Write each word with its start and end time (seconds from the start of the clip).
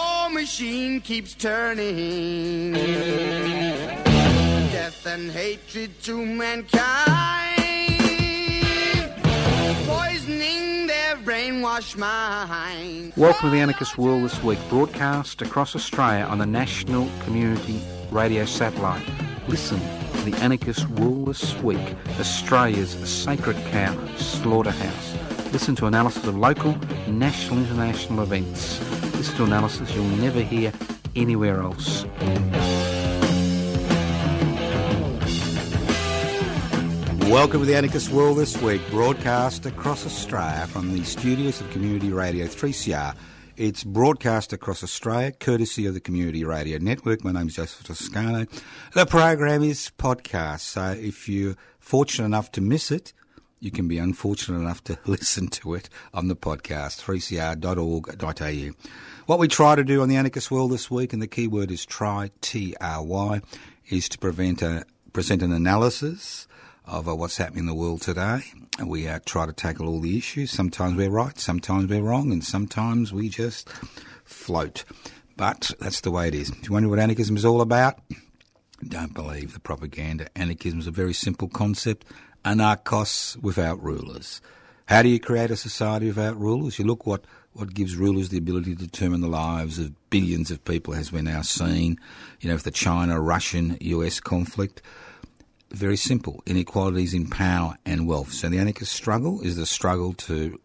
war 0.00 0.30
machine 0.30 1.00
keeps 1.00 1.34
turning. 1.34 2.72
Death 4.72 5.06
and 5.06 5.30
hatred 5.30 5.90
to 6.02 6.24
mankind, 6.24 6.72
poisoning 9.86 10.86
their 10.86 11.16
brainwashed. 11.16 11.96
Welcome 13.16 13.50
to 13.50 13.54
the 13.54 13.60
Anarchist 13.60 13.98
World 13.98 14.24
this 14.24 14.42
week, 14.42 14.58
broadcast 14.68 15.42
across 15.42 15.76
Australia 15.76 16.24
on 16.24 16.38
the 16.38 16.46
National 16.46 17.08
Community 17.24 17.80
Radio 18.10 18.44
Satellite. 18.44 19.06
Listen 19.48 19.80
to 20.12 20.30
the 20.30 20.34
Anarchist 20.36 20.88
World 20.90 21.26
this 21.28 21.54
week, 21.62 21.94
Australia's 22.18 22.92
sacred 23.08 23.56
cow 23.72 23.94
slaughterhouse. 24.16 25.16
Listen 25.52 25.74
to 25.76 25.86
analysis 25.86 26.24
of 26.26 26.36
local, 26.36 26.76
national, 27.08 27.58
international 27.58 28.22
events. 28.22 28.80
To 29.20 29.44
analysis 29.44 29.94
you'll 29.94 30.04
never 30.16 30.40
hear 30.40 30.72
anywhere 31.14 31.60
else. 31.60 32.04
Welcome 37.28 37.60
to 37.60 37.66
the 37.66 37.74
Anarchist 37.76 38.08
World 38.08 38.38
this 38.38 38.56
week, 38.62 38.80
broadcast 38.88 39.66
across 39.66 40.06
Australia 40.06 40.66
from 40.68 40.94
the 40.94 41.04
studios 41.04 41.60
of 41.60 41.68
Community 41.70 42.10
Radio 42.10 42.46
3CR. 42.46 43.14
It's 43.58 43.84
broadcast 43.84 44.54
across 44.54 44.82
Australia, 44.82 45.32
courtesy 45.32 45.84
of 45.84 45.92
the 45.92 46.00
Community 46.00 46.42
Radio 46.42 46.78
Network. 46.78 47.22
My 47.22 47.32
name 47.32 47.48
is 47.48 47.56
Joseph 47.56 47.86
Toscano. 47.86 48.46
The 48.94 49.04
program 49.04 49.62
is 49.62 49.92
podcast, 49.98 50.60
so 50.60 50.92
if 50.98 51.28
you're 51.28 51.56
fortunate 51.78 52.24
enough 52.24 52.50
to 52.52 52.62
miss 52.62 52.90
it, 52.90 53.12
you 53.60 53.70
can 53.70 53.86
be 53.86 53.98
unfortunate 53.98 54.58
enough 54.58 54.82
to 54.84 54.98
listen 55.06 55.48
to 55.48 55.74
it 55.74 55.88
on 56.12 56.28
the 56.28 56.36
podcast, 56.36 57.02
3cr.org.au. 57.02 58.90
What 59.26 59.38
we 59.38 59.48
try 59.48 59.76
to 59.76 59.84
do 59.84 60.02
on 60.02 60.08
the 60.08 60.16
Anarchist 60.16 60.50
World 60.50 60.72
this 60.72 60.90
week, 60.90 61.12
and 61.12 61.22
the 61.22 61.28
key 61.28 61.46
word 61.46 61.70
is 61.70 61.86
try, 61.86 62.30
T-R-Y, 62.40 63.40
is 63.88 64.08
to 64.08 64.18
prevent 64.18 64.62
a, 64.62 64.84
present 65.12 65.42
an 65.42 65.52
analysis 65.52 66.48
of 66.86 67.08
uh, 67.08 67.14
what's 67.14 67.36
happening 67.36 67.60
in 67.60 67.66
the 67.66 67.74
world 67.74 68.00
today. 68.00 68.40
We 68.84 69.06
uh, 69.06 69.20
try 69.24 69.46
to 69.46 69.52
tackle 69.52 69.86
all 69.86 70.00
the 70.00 70.16
issues. 70.16 70.50
Sometimes 70.50 70.96
we're 70.96 71.10
right, 71.10 71.38
sometimes 71.38 71.88
we're 71.88 72.02
wrong, 72.02 72.32
and 72.32 72.42
sometimes 72.42 73.12
we 73.12 73.28
just 73.28 73.68
float. 74.24 74.84
But 75.36 75.70
that's 75.78 76.00
the 76.00 76.10
way 76.10 76.28
it 76.28 76.34
is. 76.34 76.50
If 76.50 76.68
you 76.68 76.72
wonder 76.72 76.88
what 76.88 76.98
anarchism 76.98 77.36
is 77.36 77.44
all 77.44 77.60
about, 77.60 78.00
don't 78.86 79.14
believe 79.14 79.52
the 79.52 79.60
propaganda. 79.60 80.28
Anarchism 80.34 80.80
is 80.80 80.86
a 80.86 80.90
very 80.90 81.12
simple 81.12 81.48
concept. 81.48 82.06
Anarchos 82.44 83.36
without 83.42 83.82
rulers. 83.82 84.40
How 84.86 85.02
do 85.02 85.08
you 85.08 85.20
create 85.20 85.50
a 85.50 85.56
society 85.56 86.06
without 86.06 86.38
rulers? 86.38 86.78
You 86.78 86.84
look 86.84 87.06
what, 87.06 87.24
what 87.52 87.74
gives 87.74 87.96
rulers 87.96 88.30
the 88.30 88.38
ability 88.38 88.74
to 88.74 88.86
determine 88.86 89.20
the 89.20 89.28
lives 89.28 89.78
of 89.78 89.92
billions 90.10 90.50
of 90.50 90.64
people, 90.64 90.94
as 90.94 91.12
we're 91.12 91.22
now 91.22 91.42
seeing, 91.42 91.98
you 92.40 92.48
know, 92.48 92.54
with 92.54 92.64
the 92.64 92.70
China 92.70 93.20
Russian 93.20 93.76
US 93.80 94.20
conflict 94.20 94.82
very 95.70 95.96
simple 95.96 96.42
inequalities 96.46 97.14
in 97.14 97.28
power 97.28 97.76
and 97.86 98.06
wealth. 98.06 98.32
So 98.32 98.48
the 98.48 98.58
anarchist 98.58 98.92
struggle 98.92 99.40
is 99.40 99.56
the 99.56 99.66
struggle 99.66 100.14
to 100.14 100.60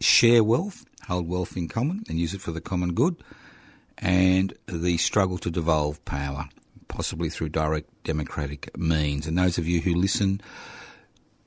share 0.00 0.42
wealth, 0.42 0.84
hold 1.06 1.28
wealth 1.28 1.56
in 1.56 1.68
common, 1.68 2.04
and 2.08 2.18
use 2.18 2.34
it 2.34 2.40
for 2.40 2.52
the 2.52 2.60
common 2.60 2.94
good, 2.94 3.22
and 3.98 4.54
the 4.66 4.96
struggle 4.98 5.38
to 5.38 5.50
devolve 5.50 6.04
power, 6.04 6.48
possibly 6.96 7.28
through 7.28 7.50
direct 7.50 7.90
democratic 8.04 8.74
means. 8.78 9.26
And 9.26 9.36
those 9.36 9.58
of 9.58 9.68
you 9.68 9.82
who 9.82 9.94
listen 9.94 10.40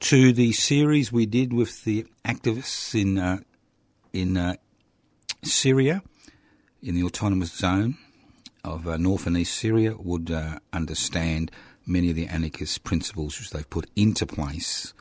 to 0.02 0.32
the 0.32 0.52
series 0.52 1.12
we 1.12 1.26
did 1.26 1.52
with 1.52 1.86
the 1.86 2.06
activists 2.24 2.94
in 2.94 3.18
uh, 3.18 3.40
in 4.14 4.38
uh, 4.38 4.58
Syria, 5.44 6.04
in 6.84 6.94
the 6.94 7.02
autonomous 7.02 7.52
zone 7.52 7.98
of 8.64 8.88
uh, 8.88 8.98
North 8.98 9.26
and 9.26 9.36
East 9.38 9.58
Syria, 9.58 9.96
would 9.98 10.30
uh, 10.30 10.60
understand 10.72 11.50
many 11.84 12.12
of 12.12 12.16
the 12.16 12.28
anarchist 12.28 12.84
principles 12.84 13.40
which 13.40 13.50
they've 13.50 13.70
put 13.72 13.90
into 13.96 14.28
place 14.28 14.94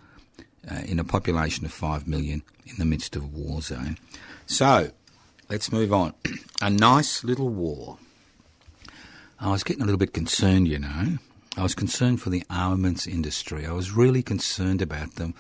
uh, 0.71 0.81
in 0.87 0.99
a 0.99 1.05
population 1.05 1.67
of 1.67 1.73
5 1.73 2.09
million 2.09 2.43
in 2.67 2.77
the 2.79 2.87
midst 2.87 3.17
of 3.17 3.23
a 3.23 3.27
war 3.27 3.61
zone. 3.61 3.99
So, 4.47 4.93
let's 5.51 5.71
move 5.71 5.93
on. 5.93 6.15
a 6.63 6.71
nice 6.71 7.23
little 7.23 7.51
war. 7.51 7.99
I 9.41 9.51
was 9.51 9.63
getting 9.63 9.83
a 9.83 9.85
little 9.85 9.99
bit 9.99 10.13
concerned, 10.13 10.67
you 10.67 10.81
know. 10.81 11.19
I 11.57 11.63
was 11.63 11.75
concerned 11.75 12.21
for 12.21 12.31
the 12.31 12.43
armaments 12.51 13.07
industry. 13.07 13.67
I 13.67 13.73
was 13.73 13.93
really 13.93 14.23
concerned 14.23 14.83
about 14.83 15.15
them. 15.15 15.35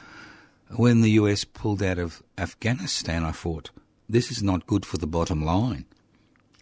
When 0.70 1.00
the 1.00 1.10
US 1.12 1.44
pulled 1.44 1.82
out 1.82 1.98
of 1.98 2.22
Afghanistan, 2.36 3.24
I 3.24 3.32
thought, 3.32 3.70
this 4.08 4.30
is 4.30 4.42
not 4.42 4.66
good 4.66 4.86
for 4.86 4.98
the 4.98 5.06
bottom 5.06 5.44
line. 5.44 5.84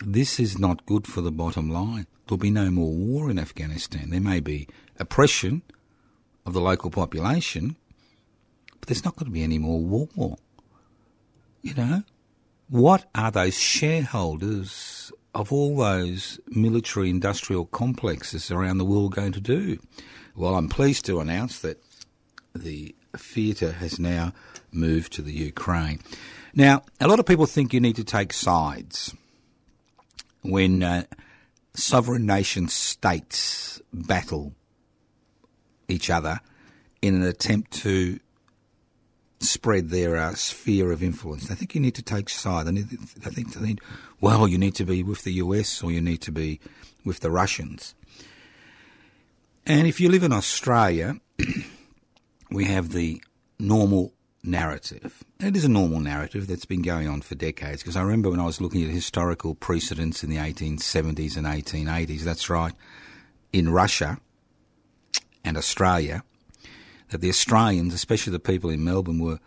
This 0.05 0.41
is 0.41 0.59
not 0.59 0.87
good 0.87 1.07
for 1.07 1.21
the 1.21 1.31
bottom 1.31 1.71
line. 1.71 2.07
There'll 2.27 2.39
be 2.39 2.51
no 2.51 2.71
more 2.71 2.93
war 2.93 3.31
in 3.31 3.39
Afghanistan. 3.39 4.11
There 4.11 4.21
may 4.21 4.41
be 4.41 4.69
oppression 4.99 5.63
of 6.45 6.55
the 6.55 6.61
local 6.61 6.91
population, 6.91 7.77
but 8.81 8.89
there's 8.89 9.05
not 9.05 9.17
going 9.17 9.27
to 9.27 9.33
be 9.33 9.43
any 9.43 9.59
more 9.59 9.81
war. 9.81 10.39
You 11.63 11.75
know? 11.75 12.03
What 12.69 13.09
are 13.15 13.31
those 13.31 13.59
shareholders 13.59 15.13
of 15.37 15.53
all 15.53 15.77
those 15.77 16.41
military 16.49 17.11
industrial 17.11 17.67
complexes 17.67 18.51
around 18.51 18.79
the 18.79 18.87
world 18.87 19.15
going 19.15 19.33
to 19.33 19.41
do? 19.41 19.79
Well, 20.35 20.57
I'm 20.57 20.71
pleased 20.71 21.05
to 21.07 21.21
announce 21.21 21.59
that 21.61 21.79
the 22.55 22.95
theatre 23.15 23.73
has 23.73 23.99
now 23.99 24.33
moved 24.73 25.13
to 25.13 25.23
the 25.23 25.33
Ukraine. 25.33 26.01
Now, 26.55 26.85
a 27.01 27.07
lot 27.07 27.21
of 27.21 27.27
people 27.27 27.45
think 27.45 27.75
you 27.75 27.81
need 27.81 27.97
to 27.97 28.05
take 28.05 28.33
sides 28.33 29.15
when 30.41 30.83
uh, 30.83 31.05
sovereign 31.75 32.25
nation 32.25 32.69
states 32.69 33.81
battle 33.93 34.55
each 35.87 36.09
other 36.09 36.41
in 37.03 37.15
an 37.15 37.23
attempt 37.23 37.73
to 37.73 38.21
spread 39.41 39.91
their 39.91 40.17
uh, 40.17 40.35
sphere 40.35 40.93
of 40.93 41.03
influence. 41.03 41.51
I 41.51 41.55
think 41.55 41.75
you 41.75 41.81
need 41.81 41.95
to 41.97 42.03
take 42.03 42.29
side. 42.29 42.67
I, 42.67 42.71
need, 42.71 42.89
think 42.89 43.55
they 43.55 43.67
need, 43.67 43.81
well, 44.21 44.49
you 44.49 44.59
need 44.59 44.75
to 44.77 44.85
be 44.85 45.03
with 45.03 45.25
the 45.25 45.35
US 45.35 45.83
or 45.83 45.91
you 45.91 46.01
need 46.01 46.23
to 46.23 46.33
be 46.33 46.61
with 47.05 47.21
the 47.21 47.31
Russians. 47.31 47.95
And 49.67 49.87
if 49.87 50.01
you 50.01 50.09
live 50.09 50.23
in 50.23 50.33
Australia, 50.33 51.17
we 52.51 52.65
have 52.65 52.93
the 52.93 53.23
normal 53.59 54.13
narrative. 54.43 55.25
And 55.41 55.49
it 55.49 55.59
is 55.59 55.65
a 55.65 55.69
normal 55.69 56.01
narrative 56.01 56.47
that's 56.47 56.65
been 56.65 56.83
going 56.83 57.09
on 57.09 57.21
for 57.21 57.35
decades 57.35 57.83
because 57.83 57.97
I 57.97 58.03
remember 58.03 58.31
when 58.31 58.41
I 58.41 58.47
was 58.47 58.61
looking 58.61 58.85
at 58.85 58.91
historical 58.91 59.55
precedents 59.55 60.23
in 60.23 60.31
the 60.31 60.37
1870s 60.37 61.37
and 61.37 61.47
1880s, 61.47 62.21
that's 62.21 62.49
right, 62.49 62.73
in 63.53 63.69
Russia 63.69 64.19
and 65.45 65.57
Australia, 65.57 66.23
that 67.11 67.21
the 67.21 67.29
Australians, 67.29 67.95
especially 67.95 68.33
the 68.33 68.39
people 68.39 68.71
in 68.71 68.85
Melbourne, 68.85 69.19
were 69.19 69.39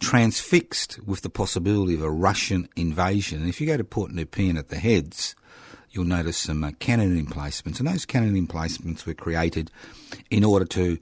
transfixed 0.00 0.98
with 1.06 1.22
the 1.22 1.30
possibility 1.30 1.94
of 1.94 2.02
a 2.02 2.10
Russian 2.10 2.68
invasion. 2.76 3.40
And 3.40 3.48
if 3.48 3.60
you 3.60 3.66
go 3.66 3.76
to 3.76 3.84
Port 3.84 4.12
Nepean 4.12 4.58
at 4.58 4.68
the 4.68 4.78
heads, 4.78 5.34
you'll 5.90 6.04
notice 6.04 6.36
some 6.36 6.62
uh, 6.62 6.72
cannon 6.78 7.18
emplacements. 7.18 7.80
And 7.80 7.88
those 7.88 8.04
cannon 8.04 8.36
emplacements 8.36 9.06
were 9.06 9.14
created 9.14 9.70
in 10.30 10.44
order 10.44 10.66
to 10.66 10.98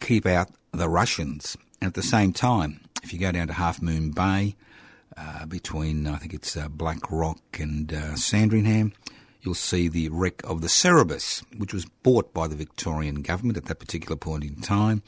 keep 0.00 0.26
out 0.26 0.50
the 0.72 0.88
Russians. 0.88 1.56
And 1.80 1.88
at 1.88 1.94
the 1.94 2.02
same 2.02 2.32
time, 2.32 2.80
if 3.02 3.12
you 3.12 3.18
go 3.18 3.32
down 3.32 3.48
to 3.48 3.52
Half 3.52 3.82
Moon 3.82 4.10
Bay, 4.10 4.54
uh, 5.16 5.46
between 5.46 6.06
I 6.06 6.16
think 6.16 6.32
it's 6.32 6.56
uh, 6.56 6.68
Black 6.68 7.10
Rock 7.10 7.40
and 7.58 7.92
uh, 7.92 8.14
Sandringham, 8.14 8.92
you'll 9.42 9.54
see 9.54 9.88
the 9.88 10.08
wreck 10.08 10.42
of 10.44 10.60
the 10.60 10.68
Cerberus, 10.68 11.42
which 11.56 11.72
was 11.72 11.86
bought 12.02 12.32
by 12.34 12.46
the 12.46 12.56
Victorian 12.56 13.22
government 13.22 13.56
at 13.56 13.66
that 13.66 13.78
particular 13.78 14.16
point 14.16 14.44
in 14.44 14.56
time 14.56 15.02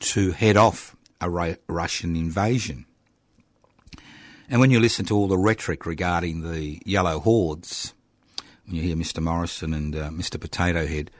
to 0.00 0.32
head 0.32 0.56
off 0.56 0.96
a 1.20 1.30
Ra- 1.30 1.54
Russian 1.68 2.16
invasion. 2.16 2.86
And 4.48 4.60
when 4.60 4.70
you 4.70 4.80
listen 4.80 5.04
to 5.06 5.16
all 5.16 5.28
the 5.28 5.38
rhetoric 5.38 5.86
regarding 5.86 6.42
the 6.42 6.80
yellow 6.84 7.20
hordes, 7.20 7.94
when 8.66 8.76
you 8.76 8.82
hear 8.82 8.96
Mr. 8.96 9.22
Morrison 9.22 9.72
and 9.72 9.94
uh, 9.94 10.08
Mr. 10.10 10.40
Potato 10.40 10.86
Head 10.86 11.10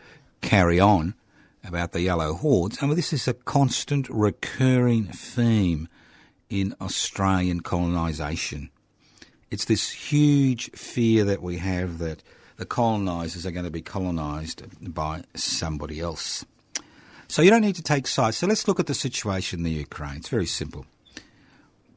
carry 0.40 0.80
on 0.80 1.14
about 1.62 1.92
the 1.92 2.00
yellow 2.00 2.34
hordes, 2.34 2.82
I 2.82 2.86
mean, 2.86 2.96
this 2.96 3.12
is 3.12 3.28
a 3.28 3.34
constant 3.34 4.08
recurring 4.08 5.04
theme 5.04 5.88
in 6.48 6.74
Australian 6.80 7.60
colonisation. 7.60 8.70
It's 9.50 9.64
this 9.64 9.90
huge 9.90 10.70
fear 10.72 11.24
that 11.24 11.42
we 11.42 11.58
have 11.58 11.98
that 11.98 12.22
the 12.60 12.66
colonisers 12.66 13.46
are 13.46 13.50
going 13.52 13.64
to 13.64 13.70
be 13.70 13.80
colonised 13.80 14.62
by 14.92 15.22
somebody 15.34 15.98
else. 15.98 16.44
So 17.26 17.40
you 17.40 17.48
don't 17.48 17.62
need 17.62 17.76
to 17.76 17.82
take 17.82 18.06
sides. 18.06 18.36
So 18.36 18.46
let's 18.46 18.68
look 18.68 18.78
at 18.78 18.86
the 18.86 18.92
situation 18.92 19.60
in 19.60 19.64
the 19.64 19.70
Ukraine. 19.70 20.16
It's 20.16 20.28
very 20.28 20.44
simple. 20.44 20.84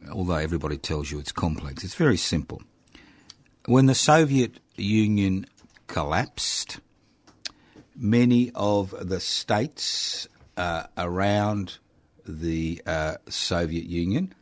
Although 0.10 0.36
everybody 0.36 0.78
tells 0.78 1.12
you 1.12 1.20
it's 1.20 1.34
complex, 1.34 1.84
it's 1.84 1.96
very 1.96 2.16
simple. 2.16 2.62
When 3.66 3.88
the 3.88 3.96
Soviet 3.96 4.62
Union 4.78 5.48
collapsed, 5.88 6.80
many 7.94 8.50
of 8.56 8.96
the 9.10 9.20
states 9.20 10.30
uh, 10.56 10.86
around 10.98 11.78
the 12.26 12.82
uh, 12.88 13.16
Soviet 13.28 13.84
Union, 13.84 14.34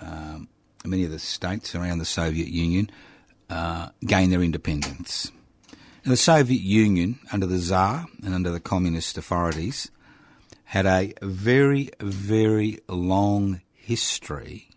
um, 0.00 0.46
many 0.84 1.02
of 1.02 1.10
the 1.10 1.18
states 1.18 1.74
around 1.74 1.98
the 1.98 2.04
Soviet 2.04 2.46
Union, 2.46 2.92
uh, 3.50 3.88
gained 4.06 4.30
their 4.30 4.42
independence. 4.42 5.32
Now, 6.04 6.10
the 6.10 6.16
Soviet 6.18 6.60
Union, 6.60 7.18
under 7.32 7.46
the 7.46 7.56
Tsar 7.58 8.04
and 8.22 8.34
under 8.34 8.50
the 8.50 8.60
communist 8.60 9.16
authorities, 9.16 9.90
had 10.64 10.84
a 10.84 11.14
very, 11.22 11.88
very 11.98 12.80
long 12.88 13.62
history 13.72 14.68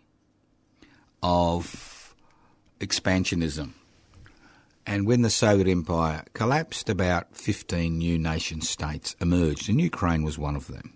of 1.22 2.14
expansionism. 2.80 3.72
And 4.86 5.06
when 5.06 5.20
the 5.20 5.28
Soviet 5.28 5.68
Empire 5.68 6.24
collapsed, 6.32 6.88
about 6.88 7.36
15 7.36 7.98
new 7.98 8.18
nation 8.18 8.62
states 8.62 9.14
emerged, 9.20 9.68
and 9.68 9.78
Ukraine 9.78 10.22
was 10.22 10.38
one 10.38 10.56
of 10.56 10.66
them. 10.66 10.94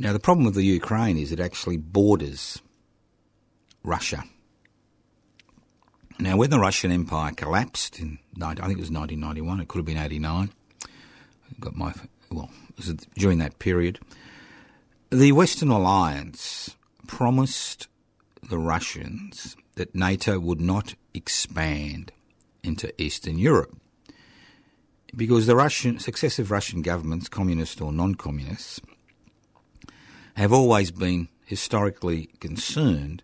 Now, 0.00 0.12
the 0.12 0.18
problem 0.18 0.44
with 0.44 0.56
the 0.56 0.64
Ukraine 0.64 1.16
is 1.16 1.30
it 1.30 1.38
actually 1.38 1.76
borders 1.76 2.60
Russia. 3.84 4.24
Now, 6.18 6.36
when 6.36 6.50
the 6.50 6.60
Russian 6.60 6.92
Empire 6.92 7.32
collapsed 7.32 7.98
in, 7.98 8.18
I 8.40 8.54
think 8.54 8.78
it 8.78 8.80
was 8.80 8.90
1991, 8.90 9.60
it 9.60 9.68
could 9.68 9.78
have 9.78 9.86
been 9.86 9.98
89, 9.98 10.50
got 11.60 11.76
my, 11.76 11.92
well, 12.30 12.50
during 13.16 13.38
that 13.38 13.58
period, 13.58 13.98
the 15.10 15.32
Western 15.32 15.70
Alliance 15.70 16.76
promised 17.06 17.88
the 18.48 18.58
Russians 18.58 19.56
that 19.74 19.94
NATO 19.94 20.38
would 20.38 20.60
not 20.60 20.94
expand 21.14 22.12
into 22.62 22.92
Eastern 23.00 23.38
Europe 23.38 23.76
because 25.16 25.46
the 25.46 25.56
Russian 25.56 25.98
successive 25.98 26.50
Russian 26.50 26.82
governments, 26.82 27.28
communist 27.28 27.80
or 27.80 27.92
non-communist, 27.92 28.82
have 30.36 30.52
always 30.52 30.90
been 30.90 31.28
historically 31.44 32.26
concerned 32.40 33.22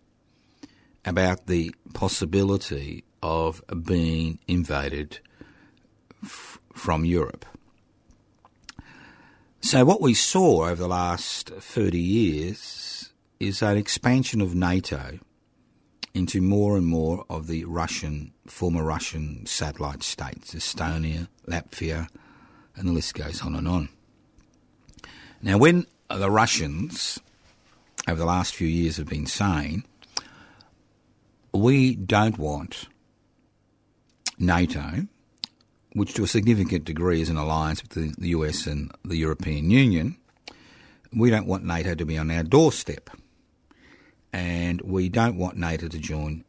about 1.05 1.47
the 1.47 1.73
possibility 1.93 3.03
of 3.21 3.63
being 3.83 4.39
invaded 4.47 5.19
f- 6.23 6.59
from 6.73 7.05
Europe. 7.05 7.45
So, 9.61 9.85
what 9.85 10.01
we 10.01 10.13
saw 10.13 10.65
over 10.65 10.75
the 10.75 10.87
last 10.87 11.49
30 11.49 11.99
years 11.99 13.11
is 13.39 13.61
an 13.61 13.77
expansion 13.77 14.41
of 14.41 14.55
NATO 14.55 15.19
into 16.13 16.41
more 16.41 16.77
and 16.77 16.85
more 16.85 17.25
of 17.29 17.47
the 17.47 17.65
Russian, 17.65 18.33
former 18.47 18.83
Russian 18.83 19.45
satellite 19.45 20.03
states, 20.03 20.53
Estonia, 20.53 21.27
Latvia, 21.47 22.07
and 22.75 22.87
the 22.87 22.91
list 22.91 23.13
goes 23.13 23.41
on 23.41 23.55
and 23.55 23.67
on. 23.67 23.89
Now, 25.41 25.57
when 25.57 25.85
the 26.09 26.29
Russians, 26.29 27.19
over 28.07 28.17
the 28.17 28.25
last 28.25 28.55
few 28.55 28.67
years, 28.67 28.97
have 28.97 29.07
been 29.07 29.25
saying, 29.25 29.85
we 31.53 31.95
don't 31.95 32.37
want 32.37 32.87
NATO, 34.39 35.07
which 35.93 36.13
to 36.15 36.23
a 36.23 36.27
significant 36.27 36.85
degree 36.85 37.21
is 37.21 37.29
an 37.29 37.37
alliance 37.37 37.81
the, 37.81 38.13
the 38.17 38.29
US 38.29 38.65
and 38.67 38.91
the 39.03 39.17
European 39.17 39.69
Union, 39.69 40.17
we 41.13 41.29
don't 41.29 41.47
want 41.47 41.65
NATO 41.65 41.95
to 41.95 42.05
be 42.05 42.17
on 42.17 42.31
our 42.31 42.43
doorstep. 42.43 43.09
And 44.33 44.81
we 44.81 45.09
don't 45.09 45.37
want 45.37 45.57
NATO 45.57 45.89
to 45.89 45.99
join, 45.99 46.45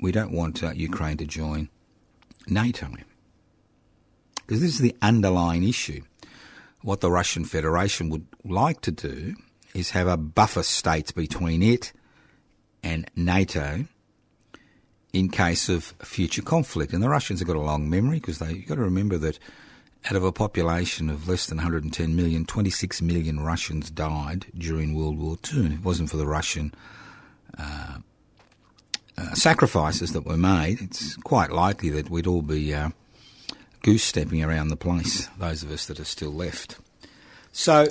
we 0.00 0.10
don't 0.10 0.32
want 0.32 0.62
uh, 0.62 0.70
Ukraine 0.70 1.18
to 1.18 1.26
join 1.26 1.68
NATO. 2.48 2.88
Because 4.36 4.62
this 4.62 4.74
is 4.74 4.78
the 4.78 4.96
underlying 5.02 5.64
issue. 5.64 6.02
What 6.82 7.00
the 7.00 7.10
Russian 7.10 7.44
Federation 7.44 8.10
would 8.10 8.26
like 8.44 8.80
to 8.82 8.90
do 8.90 9.34
is 9.74 9.90
have 9.90 10.06
a 10.06 10.16
buffer 10.16 10.62
state 10.62 11.14
between 11.14 11.62
it 11.62 11.92
and 12.82 13.10
NATO 13.16 13.86
in 15.14 15.28
case 15.28 15.68
of 15.68 15.94
future 16.02 16.42
conflict. 16.42 16.92
And 16.92 17.02
the 17.02 17.08
Russians 17.08 17.38
have 17.38 17.46
got 17.46 17.56
a 17.56 17.60
long 17.60 17.88
memory 17.88 18.18
because 18.18 18.40
they 18.40 18.52
you've 18.52 18.66
got 18.66 18.74
to 18.74 18.82
remember 18.82 19.16
that 19.18 19.38
out 20.06 20.16
of 20.16 20.24
a 20.24 20.32
population 20.32 21.08
of 21.08 21.28
less 21.28 21.46
than 21.46 21.58
110 21.58 22.14
million, 22.14 22.44
26 22.44 23.00
million 23.00 23.40
Russians 23.40 23.90
died 23.90 24.46
during 24.58 24.92
World 24.94 25.16
War 25.16 25.38
II. 25.52 25.60
And 25.60 25.72
if 25.72 25.78
it 25.78 25.84
wasn't 25.84 26.10
for 26.10 26.16
the 26.16 26.26
Russian 26.26 26.74
uh, 27.56 27.98
uh, 29.16 29.34
sacrifices 29.34 30.12
that 30.12 30.26
were 30.26 30.36
made, 30.36 30.82
it's 30.82 31.16
quite 31.18 31.52
likely 31.52 31.90
that 31.90 32.10
we'd 32.10 32.26
all 32.26 32.42
be 32.42 32.74
uh, 32.74 32.90
goose 33.82 34.02
stepping 34.02 34.42
around 34.42 34.68
the 34.68 34.76
place, 34.76 35.28
those 35.38 35.62
of 35.62 35.70
us 35.70 35.86
that 35.86 36.00
are 36.00 36.04
still 36.04 36.32
left. 36.32 36.76
So 37.52 37.86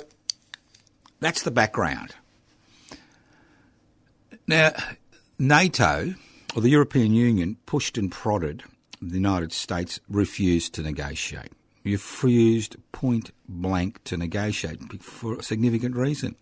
that's 1.20 1.42
the 1.42 1.50
background. 1.50 2.14
Now, 4.46 4.72
NATO 5.38 6.14
well, 6.54 6.62
the 6.62 6.70
European 6.70 7.12
Union 7.14 7.56
pushed 7.66 7.98
and 7.98 8.12
prodded. 8.12 8.62
The 9.02 9.16
United 9.16 9.52
States 9.52 9.98
refused 10.08 10.72
to 10.74 10.82
negotiate. 10.82 11.50
Refused 11.84 12.76
point 12.92 13.32
blank 13.48 14.02
to 14.04 14.16
negotiate 14.16 15.02
for 15.02 15.34
a 15.34 15.42
significant 15.42 15.96
reason. 15.96 16.36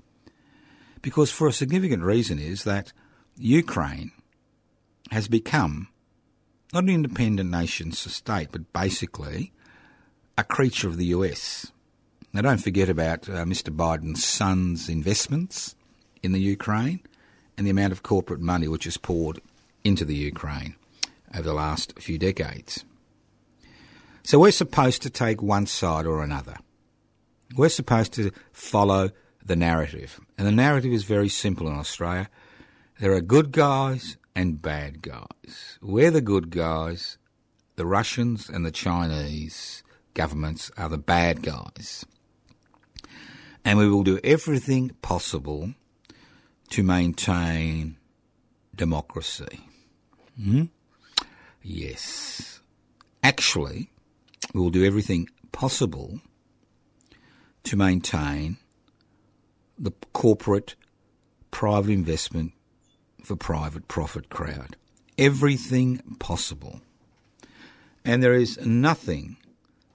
Because 1.00 1.31
for 1.31 1.49
a 1.49 1.53
significant 1.53 2.03
reason 2.03 2.38
is 2.38 2.64
that 2.64 2.93
Ukraine 3.38 4.12
has 5.11 5.29
become 5.29 5.88
not 6.75 6.85
an 6.85 6.91
independent 6.91 7.50
nation 7.50 7.91
state, 7.93 8.49
but 8.53 8.73
basically 8.75 9.53
a 10.37 10.44
creature 10.44 10.88
of 10.88 10.99
the 10.99 11.06
US. 11.06 11.73
Now, 12.35 12.43
don't 12.43 12.62
forget 12.62 12.91
about 12.91 13.29
uh, 13.29 13.44
Mr. 13.44 13.75
Biden's 13.75 14.25
son's 14.25 14.91
investments 14.91 15.75
in 16.23 16.32
the 16.32 16.41
Ukraine 16.41 17.00
and 17.56 17.67
the 17.67 17.70
amount 17.70 17.93
of 17.93 18.03
corporate 18.03 18.41
money 18.41 18.69
which 18.69 18.87
is 18.87 18.97
poured 18.99 19.41
into 19.84 20.05
the 20.05 20.14
Ukraine 20.14 20.76
over 21.34 21.43
the 21.43 21.55
last 21.55 21.98
few 21.98 22.19
decades. 22.19 22.84
So 24.22 24.39
we're 24.39 24.53
supposed 24.53 25.03
to 25.03 25.10
take 25.10 25.43
one 25.43 25.67
side 25.67 26.06
or 26.06 26.22
another. 26.22 26.56
We're 27.56 27.69
supposed 27.69 28.12
to 28.15 28.31
follow 28.53 29.10
the 29.44 29.56
narrative. 29.56 30.20
And 30.39 30.46
the 30.46 30.53
narrative 30.53 30.93
is 30.93 31.05
very 31.05 31.29
simple 31.29 31.67
in 31.67 31.74
Australia. 31.74 32.29
There 33.01 33.12
are 33.12 33.20
good 33.20 33.51
guys 33.53 34.17
and 34.34 34.62
bad 34.62 35.03
guys. 35.03 35.79
We're 35.82 36.10
the 36.10 36.20
good 36.20 36.51
guys. 36.51 37.19
The 37.77 37.86
Russians 37.86 38.48
and 38.48 38.65
the 38.65 38.70
Chinese 38.70 39.82
governments 40.15 40.70
are 40.77 40.89
the 40.89 40.98
bad 40.98 41.43
guys. 41.43 42.05
And 43.65 43.79
we 43.79 43.89
will 43.89 44.05
do 44.05 44.20
everything 44.22 44.91
possible 45.03 45.74
to 46.70 46.82
maintain 46.82 47.96
democracy. 48.74 49.60
Hmm? 50.43 50.65
Yes. 51.63 52.61
Actually, 53.22 53.91
we 54.53 54.61
will 54.61 54.70
do 54.70 54.84
everything 54.84 55.29
possible 55.53 56.20
to 57.63 57.77
maintain 57.77 58.56
the 59.79 59.93
corporate 60.13 60.75
private 61.53 61.93
investment 61.93 62.53
for 63.22 63.37
private 63.37 63.87
profit 63.87 64.29
crowd. 64.31 64.77
Everything 65.17 66.17
possible. 66.19 66.81
And 68.05 68.20
there 68.20 68.34
is 68.34 68.58
nothing 68.67 69.37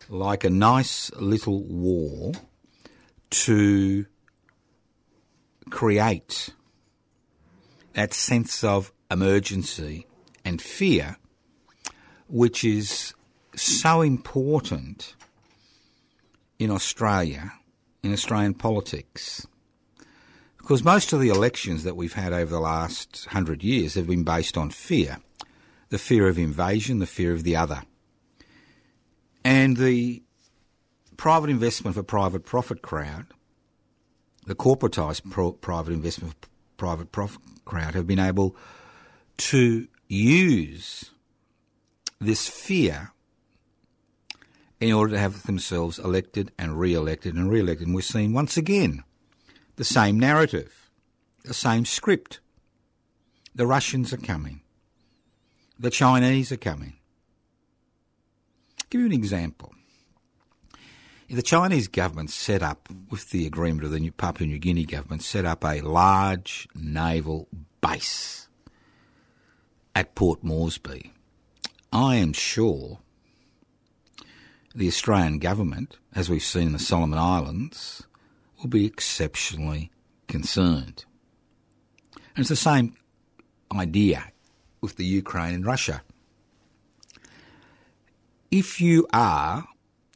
like 0.07 0.45
a 0.45 0.49
nice 0.49 1.11
little 1.15 1.63
war 1.63 2.31
to 3.29 4.05
create 5.69 6.51
that 7.93 8.13
sense 8.13 8.63
of 8.63 8.93
emergency 9.11 10.06
and 10.47 10.61
fear, 10.61 11.17
which 12.29 12.63
is 12.63 13.13
so 13.53 14.01
important 14.01 15.13
in 16.57 16.71
Australia, 16.71 17.51
in 18.01 18.13
Australian 18.13 18.53
politics. 18.53 19.45
Because 20.57 20.85
most 20.85 21.11
of 21.11 21.19
the 21.19 21.27
elections 21.27 21.83
that 21.83 21.97
we've 21.97 22.13
had 22.13 22.31
over 22.31 22.49
the 22.49 22.61
last 22.61 23.25
hundred 23.31 23.61
years 23.61 23.95
have 23.95 24.07
been 24.07 24.23
based 24.23 24.57
on 24.57 24.69
fear 24.69 25.17
the 25.89 25.97
fear 25.97 26.27
of 26.27 26.37
invasion, 26.37 26.99
the 26.99 27.05
fear 27.05 27.31
of 27.33 27.43
the 27.43 27.55
other. 27.55 27.81
And 29.45 29.77
the 29.77 30.21
private 31.15 31.49
investment 31.49 31.95
for 31.95 32.03
private 32.03 32.45
profit 32.45 32.81
crowd, 32.81 33.27
the 34.45 34.55
corporatised 34.55 35.29
pro- 35.29 35.53
private 35.53 35.93
investment 35.93 36.33
for 36.33 36.49
private 36.75 37.13
profit 37.13 37.41
crowd, 37.63 37.95
have 37.95 38.05
been 38.05 38.19
able 38.19 38.53
to 39.37 39.87
use 40.07 41.11
this 42.19 42.47
fear 42.47 43.11
in 44.79 44.91
order 44.91 45.13
to 45.13 45.19
have 45.19 45.43
themselves 45.43 45.99
elected 45.99 46.51
and 46.57 46.79
re-elected 46.79 47.35
and 47.35 47.49
re-elected. 47.49 47.87
And 47.87 47.95
we're 47.95 48.01
seeing 48.01 48.33
once 48.33 48.57
again 48.57 49.03
the 49.75 49.83
same 49.83 50.19
narrative, 50.19 50.89
the 51.43 51.53
same 51.53 51.85
script. 51.85 52.39
The 53.55 53.67
Russians 53.67 54.13
are 54.13 54.17
coming. 54.17 54.61
The 55.79 55.89
Chinese 55.89 56.51
are 56.51 56.57
coming. 56.57 56.93
I'll 58.79 58.87
give 58.89 59.01
you 59.01 59.07
an 59.07 59.13
example. 59.13 59.73
The 61.29 61.41
Chinese 61.41 61.89
government 61.89 62.29
set 62.29 62.63
up, 62.63 62.87
with 63.09 63.31
the 63.31 63.45
agreement 63.45 63.83
of 63.83 63.91
the 63.91 64.09
Papua 64.11 64.47
New 64.47 64.59
Guinea 64.59 64.85
government, 64.85 65.23
set 65.23 65.43
up 65.43 65.65
a 65.65 65.81
large 65.81 66.69
naval 66.73 67.49
base 67.81 68.46
at 69.97 70.13
Port 70.13 70.43
Moresby, 70.43 71.11
I 71.91 72.17
am 72.17 72.31
sure 72.31 72.99
the 74.75 74.87
Australian 74.87 75.39
government, 75.39 75.97
as 76.13 76.29
we've 76.29 76.43
seen 76.43 76.67
in 76.67 76.73
the 76.73 76.77
Solomon 76.77 77.17
Islands, 77.17 78.05
will 78.59 78.69
be 78.69 78.85
exceptionally 78.85 79.89
concerned. 80.27 81.05
And 82.13 82.37
it's 82.37 82.49
the 82.49 82.55
same 82.55 82.95
idea 83.73 84.25
with 84.81 84.97
the 84.97 85.05
Ukraine 85.05 85.55
and 85.55 85.65
Russia. 85.65 86.03
If 88.51 88.79
you 88.79 89.07
are 89.11 89.67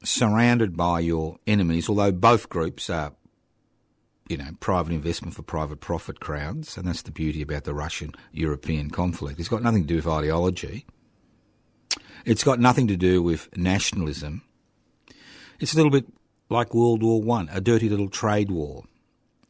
surrounded 0.04 0.78
by 0.78 1.00
your 1.00 1.40
enemies, 1.48 1.90
although 1.90 2.12
both 2.12 2.50
groups 2.50 2.88
are, 2.88 3.14
you 4.32 4.38
know, 4.38 4.52
private 4.62 4.94
investment 4.94 5.36
for 5.36 5.44
private 5.44 5.82
profit 5.82 6.22
crowds, 6.22 6.78
and 6.78 6.88
that's 6.88 7.02
the 7.02 7.12
beauty 7.12 7.42
about 7.42 7.66
the 7.66 7.74
Russian 7.74 8.14
European 8.32 8.90
conflict. 8.90 9.40
It's 9.40 9.50
got 9.50 9.62
nothing 9.62 9.84
to 9.84 9.88
do 9.88 9.98
with 9.98 10.08
ideology. 10.08 10.86
It's 12.26 12.44
got 12.44 12.60
nothing 12.60 12.88
to 12.88 12.96
do 12.96 13.22
with 13.22 13.50
nationalism. 13.58 14.44
It's 15.60 15.74
a 15.74 15.76
little 15.76 15.92
bit 15.92 16.06
like 16.50 16.74
World 16.74 17.04
War 17.04 17.22
One, 17.22 17.50
a 17.52 17.60
dirty 17.60 17.90
little 17.90 18.10
trade 18.10 18.50
war 18.50 18.86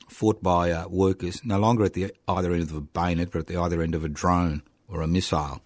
fought 0.09 0.43
by 0.43 0.71
uh, 0.71 0.87
workers, 0.89 1.45
no 1.45 1.57
longer 1.57 1.85
at 1.85 1.93
the 1.93 2.11
either 2.27 2.51
end 2.51 2.63
of 2.63 2.75
a 2.75 2.81
bayonet, 2.81 3.31
but 3.31 3.39
at 3.39 3.47
the 3.47 3.57
either 3.57 3.81
end 3.81 3.95
of 3.95 4.03
a 4.03 4.09
drone 4.09 4.61
or 4.87 5.01
a 5.01 5.07
missile. 5.07 5.61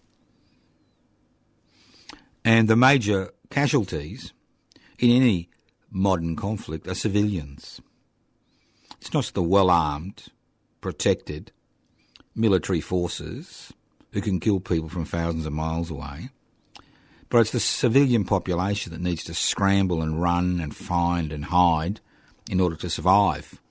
And 2.43 2.67
the 2.67 2.75
major 2.75 3.31
casualties 3.49 4.33
in 4.99 5.09
any 5.09 5.49
modern 5.89 6.35
conflict 6.35 6.87
are 6.87 6.93
civilians. 6.93 7.81
It's 9.05 9.13
not 9.13 9.31
the 9.35 9.43
well 9.43 9.69
armed, 9.69 10.29
protected 10.81 11.51
military 12.33 12.81
forces 12.81 13.71
who 14.13 14.19
can 14.19 14.39
kill 14.39 14.59
people 14.59 14.89
from 14.89 15.05
thousands 15.05 15.45
of 15.45 15.53
miles 15.53 15.91
away, 15.91 16.29
but 17.29 17.37
it's 17.37 17.51
the 17.51 17.59
civilian 17.59 18.25
population 18.25 18.91
that 18.91 19.01
needs 19.01 19.23
to 19.25 19.35
scramble 19.35 20.01
and 20.01 20.19
run 20.19 20.59
and 20.59 20.75
find 20.75 21.31
and 21.31 21.45
hide 21.45 21.99
in 22.49 22.59
order 22.59 22.75
to 22.77 22.89
survive 22.89 23.61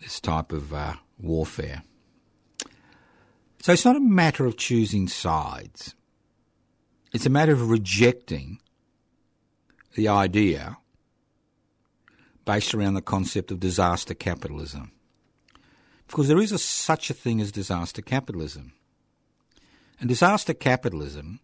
this 0.00 0.18
type 0.18 0.52
of 0.52 0.72
uh, 0.72 0.94
warfare. 1.18 1.82
So 3.60 3.74
it's 3.74 3.84
not 3.84 3.96
a 3.96 4.00
matter 4.00 4.46
of 4.46 4.56
choosing 4.56 5.06
sides. 5.06 5.94
It's 7.12 7.26
a 7.26 7.30
matter 7.30 7.52
of 7.52 7.68
rejecting 7.68 8.58
the 9.96 10.08
idea 10.08 10.78
based 12.50 12.74
around 12.74 12.94
the 12.94 13.00
concept 13.00 13.52
of 13.52 13.60
disaster 13.60 14.12
capitalism. 14.12 14.90
Because 16.08 16.26
there 16.26 16.40
is 16.40 16.50
a, 16.50 16.58
such 16.58 17.08
a 17.08 17.14
thing 17.14 17.40
as 17.40 17.52
disaster 17.52 18.02
capitalism. 18.02 18.72
And 20.00 20.08
disaster 20.08 20.52
capitalism 20.52 21.38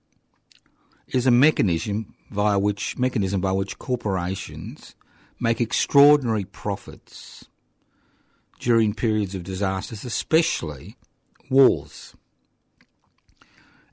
is 1.06 1.25
a 1.25 1.30
mechanism 1.30 2.16
via 2.32 2.58
which 2.58 2.98
mechanism 2.98 3.40
by 3.40 3.52
which 3.52 3.78
corporations 3.78 4.96
make 5.38 5.60
extraordinary 5.60 6.44
profits 6.44 7.44
during 8.58 8.92
periods 8.92 9.36
of 9.36 9.44
disasters, 9.44 10.04
especially 10.04 10.96
wars. 11.48 12.16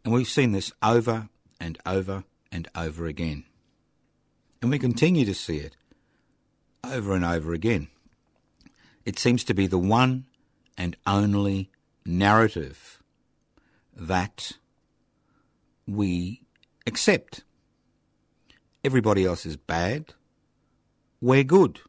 And 0.03 0.15
we've 0.15 0.27
seen 0.27 0.51
this 0.51 0.71
over 0.81 1.29
and 1.59 1.77
over 1.85 2.23
and 2.51 2.67
over 2.75 3.05
again. 3.05 3.43
And 4.63 4.71
we 4.71 4.79
continue 4.79 5.25
to 5.25 5.35
see 5.35 5.57
it 5.57 5.75
over 6.83 7.15
and 7.15 7.23
over 7.23 7.53
again. 7.53 7.87
It 9.05 9.19
seems 9.19 9.43
to 9.45 9.53
be 9.53 9.67
the 9.67 9.77
one 9.77 10.25
and 10.77 10.95
only 11.05 11.69
narrative 12.05 13.01
that 13.95 14.53
we 15.87 16.41
accept. 16.85 17.43
Everybody 18.83 19.25
else 19.25 19.45
is 19.45 19.57
bad. 19.57 20.13
We're 21.21 21.43
good. 21.43 21.79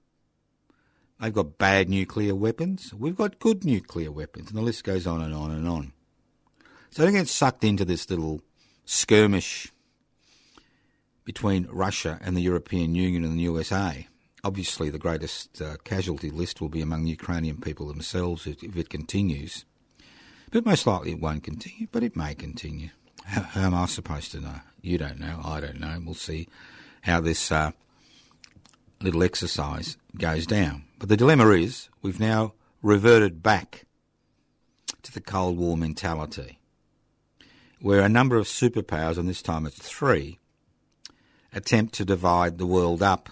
They've 1.20 1.32
got 1.32 1.58
bad 1.58 1.88
nuclear 1.88 2.34
weapons. 2.34 2.92
We've 2.92 3.16
got 3.16 3.38
good 3.38 3.64
nuclear 3.64 4.12
weapons. 4.12 4.48
And 4.50 4.58
the 4.58 4.62
list 4.62 4.84
goes 4.84 5.06
on 5.06 5.22
and 5.22 5.34
on 5.34 5.50
and 5.50 5.66
on. 5.66 5.92
So 6.90 7.04
don't 7.04 7.14
get 7.14 7.28
sucked 7.28 7.64
into 7.64 7.84
this 7.84 8.10
little 8.10 8.42
skirmish 8.84 9.72
between 11.24 11.66
Russia 11.70 12.18
and 12.22 12.36
the 12.36 12.42
European 12.42 12.94
Union 12.94 13.24
and 13.24 13.38
the 13.38 13.42
USA. 13.42 14.06
Obviously, 14.44 14.90
the 14.90 14.98
greatest 14.98 15.62
uh, 15.62 15.76
casualty 15.84 16.30
list 16.30 16.60
will 16.60 16.68
be 16.68 16.82
among 16.82 17.04
the 17.04 17.10
Ukrainian 17.10 17.56
people 17.56 17.88
themselves 17.88 18.46
if, 18.46 18.62
if, 18.62 18.76
it 18.76 18.90
continues. 18.90 19.64
But 20.50 20.66
most 20.66 20.86
likely 20.86 21.12
it 21.12 21.20
won't 21.20 21.42
continue, 21.42 21.88
but 21.90 22.02
it 22.02 22.14
may 22.14 22.34
continue. 22.34 22.90
How, 23.24 23.40
how, 23.40 23.62
am 23.62 23.74
I 23.74 23.86
supposed 23.86 24.32
to 24.32 24.40
know? 24.40 24.60
You 24.82 24.98
don't 24.98 25.18
know. 25.18 25.40
I 25.42 25.60
don't 25.60 25.80
know. 25.80 25.98
We'll 26.04 26.14
see 26.14 26.46
how 27.00 27.22
this 27.22 27.50
uh, 27.50 27.70
little 29.00 29.22
exercise 29.22 29.96
goes 30.18 30.46
down. 30.46 30.84
But 30.98 31.08
the 31.08 31.16
dilemma 31.16 31.48
is 31.50 31.88
we've 32.02 32.20
now 32.20 32.52
reverted 32.82 33.42
back 33.42 33.86
to 35.02 35.12
the 35.12 35.22
Cold 35.22 35.56
War 35.56 35.78
mentality, 35.78 36.58
where 37.80 38.02
a 38.02 38.10
number 38.10 38.36
of 38.36 38.46
superpowers, 38.46 39.16
and 39.16 39.26
this 39.26 39.40
time 39.40 39.64
it's 39.64 39.78
three, 39.78 40.38
attempt 41.50 41.94
to 41.94 42.04
divide 42.04 42.58
the 42.58 42.66
world 42.66 43.02
up 43.02 43.30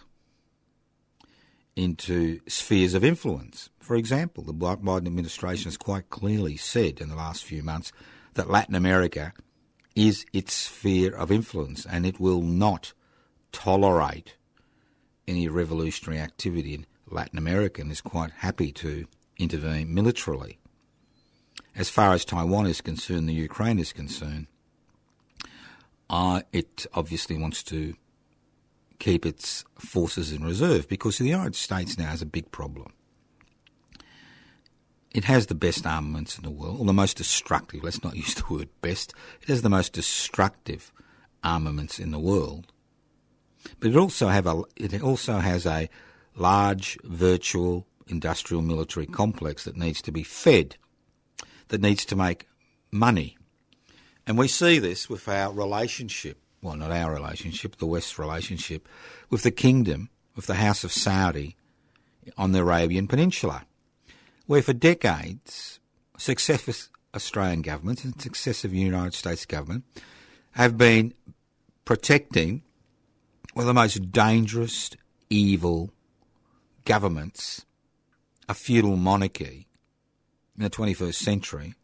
into 1.76 2.40
spheres 2.46 2.94
of 2.94 3.04
influence. 3.04 3.70
For 3.78 3.96
example, 3.96 4.42
the 4.42 4.52
Biden 4.54 5.06
administration 5.06 5.64
has 5.64 5.76
quite 5.76 6.10
clearly 6.10 6.56
said 6.56 7.00
in 7.00 7.08
the 7.08 7.16
last 7.16 7.44
few 7.44 7.62
months 7.62 7.92
that 8.34 8.50
Latin 8.50 8.74
America 8.74 9.32
is 9.94 10.24
its 10.32 10.54
sphere 10.54 11.14
of 11.14 11.30
influence 11.30 11.86
and 11.86 12.06
it 12.06 12.20
will 12.20 12.42
not 12.42 12.92
tolerate 13.52 14.36
any 15.28 15.48
revolutionary 15.48 16.20
activity 16.20 16.74
in 16.74 16.86
Latin 17.10 17.38
America 17.38 17.80
and 17.80 17.90
is 17.90 18.00
quite 18.00 18.30
happy 18.38 18.72
to 18.72 19.06
intervene 19.38 19.92
militarily. 19.92 20.58
As 21.74 21.88
far 21.88 22.12
as 22.12 22.24
Taiwan 22.24 22.66
is 22.66 22.80
concerned, 22.80 23.28
the 23.28 23.34
Ukraine 23.34 23.78
is 23.78 23.92
concerned, 23.92 24.46
uh, 26.10 26.42
it 26.52 26.86
obviously 26.92 27.38
wants 27.38 27.62
to 27.64 27.94
keep 29.02 29.26
its 29.26 29.64
forces 29.76 30.30
in 30.30 30.44
reserve 30.44 30.86
because 30.88 31.18
the 31.18 31.28
United 31.28 31.56
States 31.56 31.98
now 31.98 32.06
has 32.06 32.22
a 32.22 32.26
big 32.26 32.52
problem. 32.52 32.92
It 35.10 35.24
has 35.24 35.46
the 35.46 35.56
best 35.56 35.84
armaments 35.84 36.38
in 36.38 36.44
the 36.44 36.50
world, 36.50 36.78
or 36.78 36.86
the 36.86 36.92
most 36.92 37.16
destructive, 37.16 37.82
let's 37.82 38.04
not 38.04 38.14
use 38.24 38.36
the 38.36 38.44
word 38.48 38.68
best, 38.80 39.12
it 39.40 39.48
has 39.48 39.62
the 39.62 39.68
most 39.68 39.92
destructive 39.92 40.92
armaments 41.42 41.98
in 41.98 42.12
the 42.12 42.20
world. 42.20 42.72
But 43.80 43.90
it 43.90 43.96
also 43.96 44.28
have 44.28 44.46
a 44.46 44.62
it 44.76 45.02
also 45.02 45.38
has 45.38 45.66
a 45.66 45.90
large 46.36 46.96
virtual 47.02 47.86
industrial 48.06 48.62
military 48.62 49.06
complex 49.06 49.64
that 49.64 49.76
needs 49.76 50.00
to 50.02 50.12
be 50.12 50.22
fed, 50.22 50.76
that 51.68 51.80
needs 51.80 52.04
to 52.06 52.16
make 52.16 52.46
money. 52.92 53.36
And 54.28 54.38
we 54.38 54.46
see 54.46 54.78
this 54.78 55.10
with 55.10 55.28
our 55.28 55.52
relationship 55.52 56.41
well, 56.62 56.76
not 56.76 56.92
our 56.92 57.12
relationship, 57.12 57.76
the 57.76 57.86
West's 57.86 58.18
relationship 58.18 58.88
with 59.28 59.42
the 59.42 59.50
kingdom, 59.50 60.08
with 60.36 60.46
the 60.46 60.54
House 60.54 60.84
of 60.84 60.92
Saudi 60.92 61.56
on 62.38 62.52
the 62.52 62.60
Arabian 62.60 63.08
Peninsula, 63.08 63.66
where 64.46 64.62
for 64.62 64.72
decades 64.72 65.80
successive 66.16 66.88
Australian 67.14 67.62
governments 67.62 68.04
and 68.04 68.20
successive 68.20 68.72
United 68.72 69.14
States 69.14 69.44
government 69.44 69.84
have 70.52 70.78
been 70.78 71.12
protecting 71.84 72.62
one 73.54 73.64
of 73.64 73.66
the 73.66 73.74
most 73.74 74.12
dangerous, 74.12 74.90
evil 75.28 75.92
governments, 76.84 77.66
a 78.48 78.54
feudal 78.54 78.96
monarchy 78.96 79.66
in 80.56 80.62
the 80.62 80.70
21st 80.70 81.14
century, 81.14 81.74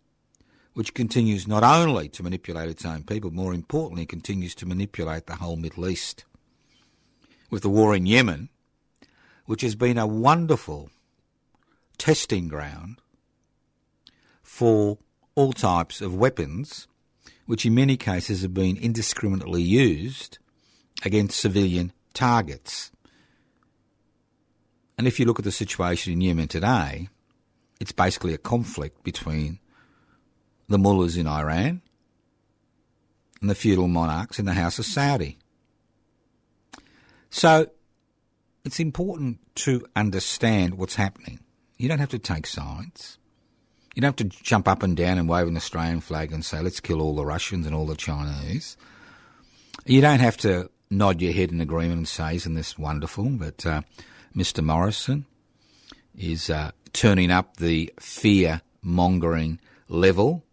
which 0.79 0.95
continues 0.95 1.49
not 1.49 1.65
only 1.65 2.09
to 2.09 2.23
manipulate 2.23 2.69
its 2.69 2.87
own 2.87 3.03
people, 3.03 3.33
more 3.33 3.53
importantly, 3.53 4.07
continues 4.07 4.55
to 4.55 4.65
manipulate 4.65 5.27
the 5.27 5.35
whole 5.35 5.57
Middle 5.57 5.89
East. 5.89 6.25
With 7.51 7.63
the 7.63 7.69
war 7.69 7.97
in 7.97 8.07
Yemen, 8.07 8.49
which 9.45 9.63
has 9.63 9.75
been 9.75 9.99
a 9.99 10.07
wonderful 10.07 10.91
testing 11.99 12.47
ground 12.47 13.01
for 14.41 14.99
all 15.35 15.53
types 15.53 16.01
of 16.01 16.15
weapons 16.15 16.87
which 17.47 17.67
in 17.67 17.75
many 17.75 17.97
cases 17.97 18.43
have 18.43 18.55
been 18.55 18.77
indiscriminately 18.77 19.63
used 19.63 20.39
against 21.05 21.41
civilian 21.41 21.93
targets. 22.15 22.93
And 24.97 25.09
if 25.09 25.19
you 25.19 25.27
look 25.27 25.41
at 25.41 25.45
the 25.45 25.51
situation 25.51 26.13
in 26.13 26.21
Yemen 26.21 26.47
today, 26.47 27.09
it's 27.81 27.91
basically 27.91 28.33
a 28.33 28.39
conflict 28.39 29.03
between 29.03 29.59
the 30.69 30.79
mullahs 30.79 31.17
in 31.17 31.27
Iran 31.27 31.83
and 33.41 33.51
the 33.51 33.55
feudal 33.55 33.89
monarchs 33.89 34.39
in 34.39 34.45
the 34.45 34.55
House 34.55 34.79
of 34.79 34.87
Saudi. 34.87 35.39
So 37.31 37.69
it's 38.65 38.81
important 38.81 39.39
to 39.57 39.87
understand 39.97 40.75
what's 40.75 40.97
happening. 40.97 41.41
You 41.77 41.89
don't 41.89 42.01
have 42.01 42.11
to 42.11 42.19
take 42.19 42.47
sides. 42.47 43.19
You 43.95 44.03
don't 44.03 44.19
have 44.19 44.31
to 44.31 44.43
jump 44.43 44.69
up 44.69 44.83
and 44.83 44.97
down 44.97 45.19
and 45.19 45.29
wave 45.29 45.49
an 45.49 45.57
Australian 45.57 46.01
flag 46.01 46.33
and 46.33 46.45
say, 46.45 46.61
let's 46.61 46.81
kill 46.81 47.01
all 47.01 47.17
the 47.17 47.25
Russians 47.25 47.67
and 47.67 47.75
all 47.75 47.87
the 47.87 47.97
Chinese. 47.97 48.77
You 49.87 50.01
don't 50.01 50.21
have 50.21 50.37
to 50.39 50.71
nod 50.91 51.21
your 51.21 51.33
head 51.33 51.51
in 51.51 51.61
agreement 51.61 51.99
and 51.99 52.09
say, 52.09 52.37
isn't 52.37 52.55
this 52.55 52.79
wonderful? 52.79 53.25
But 53.31 53.65
uh, 53.65 53.83
Mr. 54.37 54.63
Morrison 54.63 55.27
is 56.17 56.51
uh, 56.51 56.73
turning 56.93 57.31
up 57.31 57.57
the 57.57 57.93
fear 57.99 58.63
mongering 58.83 59.61
level 59.89 60.45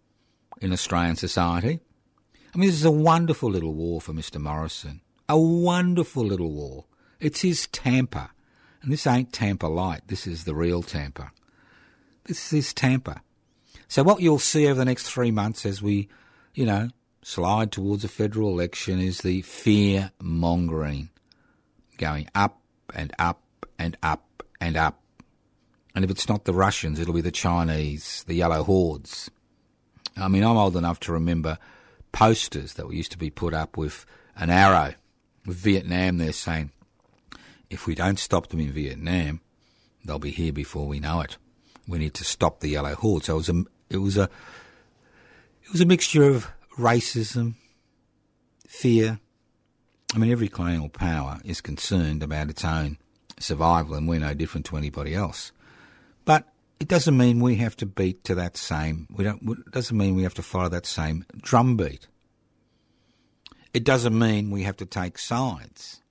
in 0.66 0.74
Australian 0.74 1.16
society. 1.16 1.80
I 2.54 2.58
mean, 2.58 2.68
this 2.68 2.80
is 2.80 2.86
a 2.86 2.92
wonderful 2.92 3.52
little 3.52 3.74
war 3.74 4.02
for 4.02 4.14
Mr. 4.14 4.42
Morrison. 4.42 5.02
A 5.30 5.38
wonderful 5.38 6.26
little 6.26 6.52
war. 6.52 6.86
It's 7.20 7.42
his 7.42 7.68
Tampa. 7.68 8.32
And 8.82 8.92
this 8.92 9.06
ain't 9.06 9.32
Tampa 9.32 9.68
light. 9.68 10.02
This 10.08 10.26
is 10.26 10.44
the 10.44 10.56
real 10.56 10.82
Tampa. 10.82 11.32
This 12.26 12.46
is 12.46 12.50
his 12.50 12.74
Tampa. 12.74 13.22
So 13.88 14.02
what 14.02 14.22
you'll 14.22 14.40
see 14.40 14.68
over 14.68 14.80
the 14.80 14.86
next 14.86 15.08
three 15.08 15.30
months 15.30 15.68
as 15.68 15.84
we, 15.84 16.10
you 16.56 16.66
know, 16.66 16.90
slide 17.22 17.72
towards 17.72 18.04
a 18.04 18.08
federal 18.08 18.50
election 18.50 19.00
is 19.00 19.20
the 19.20 19.44
fear 19.44 20.12
mongering 20.20 21.10
going 22.00 22.28
up 22.34 22.60
and 22.96 23.14
up 23.20 23.44
and 23.78 23.98
up 24.02 24.44
and 24.60 24.76
up. 24.76 25.00
And 25.94 26.04
if 26.04 26.10
it's 26.10 26.28
not 26.28 26.46
the 26.46 26.54
Russians, 26.54 27.00
it'll 27.00 27.14
be 27.14 27.22
the 27.22 27.32
Chinese, 27.32 28.24
the 28.28 28.34
yellow 28.34 28.64
hordes. 28.64 29.30
I 30.18 30.28
mean, 30.28 30.44
I'm 30.44 30.58
old 30.58 30.78
enough 30.78 31.00
to 31.02 31.12
remember 31.12 31.58
posters 32.12 32.74
that 32.76 32.92
used 32.92 33.12
to 33.12 33.18
be 33.18 33.30
put 33.30 33.54
up 33.54 33.78
with 33.78 34.06
an 34.38 34.50
arrow 34.50 34.94
with 35.46 35.58
Vietnam 35.58 36.18
there 36.18 36.32
saying, 36.32 36.72
if 37.70 37.88
we 37.88 37.96
don't 37.96 38.20
stop 38.20 38.48
them 38.48 38.60
in 38.60 38.72
Vietnam, 38.72 39.42
they'll 40.04 40.20
be 40.20 40.32
here 40.32 40.54
before 40.54 40.88
we 40.88 41.00
know 41.00 41.22
it. 41.22 41.38
We 41.88 41.98
need 41.98 42.14
to 42.16 42.24
stop 42.24 42.60
the 42.60 42.70
yellow 42.70 42.96
horde. 42.96 43.26
So 43.26 43.34
it 43.34 43.38
was 43.38 43.50
a, 43.50 43.64
it 43.90 43.98
was 43.98 44.18
a, 44.18 44.24
it 45.64 45.72
was 45.72 45.82
a 45.82 45.86
mixture 45.86 46.24
of 46.24 46.48
racism, 46.78 47.56
fear. 48.68 49.20
I 50.14 50.18
mean, 50.18 50.32
every 50.32 50.48
colonial 50.48 50.90
power 50.90 51.40
is 51.44 51.60
concerned 51.60 52.24
about 52.24 52.50
its 52.50 52.64
own 52.64 52.98
survival, 53.40 53.96
and 53.96 54.08
we're 54.08 54.20
no 54.20 54.34
different 54.34 54.66
to 54.68 54.78
anybody 54.78 55.14
else. 55.14 55.52
But 56.24 56.48
it 56.80 56.88
doesn't 56.88 57.18
mean 57.18 57.40
we 57.40 57.56
have 57.56 57.76
to 57.78 57.86
beat 57.86 58.24
to 58.26 58.36
that 58.36 58.58
same. 58.58 59.08
We 59.10 59.24
don't. 59.24 59.42
It 59.42 59.72
doesn't 59.72 59.98
mean 59.98 60.16
we 60.16 60.24
have 60.24 60.34
to 60.36 60.42
follow 60.42 60.70
that 60.70 60.86
same 60.86 61.26
drumbeat. 61.42 62.08
It 63.74 63.84
doesn't 63.84 64.18
mean 64.18 64.52
we 64.52 64.64
have 64.64 64.78
to 64.78 64.86
take 64.86 65.18
sides. 65.18 66.02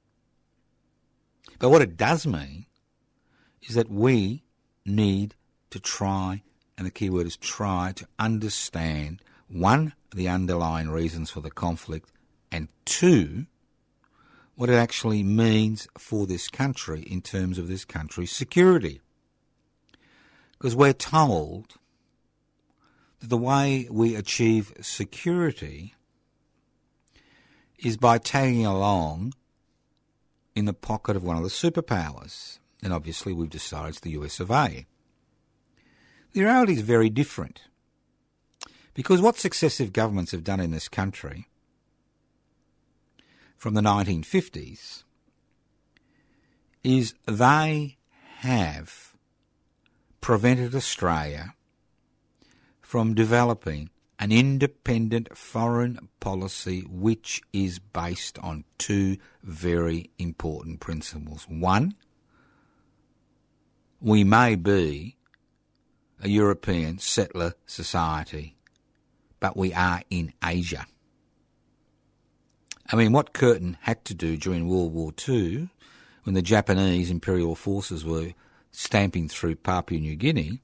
But 1.59 1.71
what 1.71 1.83
it 1.83 1.97
does 1.97 2.27
mean 2.27 2.67
is 3.63 3.75
that 3.75 3.91
we 3.91 4.43
need 4.85 5.35
to 5.71 5.81
try, 5.81 6.43
and 6.77 6.87
the 6.87 6.91
key 6.91 7.09
word 7.09 7.27
is 7.27 7.37
try, 7.37 7.93
to 7.97 8.07
understand 8.19 9.23
one, 9.49 9.95
the 10.15 10.29
underlying 10.29 10.91
reasons 10.91 11.31
for 11.31 11.41
the 11.41 11.51
conflict, 11.51 12.11
and 12.53 12.69
two, 12.85 13.47
what 14.57 14.69
it 14.69 14.75
actually 14.75 15.23
means 15.23 15.89
for 15.99 16.27
this 16.27 16.49
country 16.49 17.03
in 17.03 17.23
terms 17.23 17.59
of 17.59 17.69
this 17.69 17.85
country's 17.85 18.33
security. 18.33 19.01
Because 20.65 20.77
we're 20.77 20.95
told 20.95 21.75
that 23.21 23.29
the 23.29 23.37
way 23.37 23.87
we 23.91 24.15
achieve 24.17 24.73
security 24.81 25.95
is 27.77 27.99
by 27.99 28.17
tagging 28.17 28.65
along 28.65 29.35
in 30.55 30.65
the 30.65 30.73
pocket 30.73 31.17
of 31.17 31.23
one 31.23 31.37
of 31.37 31.43
the 31.43 31.51
superpowers. 31.51 32.61
And 32.83 32.95
obviously, 32.95 33.35
we've 33.35 33.51
decided 33.51 33.91
it's 33.91 34.01
the 34.01 34.13
US 34.13 34.41
of 34.41 34.51
A. 34.51 34.87
The 36.33 36.45
reality 36.45 36.73
is 36.73 36.81
very 36.81 37.11
different. 37.11 37.65
Because 38.95 39.21
what 39.21 39.37
successive 39.37 39.93
governments 39.93 40.33
have 40.33 40.45
done 40.45 40.61
in 40.61 40.71
this 40.71 40.89
country 40.89 41.47
from 43.59 43.75
the 43.75 43.83
1950s 43.83 45.03
is 46.83 47.13
they 47.27 47.99
have 48.39 49.14
prevented 50.25 50.75
Australia 50.75 51.55
from 52.81 53.13
developing 53.13 53.91
an 54.19 54.33
independent 54.33 55.37
foreign 55.37 56.09
policy 56.19 56.81
which 56.89 57.43
is 57.53 57.79
based 57.79 58.39
on 58.39 58.65
two 58.79 59.19
very 59.43 60.09
important 60.19 60.81
principles. 60.81 61.45
One, 61.47 61.95
we 64.01 64.25
may 64.25 64.55
be 64.55 65.19
a 66.23 66.29
European 66.31 66.99
settler 66.99 67.53
society, 67.67 68.57
but 69.41 69.59
we 69.59 69.75
are 69.75 70.01
in 70.09 70.33
Asia. 70.43 70.87
I 72.91 72.97
mean, 72.97 73.13
what 73.13 73.35
Curtin 73.35 73.77
had 73.83 74.07
to 74.07 74.15
do 74.15 74.39
during 74.39 74.69
World 74.69 74.95
War 74.95 75.13
II, 75.29 75.69
when 76.23 76.33
the 76.33 76.41
Japanese 76.41 77.11
imperial 77.11 77.55
forces 77.55 78.07
were 78.07 78.33
stamping 78.75 79.29
through 79.29 79.55
Papua 79.55 80.01
New 80.01 80.17
Guinea, 80.17 80.61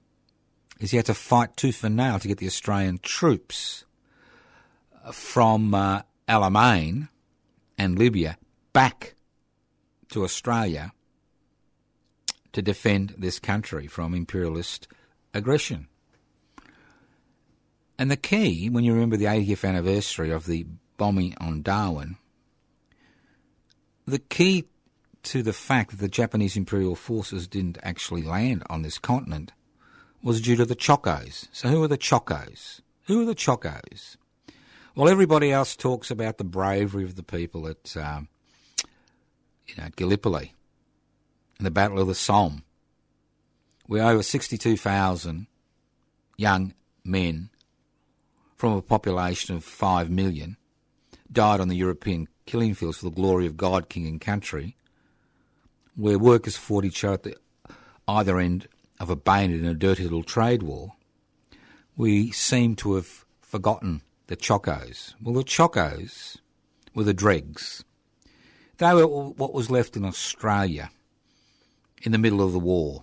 is 0.80 0.90
he 0.90 0.96
had 0.96 1.06
to 1.06 1.14
fight 1.14 1.56
tooth 1.56 1.84
and 1.84 1.96
nail 1.96 2.18
to 2.18 2.26
get 2.26 2.38
the 2.38 2.46
Australian 2.46 2.98
troops 2.98 3.84
from 5.12 5.74
uh, 5.74 6.02
Alamein 6.28 7.08
and 7.78 7.98
Libya 7.98 8.36
back 8.72 9.14
to 10.10 10.24
Australia 10.24 10.92
to 12.52 12.60
defend 12.60 13.14
this 13.16 13.38
country 13.38 13.86
from 13.86 14.12
imperialist 14.12 14.88
aggression. 15.32 15.86
And 17.96 18.10
the 18.10 18.16
key, 18.16 18.68
when 18.68 18.82
you 18.82 18.92
remember 18.92 19.16
the 19.16 19.26
80th 19.26 19.68
anniversary 19.68 20.30
of 20.30 20.46
the 20.46 20.66
bombing 20.96 21.34
on 21.38 21.62
Darwin, 21.62 22.16
the 24.06 24.18
key 24.18 24.64
to 25.22 25.42
the 25.42 25.52
fact 25.52 25.90
that 25.90 26.00
the 26.00 26.08
Japanese 26.08 26.56
imperial 26.56 26.94
forces 26.94 27.46
didn't 27.46 27.78
actually 27.82 28.22
land 28.22 28.62
on 28.70 28.82
this 28.82 28.98
continent 28.98 29.52
was 30.22 30.40
due 30.40 30.56
to 30.56 30.64
the 30.64 30.76
Chocos. 30.76 31.48
So 31.52 31.68
who 31.68 31.82
are 31.82 31.88
the 31.88 31.98
Chocos? 31.98 32.80
Who 33.06 33.22
are 33.22 33.24
the 33.24 33.34
Chocos? 33.34 34.16
Well, 34.94 35.08
everybody 35.08 35.52
else 35.52 35.76
talks 35.76 36.10
about 36.10 36.38
the 36.38 36.44
bravery 36.44 37.04
of 37.04 37.16
the 37.16 37.22
people 37.22 37.66
at, 37.68 37.96
um, 37.96 38.28
you 39.66 39.74
know, 39.78 39.84
at 39.84 39.96
Gallipoli 39.96 40.54
and 41.58 41.66
the 41.66 41.70
Battle 41.70 42.00
of 42.00 42.08
the 42.08 42.14
Somme, 42.14 42.64
where 43.86 44.04
over 44.04 44.22
62,000 44.22 45.46
young 46.36 46.74
men 47.04 47.50
from 48.56 48.72
a 48.72 48.82
population 48.82 49.54
of 49.54 49.64
5 49.64 50.10
million 50.10 50.56
died 51.30 51.60
on 51.60 51.68
the 51.68 51.76
European 51.76 52.28
killing 52.46 52.74
fields 52.74 52.98
for 52.98 53.06
the 53.06 53.10
glory 53.10 53.46
of 53.46 53.56
God, 53.56 53.88
King 53.88 54.06
and 54.06 54.20
country, 54.20 54.76
where 56.00 56.18
workers 56.18 56.56
fought 56.56 56.84
each 56.84 57.04
other 57.04 57.14
at 57.14 57.22
the 57.22 57.36
either 58.08 58.38
end 58.38 58.66
of 58.98 59.10
a 59.10 59.16
bayonet 59.16 59.60
in 59.60 59.66
a 59.66 59.74
dirty 59.74 60.02
little 60.02 60.22
trade 60.22 60.62
war, 60.62 60.94
we 61.96 62.30
seem 62.30 62.74
to 62.76 62.94
have 62.94 63.24
forgotten 63.40 64.02
the 64.26 64.36
Chocos. 64.36 65.14
Well, 65.22 65.34
the 65.34 65.44
Chocos 65.44 66.38
were 66.94 67.04
the 67.04 67.14
dregs. 67.14 67.84
They 68.78 68.94
were 68.94 69.06
what 69.06 69.52
was 69.52 69.70
left 69.70 69.96
in 69.96 70.04
Australia 70.04 70.90
in 72.02 72.12
the 72.12 72.18
middle 72.18 72.40
of 72.40 72.52
the 72.52 72.58
war. 72.58 73.02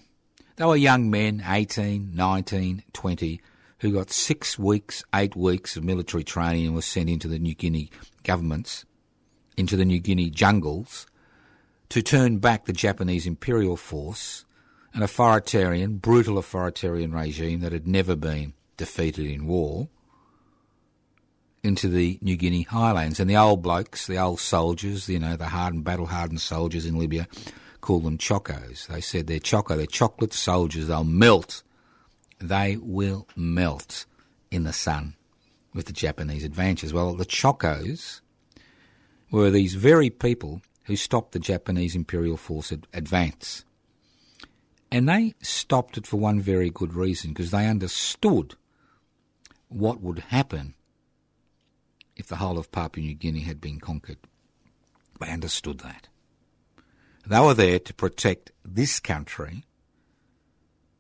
They 0.56 0.66
were 0.66 0.76
young 0.76 1.12
men, 1.12 1.44
18, 1.46 2.16
19, 2.16 2.84
20, 2.94 3.42
who 3.80 3.92
got 3.92 4.10
six 4.10 4.58
weeks, 4.58 5.04
eight 5.14 5.36
weeks 5.36 5.78
of 5.78 5.84
military 5.84 6.24
training 6.24 6.66
and 6.66 6.74
were 6.74 6.82
sent 6.82 7.10
into 7.10 7.28
the 7.28 7.38
New 7.38 7.54
Guinea 7.54 7.92
governments, 8.24 8.86
into 9.56 9.78
the 9.78 9.86
New 9.86 10.00
Guinea 10.00 10.32
jungles, 10.32 11.06
to 11.90 12.02
turn 12.02 12.38
back 12.40 12.66
the 12.66 12.74
Japanese 12.74 13.26
imperial 13.26 13.78
force 13.78 14.46
an 14.94 15.04
authoritarian, 15.04 15.98
brutal 15.98 16.38
authoritarian 16.38 17.12
regime 17.12 17.60
that 17.60 17.72
had 17.72 17.88
never 17.88 18.16
been 18.16 18.54
defeated 18.78 19.28
in 19.28 19.46
war 19.46 19.90
into 21.62 21.88
the 21.88 22.18
New 22.22 22.36
Guinea 22.36 22.64
highlands. 22.64 23.20
And 23.20 23.30
the 23.30 23.38
old 23.38 23.62
blokes, 23.62 24.08
the 24.08 24.18
old 24.18 24.40
soldiers, 24.40 25.08
you 25.08 25.20
know, 25.20 25.36
the 25.36 25.50
hardened, 25.50 25.84
battle 25.84 26.08
hardened 26.08 26.42
soldiers 26.42 26.86
in 26.86 26.98
Libya, 26.98 27.28
called 27.80 28.06
them 28.06 28.18
chocos. 28.18 28.88
They 28.88 29.02
said 29.02 29.28
they're 29.28 29.40
choco, 29.40 29.76
they're 29.76 29.86
chocolate 29.86 30.34
soldiers, 30.34 30.88
they'll 30.88 31.04
melt. 31.04 31.62
They 32.40 32.78
will 32.78 33.28
melt 33.36 34.06
in 34.50 34.64
the 34.64 34.74
sun 34.74 35.16
with 35.74 35.86
the 35.86 35.94
Japanese 35.94 36.44
advances? 36.44 36.94
Well, 36.94 37.14
the 37.14 37.26
Chocos 37.26 38.22
were 39.32 39.50
these 39.50 39.76
very 39.76 40.10
people 40.10 40.62
who 40.88 40.96
stopped 40.96 41.34
the 41.34 41.40
Japanese 41.40 41.96
imperial 41.96 42.38
force 42.38 42.72
advance. 42.72 43.66
And 44.90 45.08
they 45.08 45.36
stopped 45.42 45.98
it 45.98 46.08
for 46.08 46.18
one 46.18 46.40
very 46.40 46.70
good 46.70 46.94
reason, 46.94 47.32
because 47.32 47.52
they 47.52 47.68
understood 47.68 48.56
what 49.68 50.02
would 50.02 50.20
happen 50.20 50.74
if 52.16 52.28
the 52.28 52.38
whole 52.38 52.58
of 52.58 52.72
Papua 52.72 53.06
New 53.06 53.16
Guinea 53.16 53.42
had 53.42 53.60
been 53.60 53.80
conquered. 53.80 54.18
They 55.20 55.30
understood 55.30 55.80
that. 55.80 56.08
They 57.26 57.40
were 57.40 57.54
there 57.54 57.80
to 57.80 57.94
protect 57.94 58.52
this 58.64 59.02
country 59.02 59.66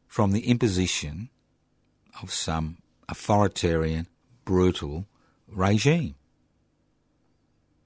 from 0.05 0.33
the 0.33 0.47
imposition 0.47 1.29
of 2.21 2.33
some 2.33 2.79
authoritarian, 3.07 4.07
brutal 4.43 5.05
regime. 5.47 6.15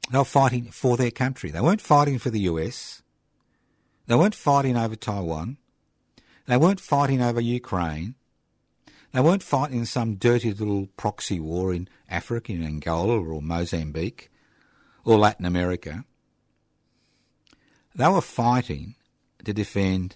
They 0.10 0.18
were 0.18 0.26
fighting 0.26 0.66
for 0.72 0.98
their 0.98 1.12
country. 1.12 1.52
They 1.52 1.62
weren't 1.62 1.82
fighting 1.82 2.20
for 2.20 2.30
the 2.30 2.42
US. 2.42 3.02
They 4.08 4.16
weren't 4.16 4.36
fighting 4.36 4.76
over 4.78 4.96
Taiwan. 4.96 5.58
They 6.48 6.58
weren't 6.58 6.80
fighting 6.80 7.22
over 7.22 7.40
Ukraine. 7.40 8.16
They 9.14 9.22
weren't 9.22 9.44
fighting 9.44 9.80
in 9.80 9.86
some 9.86 10.16
dirty 10.16 10.54
little 10.54 10.88
proxy 10.98 11.40
war 11.40 11.74
in 11.74 11.88
Africa, 12.10 12.54
in 12.54 12.64
Angola 12.64 13.20
or 13.20 13.42
Mozambique 13.42 14.30
or 15.06 15.18
Latin 15.18 15.46
America. 15.46 16.06
They 17.94 18.08
were 18.08 18.22
fighting 18.22 18.96
to 19.44 19.54
defend 19.54 20.16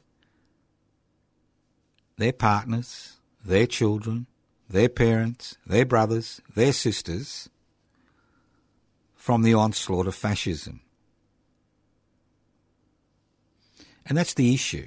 their 2.17 2.33
partners, 2.33 3.17
their 3.43 3.67
children, 3.67 4.27
their 4.69 4.89
parents, 4.89 5.57
their 5.65 5.85
brothers, 5.85 6.41
their 6.53 6.73
sisters 6.73 7.49
from 9.25 9.41
the 9.41 9.55
onslaught 9.55 10.05
of 10.05 10.13
fascism. 10.13 10.79
And 14.05 14.15
that's 14.15 14.35
the 14.35 14.53
issue. 14.53 14.85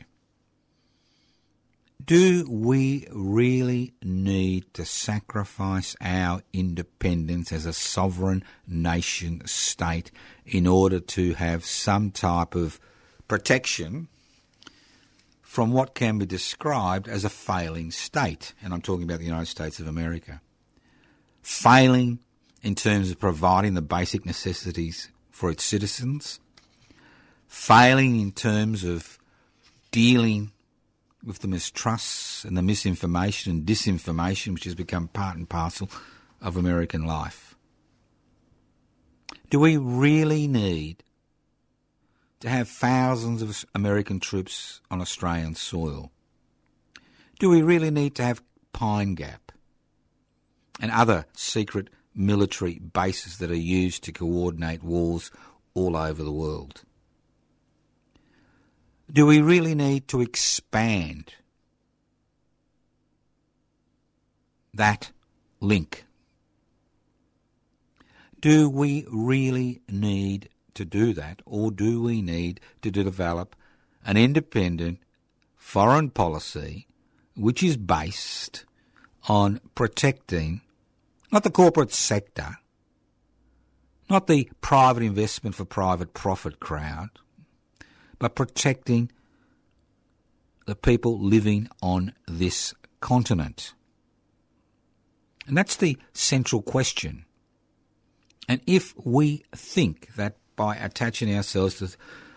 Do 2.05 2.47
we 2.49 3.09
really 3.11 3.95
need 4.01 4.73
to 4.75 4.85
sacrifice 4.85 5.97
our 6.01 6.43
independence 6.53 7.51
as 7.51 7.67
a 7.67 7.73
sovereign 7.73 8.45
nation 8.65 9.43
state 9.45 10.13
in 10.47 10.69
order 10.69 11.01
to 11.01 11.35
have 11.35 11.65
some 11.65 12.13
type 12.13 12.55
of 12.55 12.79
protection 13.27 14.07
from 15.43 15.73
what 15.73 15.97
can 15.97 16.17
be 16.17 16.27
described 16.27 17.09
as 17.09 17.25
a 17.25 17.29
failing 17.29 17.91
state? 17.91 18.55
And 18.63 18.73
I'm 18.73 18.83
talking 18.83 19.03
about 19.03 19.19
the 19.19 19.25
United 19.25 19.47
States 19.47 19.81
of 19.81 19.89
America. 19.89 20.41
Failing 21.43 22.21
in 22.63 22.75
terms 22.75 23.11
of 23.11 23.19
providing 23.19 23.75
the 23.75 23.83
basic 23.83 24.27
necessities 24.27 25.09
for 25.31 25.51
its 25.51 25.65
citizens, 25.65 26.41
failing 27.47 28.21
in 28.21 28.33
terms 28.33 28.85
of 28.85 29.19
dealing 29.91 30.53
with 31.25 31.41
the 31.41 31.49
mistrusts 31.49 32.45
and 32.45 32.57
the 32.57 32.63
misinformation 32.63 33.53
and 33.53 33.67
disinformation 33.67 34.55
which 34.55 34.65
has 34.65 34.75
become 34.75 35.09
part 35.09 35.37
and 35.37 35.49
parcel 35.49 35.91
of 36.41 36.57
American 36.57 37.05
life. 37.07 37.57
Do 39.51 39.59
we 39.59 39.77
really 39.77 40.47
need 40.47 41.03
to 42.41 42.49
have 42.49 42.69
thousands 42.69 43.43
of 43.43 43.65
American 43.75 44.21
troops 44.21 44.81
on 44.91 45.01
Australian 45.01 45.55
soil? 45.55 46.13
Do 47.39 47.49
we 47.49 47.63
really 47.63 47.91
need 47.91 48.15
to 48.17 48.23
have 48.23 48.43
Pine 48.73 49.15
Gap 49.15 49.53
and 50.81 50.91
other 50.91 51.27
secret 51.33 51.89
military 52.19 52.79
bases 52.79 53.39
that 53.39 53.51
are 53.51 53.55
used 53.55 54.03
to 54.05 54.13
coordinate 54.13 54.83
wars 54.83 55.31
all 55.75 55.97
over 55.97 56.23
the 56.23 56.33
world? 56.33 56.83
Do 59.11 59.25
we 59.25 59.41
really 59.41 59.75
need 59.75 60.09
to 60.09 60.21
expand 60.21 61.35
that 64.75 65.13
link? 65.61 66.05
Do 68.41 68.69
we 68.69 69.07
really 69.11 69.81
need 69.89 70.51
to 70.75 70.85
do 70.85 71.13
that, 71.15 71.43
or 71.45 71.71
do 71.71 72.03
we 72.03 72.23
need 72.23 72.61
to 72.83 72.91
develop 72.91 73.57
an 74.05 74.17
independent 74.17 74.99
foreign 75.57 76.11
policy 76.11 76.87
which 77.35 77.63
is 77.63 77.77
based 77.77 78.65
on 79.29 79.61
protecting 79.75 80.61
not 81.31 81.43
the 81.43 81.51
corporate 81.51 81.93
sector, 81.93 82.57
not 84.09 84.27
the 84.27 84.51
private 84.61 85.03
investment 85.03 85.55
for 85.55 85.65
private 85.65 86.15
profit 86.15 86.61
crowd, 86.61 87.11
but 88.19 88.35
protecting 88.35 89.11
the 90.67 90.75
people 90.75 91.19
living 91.19 91.69
on 91.83 92.13
this 92.27 92.75
continent. 93.01 93.75
And 95.47 95.57
that's 95.57 95.77
the 95.77 95.97
central 96.13 96.63
question. 96.63 97.25
And 98.49 98.61
if 98.67 98.95
we 99.03 99.45
think 99.55 100.15
that 100.17 100.37
by 100.57 100.77
attaching 100.77 101.35
ourselves 101.35 101.79
to 101.79 101.97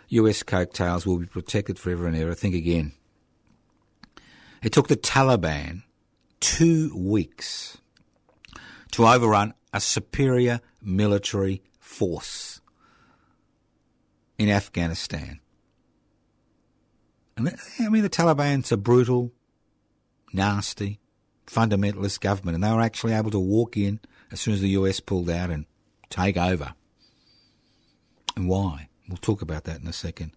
US 0.09 0.43
coattails 0.43 1.05
we'll 1.05 1.19
be 1.19 1.25
protected 1.25 1.79
forever 1.79 2.07
and 2.07 2.15
ever, 2.15 2.33
think 2.33 2.55
again. 2.55 2.93
It 4.61 4.71
took 4.73 4.87
the 4.87 4.97
Taliban 4.97 5.83
two 6.39 6.95
weeks 6.95 7.77
to 8.91 9.07
overrun 9.07 9.53
a 9.73 9.79
superior 9.79 10.61
military 10.81 11.61
force 11.79 12.61
in 14.37 14.49
Afghanistan. 14.49 15.39
I 17.37 17.41
mean, 17.89 18.03
the 18.03 18.09
Taliban's 18.09 18.71
a 18.71 18.77
brutal, 18.77 19.31
nasty, 20.33 20.99
fundamentalist 21.47 22.19
government, 22.19 22.55
and 22.55 22.63
they 22.63 22.71
were 22.71 22.81
actually 22.81 23.13
able 23.13 23.31
to 23.31 23.39
walk 23.39 23.77
in 23.77 23.99
as 24.31 24.39
soon 24.39 24.53
as 24.53 24.61
the 24.61 24.69
US 24.69 24.99
pulled 24.99 25.29
out 25.29 25.49
and 25.49 25.65
take 26.09 26.37
over. 26.37 26.73
And 28.35 28.47
why? 28.47 28.89
We'll 29.07 29.17
talk 29.17 29.41
about 29.41 29.65
that 29.65 29.81
in 29.81 29.87
a 29.87 29.93
second. 29.93 30.31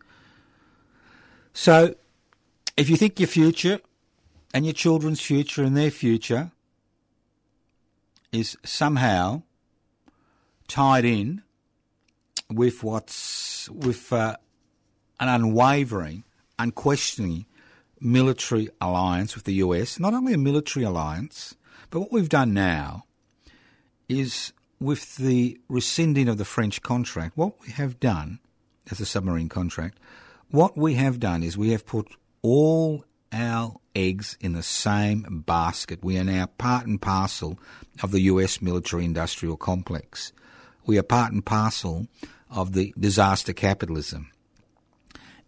So, 1.53 1.95
if 2.77 2.91
you 2.91 2.97
think 2.97 3.21
your 3.21 3.29
future 3.29 3.81
and 4.53 4.65
your 4.65 4.75
children's 4.75 5.21
future 5.21 5.63
and 5.63 5.77
their 5.77 5.91
future 5.91 6.51
is 8.35 8.59
somehow 8.65 9.43
tied 10.67 11.05
in 11.05 11.43
with 12.51 12.83
what's 12.83 13.69
with 13.71 14.13
uh, 14.13 14.37
an 15.21 15.29
unwavering 15.29 16.25
unquestioning 16.59 17.47
military 18.01 18.69
alliance 18.81 19.35
with 19.35 19.45
the 19.45 19.55
US, 19.55 19.99
not 19.99 20.15
only 20.15 20.35
a 20.35 20.39
military 20.39 20.85
alliance, 20.85 21.55
but 21.91 22.01
what 22.01 22.13
we've 22.13 22.29
done 22.29 22.53
now 22.53 23.05
is 24.09 24.53
with 24.81 25.17
the 25.17 25.59
rescinding 25.69 26.29
of 26.29 26.37
the 26.37 26.45
French 26.45 26.83
contract, 26.83 27.37
what 27.37 27.61
we 27.63 27.71
have 27.73 28.01
done 28.01 28.41
as 28.91 29.01
a 29.01 29.07
submarine 29.07 29.49
contract, 29.49 29.99
what 30.51 30.77
we 30.77 30.95
have 30.95 31.19
done 31.19 31.43
is 31.43 31.57
we 31.57 31.71
have 31.71 31.87
put 31.87 32.09
all 32.43 33.05
our 33.35 33.77
eggs 33.95 34.39
in 34.41 34.53
the 34.53 34.63
same 34.63 35.43
basket. 35.47 35.99
We 36.03 36.19
are 36.19 36.25
now 36.25 36.47
part 36.47 36.87
and 36.87 37.03
parcel 37.03 37.59
of 38.03 38.13
the 38.13 38.21
US 38.23 38.63
military 38.63 39.05
industrial 39.05 39.57
complex. 39.57 40.33
We 40.87 40.99
are 40.99 41.03
part 41.03 41.33
and 41.33 41.45
parcel 41.45 42.07
of 42.51 42.73
the 42.73 42.95
disaster 42.99 43.53
capitalism 43.53 44.31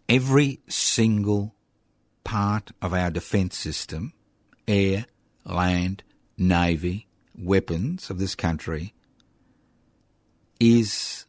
every 0.09 0.61
single 0.69 1.55
part 2.25 2.71
of 2.83 2.93
our 2.93 3.11
defence 3.11 3.57
system 3.57 4.13
air, 4.69 5.07
land, 5.45 6.03
navy, 6.37 7.07
weapons 7.39 8.11
of 8.11 8.19
this 8.19 8.35
country 8.35 8.95
is 10.59 11.27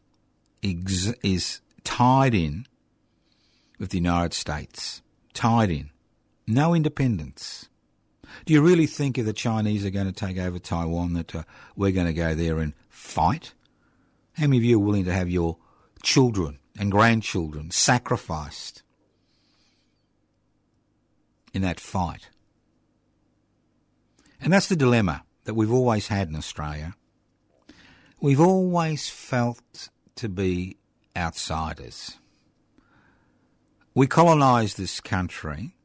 is 0.61 1.61
tied 1.83 2.33
in 2.33 2.65
with 3.79 3.89
the 3.91 3.97
United 3.97 4.33
States, 4.33 5.01
tied 5.33 5.69
in, 5.69 5.91
no 6.47 6.73
independence. 6.73 7.69
Do 8.45 8.53
you 8.53 8.61
really 8.61 8.87
think 8.87 9.17
if 9.17 9.25
the 9.25 9.33
Chinese 9.33 9.85
are 9.85 9.89
going 9.89 10.07
to 10.07 10.11
take 10.11 10.37
over 10.37 10.59
Taiwan 10.59 11.13
that 11.13 11.35
uh, 11.35 11.43
we're 11.75 11.91
going 11.91 12.07
to 12.07 12.13
go 12.13 12.35
there 12.35 12.59
and 12.59 12.73
fight? 12.89 13.53
How 14.33 14.43
many 14.43 14.57
of 14.57 14.63
you 14.63 14.77
are 14.77 14.83
willing 14.83 15.05
to 15.05 15.13
have 15.13 15.29
your 15.29 15.57
children 16.03 16.59
and 16.77 16.91
grandchildren 16.91 17.71
sacrificed 17.71 18.83
in 21.53 21.61
that 21.63 21.79
fight. 21.79 22.29
And 24.39 24.53
that's 24.53 24.67
the 24.67 24.75
dilemma 24.75 25.23
that 25.45 25.55
we've 25.55 25.71
always 25.71 26.07
had 26.07 26.29
in 26.29 26.35
Australia. 26.35 26.95
We've 28.21 28.39
always 28.39 29.09
felt 29.09 29.89
to 30.15 30.29
be 30.29 30.77
outsiders. 31.15 32.17
We 33.95 34.05
colonised 34.05 34.77
this 34.77 34.99
country 34.99 35.75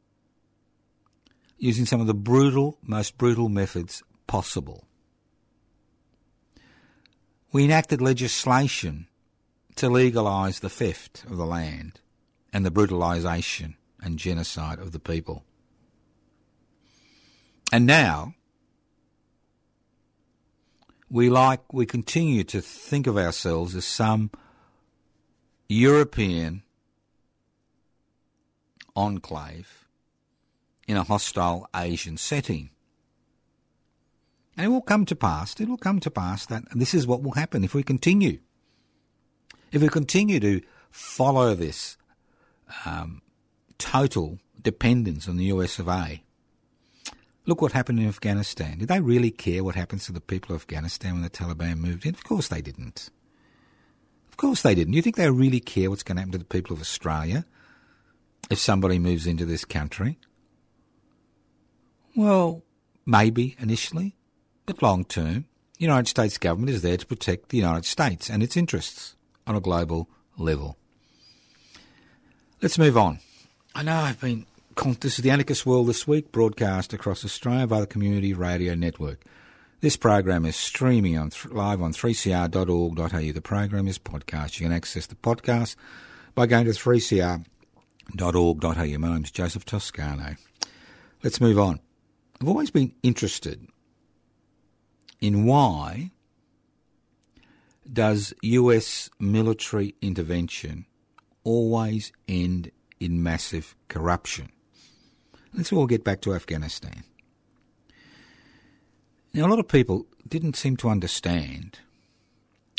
using 1.63 1.85
some 1.85 2.01
of 2.01 2.07
the 2.07 2.13
brutal, 2.13 2.77
most 2.83 3.17
brutal 3.17 3.47
methods 3.47 4.03
possible. 4.27 4.85
We 7.53 7.63
enacted 7.63 8.01
legislation 8.01 9.07
to 9.77 9.89
legalise 9.89 10.59
the 10.59 10.69
theft 10.69 11.23
of 11.23 11.37
the 11.37 11.45
land 11.45 12.01
and 12.51 12.65
the 12.65 12.69
brutalisation 12.69 13.75
and 14.01 14.19
genocide 14.19 14.77
of 14.77 14.91
the 14.91 14.99
people. 14.99 15.45
And 17.71 17.85
now, 17.85 18.35
we 21.09 21.29
like, 21.29 21.71
we 21.71 21.85
continue 21.85 22.43
to 22.43 22.59
think 22.59 23.07
of 23.07 23.17
ourselves 23.17 23.73
as 23.73 23.85
some 23.85 24.31
European 25.69 26.63
enclave 28.97 29.82
in 30.87 30.97
a 30.97 31.03
hostile 31.03 31.67
Asian 31.75 32.17
setting. 32.17 32.69
And 34.55 34.65
it 34.65 34.69
will 34.69 34.81
come 34.81 35.05
to 35.05 35.15
pass, 35.15 35.59
it 35.59 35.67
will 35.67 35.77
come 35.77 35.99
to 36.01 36.11
pass 36.11 36.45
that 36.47 36.63
this 36.75 36.93
is 36.93 37.07
what 37.07 37.23
will 37.23 37.31
happen 37.31 37.63
if 37.63 37.73
we 37.73 37.83
continue. 37.83 38.39
If 39.71 39.81
we 39.81 39.89
continue 39.89 40.39
to 40.39 40.61
follow 40.91 41.55
this 41.55 41.97
um, 42.85 43.21
total 43.77 44.39
dependence 44.61 45.27
on 45.27 45.37
the 45.37 45.45
US 45.45 45.79
of 45.79 45.87
A. 45.87 46.23
Look 47.45 47.61
what 47.61 47.73
happened 47.73 47.99
in 47.99 48.07
Afghanistan. 48.07 48.77
Did 48.77 48.87
they 48.87 49.01
really 49.01 49.31
care 49.31 49.63
what 49.63 49.75
happens 49.75 50.05
to 50.05 50.13
the 50.13 50.21
people 50.21 50.55
of 50.55 50.61
Afghanistan 50.61 51.13
when 51.13 51.23
the 51.23 51.29
Taliban 51.29 51.77
moved 51.77 52.05
in? 52.05 52.13
Of 52.13 52.23
course 52.23 52.47
they 52.47 52.61
didn't. 52.61 53.09
Of 54.29 54.37
course 54.37 54.61
they 54.61 54.73
didn't. 54.75 54.93
You 54.93 55.01
think 55.01 55.17
they 55.17 55.29
really 55.29 55.59
care 55.59 55.89
what's 55.89 56.03
going 56.03 56.15
to 56.15 56.21
happen 56.21 56.31
to 56.31 56.37
the 56.37 56.45
people 56.45 56.73
of 56.73 56.81
Australia 56.81 57.45
if 58.49 58.59
somebody 58.59 58.97
moves 58.97 59.27
into 59.27 59.45
this 59.45 59.65
country? 59.65 60.17
Well, 62.15 62.63
maybe 63.05 63.55
initially, 63.59 64.15
but 64.65 64.81
long 64.81 65.03
term, 65.03 65.45
the 65.77 65.85
United 65.85 66.07
States 66.07 66.37
government 66.37 66.69
is 66.69 66.81
there 66.81 66.97
to 66.97 67.05
protect 67.05 67.49
the 67.49 67.57
United 67.57 67.85
States 67.85 68.29
and 68.29 68.43
its 68.43 68.55
interests 68.55 69.15
on 69.47 69.55
a 69.55 69.59
global 69.59 70.07
level. 70.37 70.77
Let's 72.61 72.77
move 72.77 72.97
on. 72.97 73.19
I 73.75 73.83
know 73.83 73.95
I've 73.95 74.21
been. 74.21 74.45
This 75.01 75.19
is 75.19 75.23
the 75.23 75.29
Anarchist 75.29 75.65
World 75.65 75.87
this 75.87 76.07
week, 76.07 76.31
broadcast 76.31 76.93
across 76.93 77.23
Australia 77.23 77.67
by 77.67 77.79
the 77.79 77.87
Community 77.87 78.33
Radio 78.33 78.73
Network. 78.73 79.23
This 79.81 79.97
program 79.97 80.45
is 80.45 80.55
streaming 80.55 81.17
on 81.17 81.31
live 81.51 81.81
on 81.81 81.93
3cr.org.au. 81.93 83.31
The 83.33 83.41
program 83.41 83.87
is 83.87 83.99
podcast. 83.99 84.59
You 84.59 84.65
can 84.65 84.73
access 84.73 85.05
the 85.07 85.15
podcast 85.15 85.75
by 86.35 86.45
going 86.45 86.65
to 86.65 86.71
3cr.org.au. 86.71 87.43
My 88.75 88.85
name 89.13 89.23
is 89.23 89.31
Joseph 89.31 89.65
Toscano. 89.65 90.35
Let's 91.21 91.41
move 91.41 91.59
on. 91.59 91.79
I've 92.43 92.49
always 92.49 92.71
been 92.71 92.91
interested 93.03 93.69
in 95.21 95.45
why 95.45 96.11
does 97.93 98.33
US 98.41 99.09
military 99.17 99.95
intervention 100.01 100.85
always 101.45 102.11
end 102.27 102.71
in 102.99 103.23
massive 103.23 103.77
corruption? 103.87 104.49
Let's 105.53 105.71
all 105.71 105.87
get 105.87 106.03
back 106.03 106.19
to 106.23 106.33
Afghanistan. 106.33 107.05
Now, 109.33 109.45
a 109.45 109.47
lot 109.47 109.59
of 109.59 109.69
people 109.69 110.05
didn't 110.27 110.57
seem 110.57 110.75
to 110.77 110.89
understand, 110.89 111.79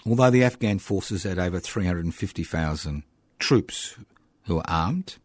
although 0.05 0.29
the 0.29 0.45
Afghan 0.45 0.79
forces 0.79 1.23
had 1.23 1.39
over 1.39 1.59
350,000 1.59 3.03
troops 3.39 3.97
who 4.43 4.57
were 4.57 4.71
armed, 4.71 5.17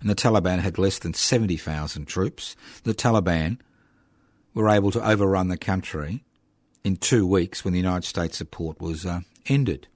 and 0.00 0.08
the 0.08 0.14
Taliban 0.14 0.60
had 0.60 0.78
less 0.78 0.98
than 0.98 1.14
70,000 1.14 2.06
troops, 2.06 2.56
the 2.84 2.94
Taliban 2.94 3.58
were 4.54 4.68
able 4.68 4.90
to 4.92 5.06
overrun 5.06 5.48
the 5.48 5.56
country 5.56 6.24
in 6.84 6.96
two 6.96 7.26
weeks 7.26 7.64
when 7.64 7.72
the 7.72 7.80
United 7.80 8.04
States 8.04 8.38
support 8.38 8.80
was 8.80 9.04
uh, 9.04 9.20
ended. 9.46 9.88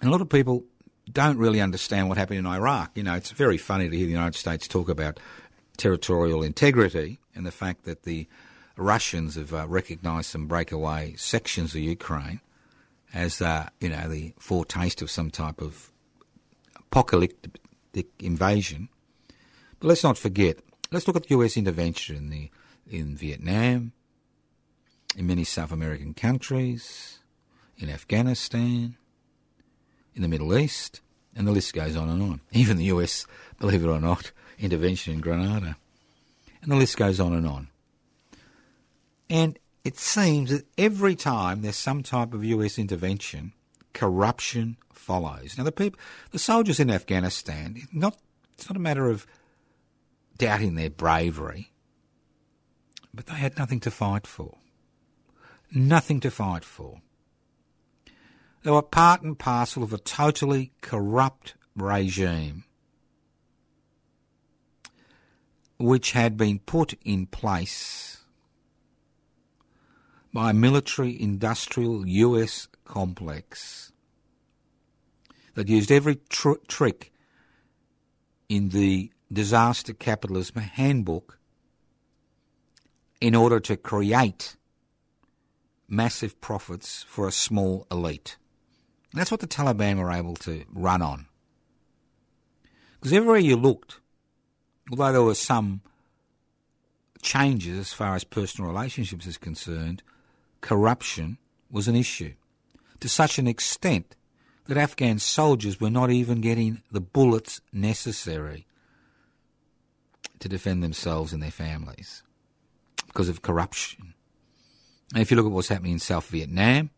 And 0.00 0.08
a 0.08 0.12
lot 0.12 0.20
of 0.20 0.28
people 0.28 0.64
don't 1.10 1.38
really 1.38 1.60
understand 1.60 2.08
what 2.08 2.18
happened 2.18 2.38
in 2.38 2.46
Iraq. 2.46 2.90
You 2.94 3.04
know, 3.04 3.14
it's 3.14 3.30
very 3.30 3.56
funny 3.58 3.88
to 3.88 3.96
hear 3.96 4.06
the 4.06 4.12
United 4.12 4.36
States 4.36 4.68
talk 4.68 4.88
about 4.88 5.18
territorial 5.76 6.42
integrity 6.42 7.20
and 7.34 7.46
the 7.46 7.50
fact 7.50 7.84
that 7.84 8.02
the 8.02 8.26
Russians 8.76 9.36
have 9.36 9.54
uh, 9.54 9.66
recognised 9.68 10.30
some 10.30 10.46
breakaway 10.46 11.14
sections 11.16 11.74
of 11.74 11.80
Ukraine 11.80 12.40
as, 13.16 13.40
uh, 13.40 13.68
you 13.80 13.88
know, 13.88 14.08
the 14.08 14.34
foretaste 14.38 15.00
of 15.00 15.10
some 15.10 15.30
type 15.30 15.62
of 15.62 15.90
apocalyptic 16.78 18.08
invasion. 18.18 18.90
But 19.80 19.88
let's 19.88 20.04
not 20.04 20.18
forget, 20.18 20.58
let's 20.92 21.06
look 21.06 21.16
at 21.16 21.26
the 21.26 21.34
US 21.36 21.56
intervention 21.56 22.16
in, 22.16 22.28
the, 22.28 22.50
in 22.86 23.16
Vietnam, 23.16 23.92
in 25.16 25.26
many 25.26 25.44
South 25.44 25.72
American 25.72 26.12
countries, 26.12 27.20
in 27.78 27.88
Afghanistan, 27.88 28.96
in 30.14 30.20
the 30.20 30.28
Middle 30.28 30.56
East, 30.56 31.00
and 31.34 31.48
the 31.48 31.52
list 31.52 31.72
goes 31.72 31.96
on 31.96 32.10
and 32.10 32.22
on. 32.22 32.40
Even 32.52 32.76
the 32.76 32.84
US, 32.84 33.26
believe 33.58 33.82
it 33.82 33.88
or 33.88 34.00
not, 34.00 34.30
intervention 34.58 35.14
in 35.14 35.20
Grenada. 35.20 35.78
And 36.60 36.70
the 36.70 36.76
list 36.76 36.98
goes 36.98 37.18
on 37.18 37.32
and 37.32 37.46
on. 37.46 37.68
And 39.30 39.58
it 39.86 39.96
seems 39.96 40.50
that 40.50 40.66
every 40.76 41.14
time 41.14 41.62
there's 41.62 41.76
some 41.76 42.02
type 42.02 42.34
of 42.34 42.44
US 42.44 42.76
intervention, 42.76 43.52
corruption 43.92 44.78
follows. 44.92 45.56
Now 45.56 45.62
the 45.62 45.70
people, 45.70 46.00
the 46.32 46.40
soldiers 46.40 46.80
in 46.80 46.90
Afghanistan, 46.90 47.86
not 47.92 48.18
it's 48.54 48.68
not 48.68 48.76
a 48.76 48.80
matter 48.80 49.08
of 49.08 49.28
doubting 50.38 50.74
their 50.74 50.90
bravery, 50.90 51.70
but 53.14 53.26
they 53.26 53.34
had 53.34 53.56
nothing 53.56 53.78
to 53.78 53.92
fight 53.92 54.26
for. 54.26 54.56
Nothing 55.70 56.18
to 56.20 56.32
fight 56.32 56.64
for. 56.64 57.00
They 58.64 58.72
were 58.72 58.82
part 58.82 59.22
and 59.22 59.38
parcel 59.38 59.84
of 59.84 59.92
a 59.92 59.98
totally 59.98 60.72
corrupt 60.80 61.54
regime 61.76 62.64
which 65.78 66.10
had 66.10 66.36
been 66.36 66.58
put 66.58 66.94
in 67.04 67.26
place 67.26 68.15
by 70.36 70.50
a 70.50 70.52
military 70.52 71.18
industrial 71.18 72.06
US 72.06 72.68
complex 72.84 73.90
that 75.54 75.66
used 75.66 75.90
every 75.90 76.16
tr- 76.28 76.60
trick 76.68 77.10
in 78.46 78.68
the 78.68 79.10
disaster 79.32 79.94
capitalism 79.94 80.60
handbook 80.60 81.38
in 83.18 83.34
order 83.34 83.58
to 83.60 83.78
create 83.78 84.56
massive 85.88 86.38
profits 86.42 87.02
for 87.08 87.26
a 87.26 87.32
small 87.32 87.86
elite. 87.90 88.36
That's 89.14 89.30
what 89.30 89.40
the 89.40 89.46
Taliban 89.46 89.96
were 89.96 90.12
able 90.12 90.34
to 90.34 90.64
run 90.70 91.00
on. 91.00 91.28
Because 92.92 93.14
everywhere 93.14 93.38
you 93.38 93.56
looked, 93.56 94.00
although 94.90 95.12
there 95.12 95.22
were 95.22 95.34
some 95.34 95.80
changes 97.22 97.78
as 97.78 97.92
far 97.94 98.14
as 98.14 98.22
personal 98.22 98.70
relationships 98.70 99.26
is 99.26 99.38
concerned, 99.38 100.02
corruption 100.60 101.38
was 101.70 101.88
an 101.88 101.96
issue 101.96 102.34
to 103.00 103.08
such 103.08 103.38
an 103.38 103.46
extent 103.46 104.16
that 104.66 104.76
Afghan 104.76 105.18
soldiers 105.18 105.80
were 105.80 105.90
not 105.90 106.10
even 106.10 106.40
getting 106.40 106.82
the 106.90 107.00
bullets 107.00 107.60
necessary 107.72 108.66
to 110.40 110.48
defend 110.48 110.82
themselves 110.82 111.32
and 111.32 111.42
their 111.42 111.50
families 111.50 112.22
because 113.06 113.28
of 113.28 113.42
corruption. 113.42 114.14
And 115.12 115.22
if 115.22 115.30
you 115.30 115.36
look 115.36 115.46
at 115.46 115.52
what's 115.52 115.68
happening 115.68 115.92
in 115.92 115.98
South 115.98 116.26
Vietnam, 116.28 116.90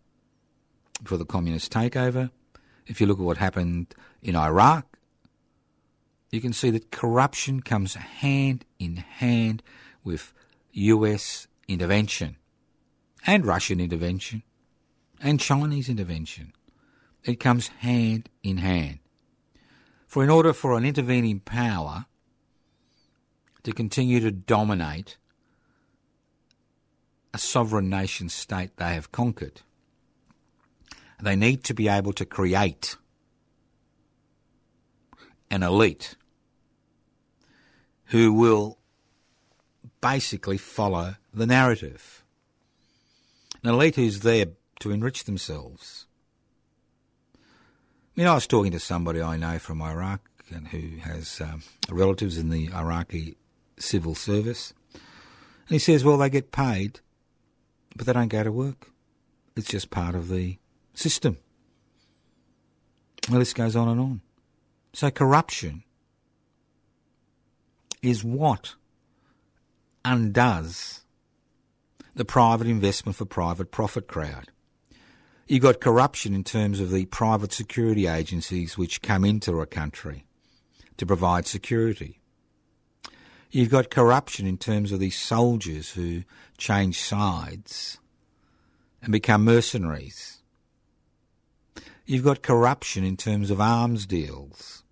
for 1.05 1.17
the 1.17 1.25
communist 1.25 1.73
takeover. 1.73 2.31
If 2.87 3.01
you 3.01 3.07
look 3.07 3.19
at 3.19 3.25
what 3.25 3.37
happened 3.37 3.95
in 4.23 4.37
Iraq, 4.37 4.99
you 6.31 6.41
can 6.41 6.53
see 6.53 6.71
that 6.71 6.91
corruption 6.91 7.61
comes 7.63 7.95
hand 7.95 8.65
in 8.79 8.97
hand 8.97 9.63
with 10.05 10.33
US 10.73 11.47
intervention 11.67 12.37
and 13.27 13.45
Russian 13.45 13.81
intervention 13.81 14.43
and 15.21 15.41
Chinese 15.41 15.89
intervention. 15.89 16.53
It 17.25 17.41
comes 17.41 17.69
hand 17.69 18.29
in 18.43 18.59
hand. 18.59 19.01
For 20.07 20.25
in 20.25 20.31
order 20.31 20.53
for 20.53 20.77
an 20.77 20.85
intervening 20.85 21.41
power 21.41 22.07
to 23.63 23.73
continue 23.73 24.21
to 24.21 24.31
dominate 24.31 25.19
a 27.35 27.39
sovereign 27.39 27.91
nation 27.91 28.29
state 28.29 28.77
they 28.77 28.95
have 28.95 29.13
conquered, 29.13 29.61
they 31.21 31.37
need 31.37 31.65
to 31.65 31.75
be 31.75 31.89
able 31.89 32.13
to 32.15 32.25
create 32.25 32.97
an 35.51 35.63
elite 35.63 36.17
who 38.07 38.33
will 38.33 38.79
basically 40.01 40.57
follow 40.57 41.17
the 41.35 41.47
narrative. 41.47 42.25
An 43.63 43.71
elite 43.71 43.97
who's 43.97 44.21
there 44.21 44.47
to 44.81 44.91
enrich 44.91 45.25
themselves. 45.25 46.07
I 47.35 47.39
mean, 48.17 48.27
I 48.27 48.35
was 48.35 48.47
talking 48.47 48.73
to 48.73 48.81
somebody 48.81 49.21
I 49.21 49.37
know 49.37 49.59
from 49.59 49.83
Iraq 49.83 50.21
and 50.55 50.69
who 50.69 50.99
has 50.99 51.41
um, 51.41 51.63
relatives 51.91 52.39
in 52.39 52.51
the 52.51 52.71
Iraqi 52.73 53.37
civil 53.79 54.15
service, 54.15 54.73
And 54.93 55.75
he 55.75 55.79
says, 55.79 56.05
well, 56.05 56.19
they 56.19 56.31
get 56.31 56.53
paid, 56.53 57.01
but 57.97 58.07
they 58.07 58.13
don't 58.13 58.29
go 58.29 58.43
to 58.43 58.53
work. 58.53 58.91
It's 59.57 59.69
just 59.69 59.91
part 59.91 60.15
of 60.15 60.29
the 60.29 60.59
system. 60.95 61.39
Well, 63.29 63.39
this 63.39 63.53
goes 63.53 63.77
on 63.77 63.89
and 63.89 64.01
on. 64.01 64.21
So 64.93 65.11
corruption 65.11 65.85
is 68.01 68.25
what 68.25 68.75
undoes 70.05 71.03
the 72.19 72.25
private 72.25 72.67
investment 72.67 73.15
for 73.15 73.25
private 73.25 73.71
profit 73.71 74.09
crowd. 74.09 74.49
You've 75.47 75.63
got 75.63 75.81
corruption 75.81 76.35
in 76.35 76.43
terms 76.43 76.81
of 76.81 76.91
the 76.91 77.05
private 77.07 77.53
security 77.53 78.09
agencies 78.09 78.77
which 78.77 79.03
come 79.03 79.25
into 79.25 79.61
a 79.61 79.67
country 79.67 80.25
to 80.97 81.07
provide 81.07 81.47
security. 81.47 82.19
You've 83.53 83.71
got 83.71 83.91
corruption 83.91 84.49
in 84.49 84.59
terms 84.59 84.91
of 84.91 84.99
these 84.99 85.17
soldiers 85.17 85.93
who 85.93 86.25
change 86.59 87.01
sides 87.01 88.01
and 89.01 89.13
become 89.13 89.45
mercenaries. 89.45 90.43
You've 92.05 92.25
got 92.25 92.43
corruption 92.43 93.05
in 93.05 93.17
terms 93.17 93.49
of 93.49 93.61
arms 93.61 94.07
deals, 94.07 94.83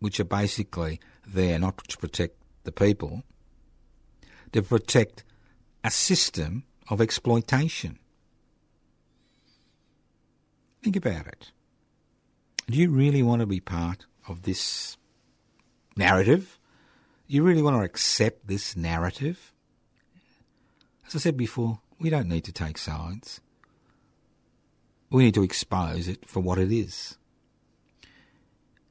which 0.00 0.18
are 0.18 0.24
basically 0.24 0.98
there 1.24 1.60
not 1.60 1.78
to 1.86 1.96
protect 1.96 2.34
the 2.64 2.72
people, 2.72 3.22
to 4.50 4.62
protect 4.62 5.22
a 5.86 5.90
system 5.90 6.64
of 6.88 7.00
exploitation. 7.00 7.96
Think 10.82 10.96
about 10.96 11.28
it. 11.28 11.52
Do 12.68 12.76
you 12.76 12.90
really 12.90 13.22
want 13.22 13.38
to 13.38 13.46
be 13.46 13.60
part 13.60 14.06
of 14.26 14.42
this 14.42 14.96
narrative? 15.96 16.58
You 17.28 17.44
really 17.44 17.62
want 17.62 17.76
to 17.76 17.84
accept 17.84 18.48
this 18.48 18.76
narrative? 18.76 19.52
As 21.06 21.14
I 21.14 21.18
said 21.20 21.36
before, 21.36 21.78
we 22.00 22.10
don't 22.10 22.28
need 22.28 22.42
to 22.44 22.52
take 22.52 22.78
sides. 22.78 23.40
We 25.08 25.22
need 25.22 25.34
to 25.34 25.44
expose 25.44 26.08
it 26.08 26.26
for 26.26 26.40
what 26.40 26.58
it 26.58 26.72
is. 26.72 27.16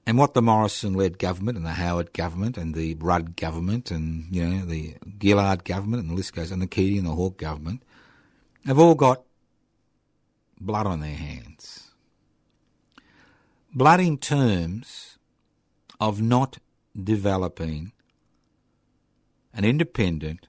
And 0.08 0.20
what 0.20 0.36
the 0.36 0.42
Morrison-led 0.42 1.18
government 1.18 1.58
and 1.58 1.66
the 1.66 1.72
Howard 1.72 2.14
government 2.14 2.58
and 2.58 2.76
the 2.76 2.94
Rudd 2.96 3.36
government 3.36 3.90
and 3.90 4.28
you 4.34 4.46
know 4.46 4.66
the 4.66 4.96
Gillard 5.20 5.64
government 5.66 6.04
and 6.04 6.12
the 6.12 6.16
list 6.16 6.34
goes 6.34 6.52
and 6.52 6.62
the 6.62 6.68
Keating 6.68 7.00
and 7.00 7.08
the 7.08 7.16
Hawke 7.16 7.38
government 7.38 7.82
have 8.66 8.78
all 8.80 8.96
got 8.96 9.24
blood 10.60 10.86
on 10.86 11.00
their 11.00 11.16
hands. 11.16 11.92
Blood 13.74 14.00
in 14.00 14.18
terms 14.18 15.18
of 16.00 16.22
not 16.22 16.60
developing 17.02 17.92
an 19.54 19.66
independent 19.66 20.48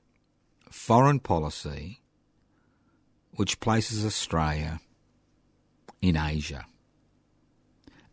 foreign 0.70 1.18
policy 1.18 2.00
which 3.32 3.60
places 3.60 4.04
Australia 4.04 4.80
in 6.00 6.16
Asia. 6.16 6.66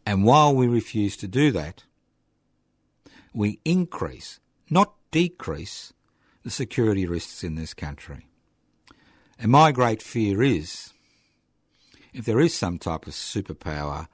And 0.06 0.24
while 0.24 0.54
we 0.54 0.68
refuse 0.68 1.16
to 1.18 1.28
do 1.28 1.52
that, 1.52 1.84
we 3.34 3.60
increase, 3.64 4.40
not 4.70 4.94
decrease, 5.12 5.94
the 6.44 6.52
security 6.52 7.06
risks 7.06 7.44
in 7.44 7.56
this 7.56 7.74
country. 7.74 8.28
And 9.40 9.52
my 9.52 9.72
great 9.72 10.02
fear 10.02 10.44
is 10.44 10.94
if 12.14 12.26
there 12.26 12.40
is 12.40 12.54
some 12.54 12.78
type 12.78 13.08
of 13.08 13.14
superpower 13.14 14.08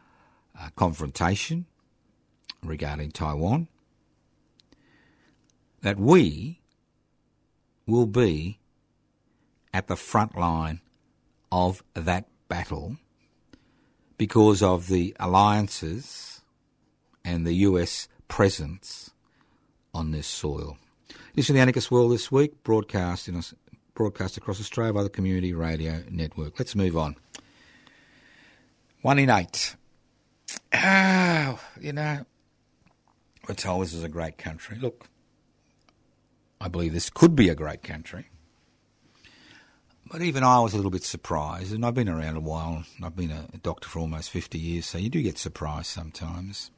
uh, 0.60 0.70
confrontation 0.76 1.66
regarding 2.64 3.12
Taiwan, 3.12 3.68
that 5.82 6.00
we 6.00 6.60
will 7.86 8.06
be 8.06 8.60
at 9.74 9.88
the 9.88 9.96
front 9.96 10.38
line 10.38 10.82
of 11.52 11.84
that 11.94 12.28
battle 12.48 12.98
because 14.20 14.62
of 14.62 14.88
the 14.88 15.16
alliances 15.18 16.42
and 17.24 17.48
the 17.48 17.54
US 17.54 18.10
presence 18.28 19.12
on 19.94 20.12
this 20.12 20.28
soil. 20.28 20.78
This 21.34 21.50
is 21.50 21.56
the 21.56 21.62
Anarchist 21.62 21.90
World 21.90 22.12
this 22.12 22.30
week, 22.30 22.62
broadcast 22.64 23.30
in 23.30 23.42
broadcast 23.96 24.36
across 24.36 24.60
Australia 24.60 24.92
by 24.92 25.04
the 25.04 25.10
Community 25.10 25.54
Radio 25.54 26.04
Network. 26.12 26.60
Let's 26.60 26.76
move 26.76 26.98
on. 26.98 27.16
One 29.02 29.20
in 29.20 29.30
eight. 29.30 29.78
Oh, 30.74 31.60
you 31.80 31.94
know, 31.94 32.26
we're 33.48 33.56
told 33.56 33.84
this 33.84 33.94
is 33.94 34.04
a 34.04 34.10
great 34.10 34.38
country. 34.38 34.78
Look, 34.78 35.08
I 36.60 36.68
believe 36.68 36.92
this 36.92 37.10
could 37.10 37.38
be 37.38 37.48
a 37.48 37.56
great 37.56 37.84
country. 37.84 38.28
But 40.10 40.24
even 40.24 40.44
I 40.44 40.60
was 40.60 40.74
a 40.74 40.76
little 40.76 40.92
bit 40.92 41.04
surprised, 41.04 41.72
and 41.72 41.86
I've 41.86 41.94
been 41.94 42.10
around 42.10 42.36
a 42.36 42.42
while. 42.42 42.84
I've 43.04 43.16
been 43.16 43.30
a 43.32 43.58
doctor 43.62 43.88
for 43.88 44.00
almost 44.00 44.32
50 44.32 44.58
years, 44.58 44.88
so 44.88 44.98
you 44.98 45.10
do 45.10 45.22
get 45.22 45.38
surprised 45.38 45.88
sometimes. 45.88 46.72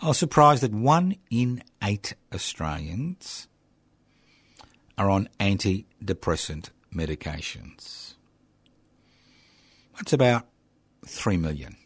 I 0.00 0.08
was 0.08 0.18
surprised 0.18 0.64
that 0.64 0.72
one 0.72 1.14
in 1.30 1.62
eight 1.80 2.14
Australians 2.34 3.46
are 4.98 5.08
on 5.08 5.28
antidepressant 5.38 6.70
medications. 6.92 8.14
That's 9.96 10.12
about 10.12 10.48
3 11.06 11.36
million. 11.36 11.76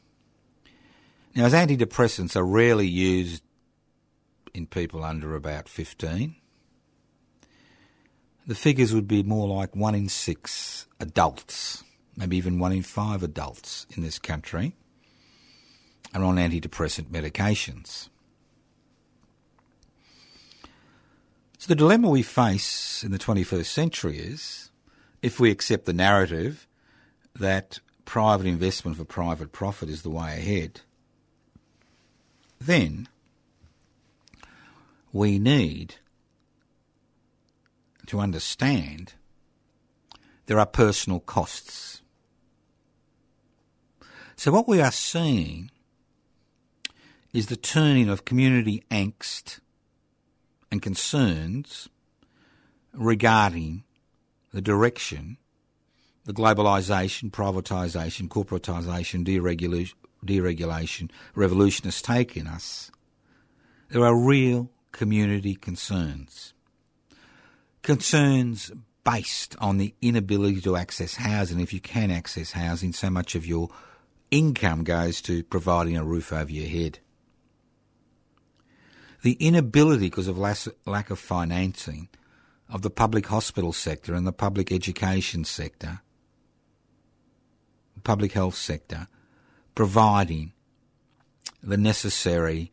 Now, 1.35 1.45
as 1.45 1.53
antidepressants 1.53 2.37
are 2.37 2.47
rarely 2.47 2.87
used 2.87 3.43
in 4.55 4.67
people 4.67 5.05
under 5.05 5.35
about 5.35 5.69
15, 5.69 6.37
the 8.47 8.55
figures 8.55 8.95
would 8.95 9.09
be 9.09 9.23
more 9.23 9.49
like 9.49 9.75
one 9.75 9.95
in 9.95 10.09
six 10.09 10.87
adults, 11.01 11.83
maybe 12.17 12.37
even 12.37 12.59
one 12.59 12.73
in 12.73 12.83
five 12.83 13.23
adults 13.23 13.87
in 13.97 14.03
this 14.03 14.19
country 14.19 14.75
are 16.15 16.23
on 16.23 16.37
antidepressant 16.37 17.11
medications. 17.11 18.09
So 21.59 21.69
the 21.69 21.75
dilemma 21.75 22.09
we 22.09 22.23
face 22.23 23.03
in 23.03 23.11
the 23.11 23.19
21st 23.19 23.67
century 23.67 24.19
is 24.19 24.71
if 25.23 25.41
we 25.41 25.51
accept 25.51 25.85
the 25.85 25.93
narrative 25.93 26.69
that 27.35 27.81
private 28.05 28.47
investment 28.47 28.97
for 28.97 29.05
private 29.05 29.53
profit 29.53 29.89
is 29.89 30.03
the 30.03 30.11
way 30.11 30.39
ahead, 30.39 30.83
then 32.61 33.09
we 35.13 35.39
need 35.39 35.97
to 38.07 38.21
understand 38.21 39.14
there 40.47 40.59
are 40.59 40.66
personal 40.66 41.21
costs. 41.21 42.03
So, 44.37 44.53
what 44.53 44.69
we 44.69 44.81
are 44.81 44.92
seeing 44.92 45.71
is 47.33 47.47
the 47.47 47.57
turning 47.57 48.09
of 48.09 48.25
community 48.25 48.85
angst 48.90 49.61
and 50.71 50.81
concerns 50.81 51.88
regarding 52.92 53.85
the 54.53 54.62
direction 54.62 55.38
the 56.27 56.33
globalisation, 56.33 57.31
privatisation, 57.31 58.29
corporatisation, 58.29 59.25
deregulation, 59.25 59.95
deregulation 60.25 61.09
revolution 61.37 61.85
has 61.85 62.03
taken 62.03 62.49
us. 62.49 62.90
There 63.90 64.05
are 64.05 64.14
real 64.14 64.71
community 64.90 65.55
concerns 65.55 66.53
concerns 67.87 68.72
based 69.05 69.55
on 69.61 69.79
the 69.79 69.94
inability 70.03 70.61
to 70.61 70.75
access 70.75 71.14
housing. 71.14 71.61
If 71.61 71.72
you 71.72 71.79
can 71.79 72.11
access 72.11 72.51
housing, 72.51 72.92
so 72.92 73.09
much 73.09 73.37
of 73.37 73.46
your 73.46 73.68
income 74.33 74.83
goes 74.83 75.22
to 75.22 75.44
providing 75.44 75.96
a 75.96 76.03
roof 76.03 76.33
over 76.33 76.51
your 76.51 76.66
head. 76.66 76.99
The 79.22 79.34
inability, 79.34 80.11
because 80.11 80.26
of 80.26 80.37
lack 80.37 81.11
of 81.11 81.18
financing, 81.20 82.09
of 82.68 82.82
the 82.82 82.91
public 82.91 83.28
hospital 83.28 83.72
sector 83.72 84.14
and 84.14 84.26
the 84.26 84.32
public 84.32 84.72
education 84.72 85.45
sector, 85.45 86.01
public 88.03 88.32
health 88.32 88.57
sector, 88.57 89.07
providing 89.76 90.53
the 91.62 91.76
necessary 91.76 92.72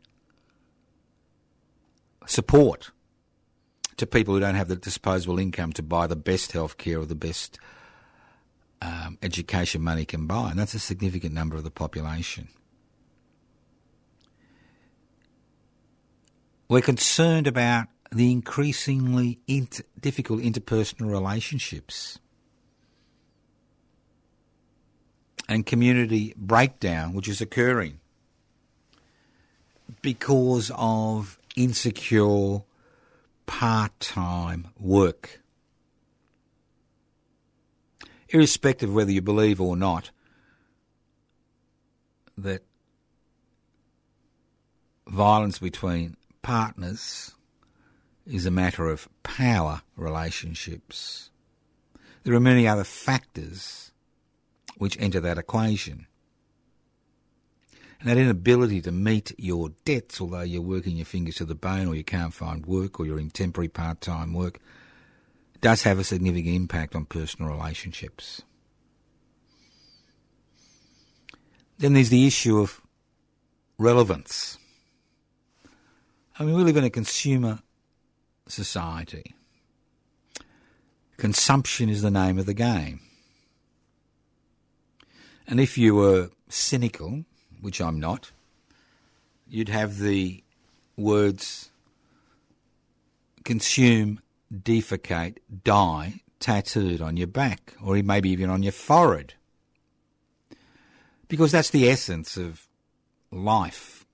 support 2.26 2.90
to 3.98 4.06
people 4.06 4.34
who 4.34 4.40
don't 4.40 4.56
have 4.56 4.68
the 4.68 4.76
disposable 4.76 5.40
income 5.40 5.74
to 5.74 5.84
buy 5.84 6.08
the 6.08 6.16
best 6.16 6.52
health 6.52 6.78
care 6.78 7.00
or 7.00 7.06
the 7.06 7.16
best 7.16 7.60
um, 8.82 9.18
education 9.22 9.82
money 9.82 10.06
can 10.06 10.28
buy. 10.28 10.50
And 10.52 10.60
that's 10.60 10.74
a 10.74 10.80
significant 10.80 11.34
number 11.34 11.56
of 11.56 11.64
the 11.64 11.72
population. 11.72 12.50
We're 16.68 16.82
concerned 16.82 17.48
about 17.48 17.88
the 18.12 18.32
increasingly 18.32 19.40
inter- 19.48 19.84
difficult 20.00 20.42
interpersonal 20.42 21.12
relationships 21.12 22.20
and 25.50 25.66
community 25.66 26.34
breakdown 26.38 27.14
which 27.14 27.28
is 27.28 27.42
occurring 27.42 28.00
because 30.02 30.72
of 30.76 31.38
insecure 31.56 32.62
part 33.46 34.00
time 34.00 34.68
work. 34.80 35.42
Irrespective 38.30 38.90
of 38.90 38.96
whether 38.96 39.12
you 39.12 39.22
believe 39.22 39.62
or 39.62 39.78
not 39.78 40.12
that 42.38 42.64
violence 45.08 45.60
between 45.60 46.18
partners 46.42 47.36
is 48.26 48.46
a 48.46 48.52
matter 48.52 48.88
of 48.88 49.08
power 49.22 49.82
relationships. 49.96 51.30
There 52.24 52.34
are 52.34 52.40
many 52.40 52.68
other 52.68 52.84
factors 52.84 53.92
which 54.78 55.00
enter 55.00 55.20
that 55.20 55.38
equation. 55.38 56.08
And 58.04 58.12
that 58.12 58.18
inability 58.18 58.82
to 58.82 58.92
meet 58.92 59.32
your 59.40 59.70
debts, 59.86 60.20
although 60.20 60.42
you're 60.42 60.62
working 60.62 60.98
your 60.98 61.06
fingers 61.06 61.36
to 61.36 61.46
the 61.46 61.56
bone 61.56 61.88
or 61.88 61.96
you 61.96 62.04
can't 62.04 62.34
find 62.34 62.66
work 62.66 63.00
or 63.00 63.06
you're 63.06 63.18
in 63.18 63.30
temporary 63.30 63.70
part 63.70 64.02
time 64.02 64.34
work, 64.34 64.60
does 65.62 65.84
have 65.84 66.00
a 66.00 66.04
significant 66.04 66.54
impact 66.54 66.98
on 66.98 67.06
personal 67.06 67.50
relationships. 67.50 68.42
Then 71.78 71.94
there's 71.94 72.10
the 72.10 72.28
issue 72.28 72.60
of 72.60 72.82
relevance. 73.78 74.58
I 76.38 76.44
mean, 76.44 76.58
we 76.58 76.64
live 76.64 76.76
in 76.76 76.84
a 76.84 76.90
consumer 76.90 77.60
society. 78.50 79.34
Consumption 81.16 81.88
is 81.88 82.02
the 82.02 82.12
name 82.12 82.38
of 82.38 82.48
the 82.48 82.54
game. 82.54 83.00
And 85.48 85.62
if 85.62 85.78
you 85.78 85.96
were 85.96 86.32
cynical, 86.50 87.24
which 87.64 87.80
I'm 87.82 88.00
not, 88.00 88.32
you'd 89.48 89.70
have 89.70 89.98
the 89.98 90.44
words 90.98 91.72
consume, 93.44 94.20
defecate, 94.54 95.38
die 95.64 96.22
tattooed 96.40 97.02
on 97.02 97.16
your 97.16 97.28
back, 97.28 97.74
or 97.82 97.96
maybe 98.04 98.30
even 98.30 98.50
on 98.50 98.64
your 98.64 98.74
forehead. 98.74 99.34
Because 101.30 101.54
that's 101.54 101.70
the 101.70 101.90
essence 101.90 102.36
of 102.36 102.68
life 103.32 104.06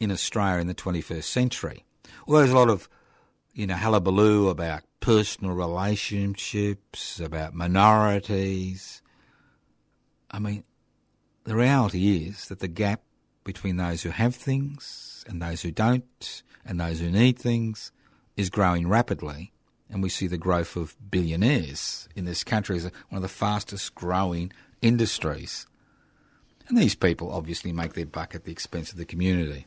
in 0.00 0.10
Australia 0.10 0.60
in 0.60 0.66
the 0.66 0.74
21st 0.74 1.24
century. 1.24 1.84
Well, 2.26 2.38
there's 2.38 2.52
a 2.52 2.56
lot 2.56 2.70
of, 2.70 2.88
you 3.52 3.66
know, 3.66 3.76
hullabaloo 3.76 4.48
about 4.48 4.82
personal 5.00 5.54
relationships, 5.54 7.20
about 7.20 7.54
minorities. 7.54 9.02
I 10.30 10.38
mean, 10.38 10.64
the 11.44 11.56
reality 11.56 12.26
is 12.26 12.48
that 12.48 12.60
the 12.60 12.68
gap 12.68 13.02
between 13.44 13.76
those 13.76 14.02
who 14.02 14.10
have 14.10 14.34
things 14.34 15.24
and 15.28 15.40
those 15.40 15.62
who 15.62 15.70
don't, 15.70 16.42
and 16.64 16.80
those 16.80 17.00
who 17.00 17.10
need 17.10 17.38
things, 17.38 17.92
is 18.36 18.50
growing 18.50 18.88
rapidly. 18.88 19.52
And 19.90 20.02
we 20.02 20.08
see 20.08 20.26
the 20.26 20.38
growth 20.38 20.76
of 20.76 20.96
billionaires 21.10 22.08
in 22.14 22.24
this 22.24 22.44
country 22.44 22.76
as 22.76 22.84
one 22.84 23.16
of 23.16 23.22
the 23.22 23.28
fastest 23.28 23.94
growing 23.94 24.52
industries. 24.80 25.66
And 26.68 26.78
these 26.78 26.94
people 26.94 27.30
obviously 27.30 27.72
make 27.72 27.94
their 27.94 28.06
buck 28.06 28.34
at 28.34 28.44
the 28.44 28.52
expense 28.52 28.92
of 28.92 28.98
the 28.98 29.04
community. 29.04 29.66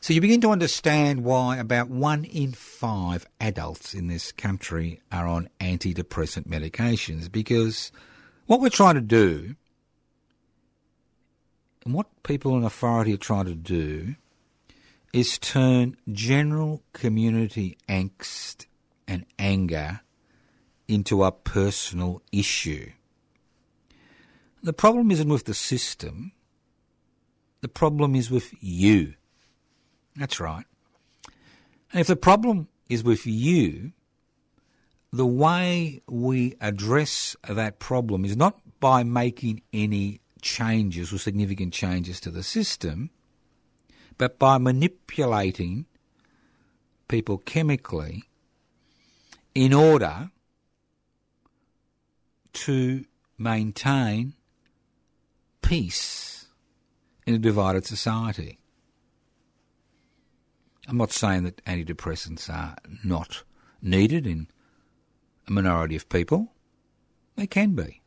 So 0.00 0.12
you 0.12 0.20
begin 0.20 0.40
to 0.42 0.50
understand 0.50 1.24
why 1.24 1.56
about 1.56 1.88
one 1.88 2.24
in 2.24 2.52
five 2.52 3.26
adults 3.40 3.94
in 3.94 4.06
this 4.06 4.30
country 4.30 5.00
are 5.10 5.26
on 5.26 5.48
antidepressant 5.58 6.46
medications 6.46 7.30
because 7.30 7.90
what 8.46 8.60
we're 8.60 8.68
trying 8.68 8.94
to 8.94 9.00
do 9.00 9.56
and 11.88 11.94
what 11.94 12.22
people 12.22 12.54
in 12.54 12.64
authority 12.64 13.14
are 13.14 13.16
trying 13.16 13.46
to 13.46 13.54
do 13.54 14.14
is 15.14 15.38
turn 15.38 15.96
general 16.12 16.82
community 16.92 17.78
angst 17.88 18.66
and 19.06 19.24
anger 19.38 20.02
into 20.86 21.24
a 21.24 21.32
personal 21.32 22.20
issue. 22.30 22.90
The 24.62 24.74
problem 24.74 25.10
isn't 25.10 25.30
with 25.30 25.46
the 25.46 25.54
system, 25.54 26.32
the 27.62 27.68
problem 27.68 28.14
is 28.14 28.30
with 28.30 28.52
you. 28.60 29.14
That's 30.14 30.38
right. 30.40 30.66
And 31.90 32.02
if 32.02 32.06
the 32.06 32.16
problem 32.16 32.68
is 32.90 33.02
with 33.02 33.26
you, 33.26 33.92
the 35.10 35.24
way 35.24 36.02
we 36.06 36.54
address 36.60 37.34
that 37.48 37.78
problem 37.78 38.26
is 38.26 38.36
not 38.36 38.60
by 38.78 39.04
making 39.04 39.62
any 39.72 40.20
changes 40.42 41.12
or 41.12 41.18
significant 41.18 41.72
changes 41.72 42.20
to 42.20 42.30
the 42.30 42.42
system, 42.42 43.10
but 44.16 44.38
by 44.38 44.58
manipulating 44.58 45.86
people 47.08 47.38
chemically 47.38 48.24
in 49.54 49.72
order 49.72 50.30
to 52.52 53.04
maintain 53.38 54.34
peace 55.62 56.46
in 57.26 57.34
a 57.34 57.38
divided 57.38 57.84
society. 57.86 58.58
I'm 60.86 60.96
not 60.96 61.12
saying 61.12 61.44
that 61.44 61.64
antidepressants 61.64 62.48
are 62.48 62.76
not 63.04 63.44
needed 63.82 64.26
in 64.26 64.48
a 65.46 65.52
minority 65.52 65.96
of 65.96 66.08
people. 66.08 66.52
They 67.36 67.46
can 67.46 67.74
be. 67.74 67.97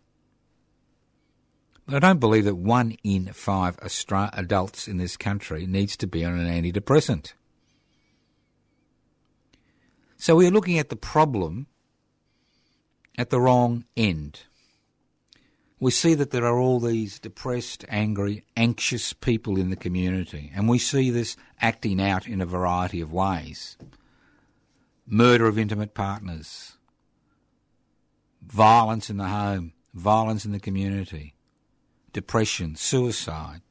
I 1.93 1.99
don't 1.99 2.19
believe 2.19 2.45
that 2.45 2.55
one 2.55 2.97
in 3.03 3.33
five 3.33 3.77
Austra- 3.77 4.29
adults 4.33 4.87
in 4.87 4.97
this 4.97 5.17
country 5.17 5.65
needs 5.65 5.97
to 5.97 6.07
be 6.07 6.23
on 6.23 6.39
an 6.39 6.47
antidepressant. 6.47 7.33
So 10.17 10.35
we're 10.35 10.51
looking 10.51 10.77
at 10.77 10.89
the 10.89 10.95
problem 10.95 11.67
at 13.17 13.29
the 13.29 13.41
wrong 13.41 13.85
end. 13.97 14.41
We 15.79 15.91
see 15.91 16.13
that 16.13 16.29
there 16.29 16.45
are 16.45 16.59
all 16.59 16.79
these 16.79 17.17
depressed, 17.19 17.85
angry, 17.89 18.45
anxious 18.55 19.13
people 19.13 19.57
in 19.57 19.71
the 19.71 19.75
community, 19.75 20.51
and 20.55 20.69
we 20.69 20.77
see 20.77 21.09
this 21.09 21.35
acting 21.59 21.99
out 21.99 22.27
in 22.27 22.39
a 22.39 22.45
variety 22.45 23.01
of 23.01 23.11
ways 23.11 23.77
murder 25.07 25.47
of 25.47 25.59
intimate 25.59 25.93
partners, 25.93 26.77
violence 28.41 29.09
in 29.09 29.17
the 29.17 29.27
home, 29.27 29.73
violence 29.93 30.45
in 30.45 30.51
the 30.51 30.59
community, 30.59 31.33
depression, 32.13 32.75
suicide. 32.75 33.61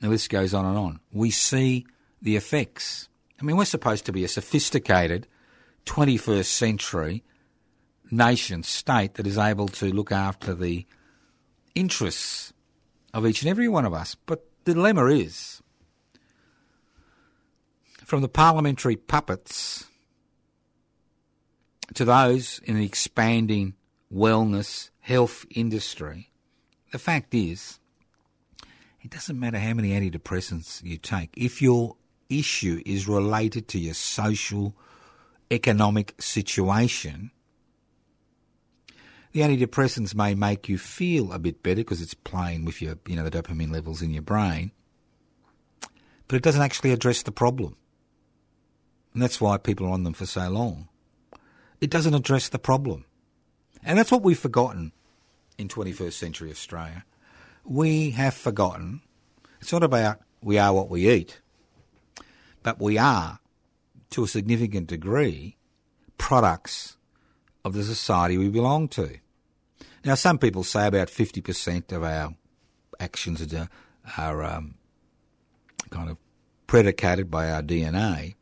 The 0.00 0.08
list 0.08 0.30
goes 0.30 0.54
on 0.54 0.64
and 0.64 0.76
on. 0.76 1.00
We 1.12 1.30
see 1.30 1.86
the 2.20 2.36
effects. 2.36 3.08
I 3.40 3.44
mean, 3.44 3.56
we're 3.56 3.64
supposed 3.64 4.06
to 4.06 4.12
be 4.12 4.24
a 4.24 4.28
sophisticated 4.28 5.26
21st 5.86 6.44
century 6.44 7.24
nation 8.10 8.62
state 8.62 9.14
that 9.14 9.26
is 9.26 9.38
able 9.38 9.68
to 9.68 9.92
look 9.92 10.12
after 10.12 10.54
the 10.54 10.86
interests 11.74 12.52
of 13.12 13.26
each 13.26 13.42
and 13.42 13.50
every 13.50 13.68
one 13.68 13.84
of 13.84 13.94
us. 13.94 14.14
But 14.14 14.44
the 14.64 14.74
dilemma 14.74 15.06
is 15.06 15.62
from 18.04 18.22
the 18.22 18.28
parliamentary 18.28 18.96
puppets 18.96 19.86
to 21.94 22.04
those 22.04 22.60
in 22.64 22.76
the 22.76 22.84
expanding 22.84 23.74
wellness 24.12 24.90
health 25.00 25.44
industry, 25.50 26.30
the 26.94 26.98
fact 27.00 27.34
is, 27.34 27.80
it 29.02 29.10
doesn't 29.10 29.40
matter 29.40 29.58
how 29.58 29.74
many 29.74 29.90
antidepressants 29.90 30.80
you 30.84 30.96
take. 30.96 31.34
If 31.36 31.60
your 31.60 31.96
issue 32.30 32.80
is 32.86 33.08
related 33.08 33.66
to 33.70 33.80
your 33.80 33.94
social, 33.94 34.76
economic 35.50 36.14
situation, 36.20 37.32
the 39.32 39.40
antidepressants 39.40 40.14
may 40.14 40.36
make 40.36 40.68
you 40.68 40.78
feel 40.78 41.32
a 41.32 41.40
bit 41.40 41.64
better 41.64 41.80
because 41.80 42.00
it's 42.00 42.14
playing 42.14 42.64
with 42.64 42.80
your, 42.80 42.96
you 43.08 43.16
know, 43.16 43.28
the 43.28 43.42
dopamine 43.42 43.72
levels 43.72 44.00
in 44.00 44.12
your 44.12 44.22
brain, 44.22 44.70
but 46.28 46.36
it 46.36 46.44
doesn't 46.44 46.62
actually 46.62 46.92
address 46.92 47.24
the 47.24 47.32
problem. 47.32 47.74
And 49.12 49.20
that's 49.20 49.40
why 49.40 49.56
people 49.56 49.88
are 49.88 49.94
on 49.94 50.04
them 50.04 50.14
for 50.14 50.26
so 50.26 50.48
long. 50.48 50.86
It 51.80 51.90
doesn't 51.90 52.14
address 52.14 52.50
the 52.50 52.60
problem. 52.60 53.04
And 53.82 53.98
that's 53.98 54.12
what 54.12 54.22
we've 54.22 54.38
forgotten 54.38 54.92
in 55.58 55.68
21st 55.68 56.12
century 56.12 56.50
Australia. 56.50 57.04
We 57.64 58.10
have 58.10 58.34
forgotten. 58.34 59.00
It's 59.60 59.72
not 59.72 59.82
about 59.82 60.20
we 60.42 60.58
are 60.58 60.72
what 60.74 60.90
we 60.90 61.08
eat, 61.08 61.40
but 62.62 62.80
we 62.80 62.98
are, 62.98 63.38
to 64.10 64.24
a 64.24 64.28
significant 64.28 64.88
degree, 64.88 65.56
products 66.18 66.96
of 67.64 67.72
the 67.72 67.82
society 67.82 68.36
we 68.36 68.48
belong 68.50 68.88
to. 68.88 69.18
Now, 70.04 70.14
some 70.14 70.38
people 70.38 70.64
say 70.64 70.86
about 70.86 71.08
50% 71.08 71.92
of 71.92 72.02
our 72.04 72.34
actions 73.00 73.54
are, 73.54 73.70
are 74.18 74.44
um, 74.44 74.74
kind 75.90 76.10
of 76.10 76.18
predicated 76.66 77.30
by 77.30 77.50
our 77.50 77.62
DNA. 77.62 78.34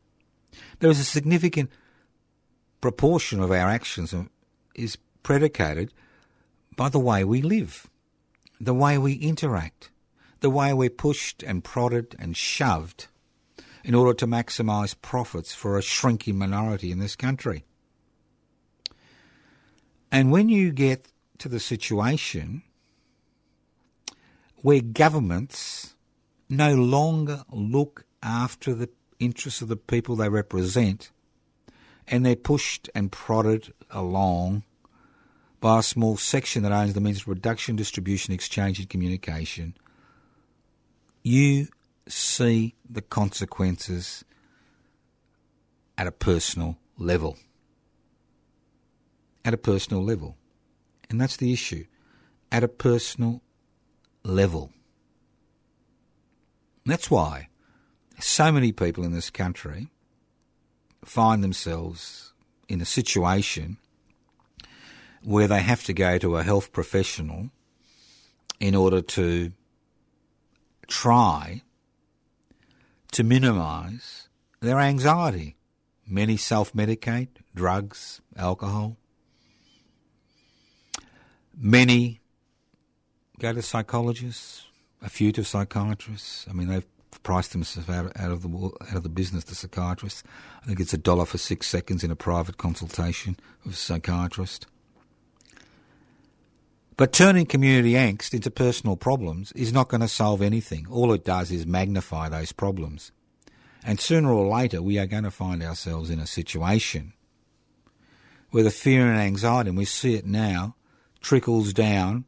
There 0.79 0.89
is 0.89 0.99
a 0.99 1.05
significant 1.05 1.69
proportion 2.81 3.39
of 3.39 3.49
our 3.49 3.69
actions 3.69 4.13
is 4.75 4.97
predicated 5.23 5.93
by 6.75 6.89
the 6.89 6.99
way 6.99 7.23
we 7.23 7.41
live, 7.41 7.89
the 8.59 8.73
way 8.73 8.97
we 8.97 9.13
interact, 9.13 9.91
the 10.39 10.49
way 10.49 10.73
we're 10.73 10.89
pushed 10.89 11.43
and 11.43 11.63
prodded 11.63 12.15
and 12.19 12.35
shoved 12.35 13.07
in 13.83 13.93
order 13.93 14.13
to 14.13 14.27
maximise 14.27 14.95
profits 15.01 15.53
for 15.53 15.77
a 15.77 15.81
shrinking 15.81 16.37
minority 16.37 16.91
in 16.91 16.99
this 16.99 17.15
country. 17.15 17.65
And 20.11 20.31
when 20.31 20.47
you 20.49 20.71
get 20.71 21.07
to 21.39 21.49
the 21.49 21.59
situation 21.59 22.63
where 24.61 24.81
governments 24.81 25.95
no 26.49 26.75
longer 26.75 27.43
look 27.51 28.05
after 28.21 28.73
the 28.73 28.89
interests 29.19 29.61
of 29.61 29.67
the 29.67 29.75
people 29.75 30.15
they 30.15 30.29
represent 30.29 31.11
and 32.07 32.25
they're 32.25 32.35
pushed 32.35 32.89
and 32.95 33.11
prodded 33.11 33.73
along 33.89 34.63
by 35.63 35.79
a 35.79 35.81
small 35.81 36.17
section 36.17 36.61
that 36.63 36.73
owns 36.73 36.91
the 36.91 36.99
means 36.99 37.19
of 37.19 37.25
production, 37.25 37.77
distribution, 37.77 38.33
exchange, 38.33 38.79
and 38.79 38.89
communication, 38.89 39.73
you 41.23 41.69
see 42.05 42.75
the 42.87 43.01
consequences 43.01 44.25
at 45.97 46.05
a 46.05 46.11
personal 46.11 46.77
level. 46.97 47.37
At 49.45 49.53
a 49.53 49.57
personal 49.57 50.03
level. 50.03 50.35
And 51.09 51.21
that's 51.21 51.37
the 51.37 51.53
issue. 51.53 51.85
At 52.51 52.65
a 52.65 52.67
personal 52.67 53.41
level. 54.21 54.69
That's 56.85 57.09
why 57.09 57.47
so 58.19 58.51
many 58.51 58.73
people 58.73 59.05
in 59.05 59.13
this 59.13 59.29
country 59.29 59.87
find 61.05 61.41
themselves 61.41 62.33
in 62.67 62.81
a 62.81 62.85
situation 62.85 63.77
where 65.23 65.47
they 65.47 65.61
have 65.61 65.83
to 65.85 65.93
go 65.93 66.17
to 66.17 66.37
a 66.37 66.43
health 66.43 66.71
professional 66.71 67.49
in 68.59 68.75
order 68.75 69.01
to 69.01 69.51
try 70.87 71.61
to 73.11 73.23
minimise 73.23 74.27
their 74.59 74.79
anxiety. 74.79 75.55
Many 76.05 76.37
self 76.37 76.73
medicate, 76.73 77.29
drugs, 77.55 78.21
alcohol. 78.35 78.97
Many 81.55 82.19
go 83.39 83.53
to 83.53 83.61
psychologists, 83.61 84.65
a 85.01 85.09
few 85.09 85.31
to 85.33 85.43
psychiatrists. 85.43 86.45
I 86.49 86.53
mean, 86.53 86.67
they've 86.67 86.85
priced 87.23 87.53
themselves 87.53 87.89
out, 87.89 88.11
out 88.17 88.31
of 88.31 88.41
the 88.41 88.49
out 88.89 88.97
of 88.97 89.03
the 89.03 89.09
business. 89.09 89.45
The 89.45 89.55
psychiatrists. 89.55 90.23
I 90.61 90.65
think 90.65 90.79
it's 90.79 90.93
a 90.93 90.97
dollar 90.97 91.25
for 91.25 91.37
six 91.37 91.67
seconds 91.67 92.03
in 92.03 92.11
a 92.11 92.15
private 92.15 92.57
consultation 92.57 93.37
with 93.63 93.75
a 93.75 93.77
psychiatrist. 93.77 94.65
But 96.95 97.11
turning 97.11 97.45
community 97.45 97.93
angst 97.93 98.33
into 98.33 98.51
personal 98.51 98.95
problems 98.95 99.51
is 99.53 99.73
not 99.73 99.89
going 99.89 100.01
to 100.01 100.07
solve 100.07 100.41
anything. 100.41 100.85
All 100.89 101.11
it 101.13 101.25
does 101.25 101.51
is 101.51 101.65
magnify 101.65 102.29
those 102.29 102.51
problems. 102.51 103.11
And 103.83 103.99
sooner 103.99 104.31
or 104.31 104.47
later, 104.47 104.81
we 104.81 104.99
are 104.99 105.07
going 105.07 105.23
to 105.23 105.31
find 105.31 105.63
ourselves 105.63 106.09
in 106.09 106.19
a 106.19 106.27
situation 106.27 107.13
where 108.51 108.63
the 108.63 108.71
fear 108.71 109.07
and 109.11 109.19
anxiety, 109.19 109.69
and 109.69 109.77
we 109.77 109.85
see 109.85 110.13
it 110.13 110.25
now, 110.25 110.75
trickles 111.21 111.73
down 111.73 112.25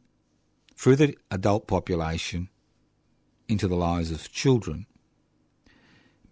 through 0.74 0.96
the 0.96 1.16
adult 1.30 1.68
population 1.68 2.48
into 3.48 3.68
the 3.68 3.76
lives 3.76 4.10
of 4.10 4.32
children 4.32 4.86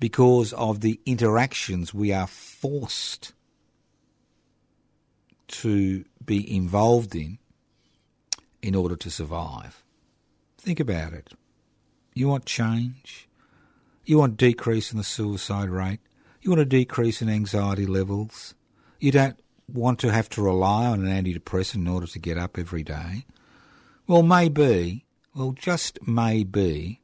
because 0.01 0.53
of 0.55 0.81
the 0.81 1.01
interactions 1.07 1.95
we 1.95 2.13
are 2.13 2.27
forced 2.27 3.33
to 5.47 6.05
be 6.25 6.55
involved 6.55 7.15
in 7.15 7.39
in 8.65 8.75
order 8.75 8.97
to 8.97 9.11
survive. 9.11 9.85
Think 10.57 10.81
about 10.81 11.13
it. 11.13 11.35
You 12.15 12.29
want 12.29 12.47
change? 12.47 13.29
You 14.07 14.17
want 14.17 14.39
decrease 14.39 14.91
in 14.91 14.97
the 14.97 15.05
suicide 15.05 15.69
rate? 15.69 16.01
You 16.41 16.51
want 16.51 16.63
a 16.63 16.65
decrease 16.65 17.21
in 17.21 17.29
anxiety 17.29 17.85
levels? 17.85 18.55
You 18.99 19.13
don't 19.13 19.39
want 19.71 19.99
to 19.99 20.13
have 20.13 20.31
to 20.31 20.43
rely 20.43 20.87
on 20.87 21.05
an 21.05 21.25
antidepressant 21.25 21.75
in 21.75 21.89
order 21.89 22.07
to 22.07 22.19
get 22.19 22.39
up 22.39 22.59
every 22.59 22.83
day? 22.83 23.27
Well, 24.07 24.23
maybe, 24.23 25.05
well, 25.35 25.53
just 25.53 25.99
maybe, 26.07 27.03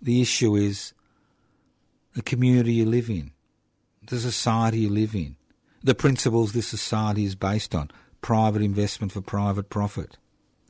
the 0.00 0.22
issue 0.22 0.54
is 0.54 0.94
the 2.14 2.22
community 2.22 2.74
you 2.74 2.86
live 2.86 3.10
in, 3.10 3.32
the 4.06 4.20
society 4.20 4.78
you 4.78 4.90
live 4.90 5.16
in, 5.16 5.34
the 5.82 5.96
principles 5.96 6.52
this 6.52 6.68
society 6.68 7.24
is 7.24 7.34
based 7.34 7.74
on 7.74 7.90
private 8.20 8.62
investment 8.62 9.10
for 9.10 9.20
private 9.20 9.68
profit, 9.68 10.18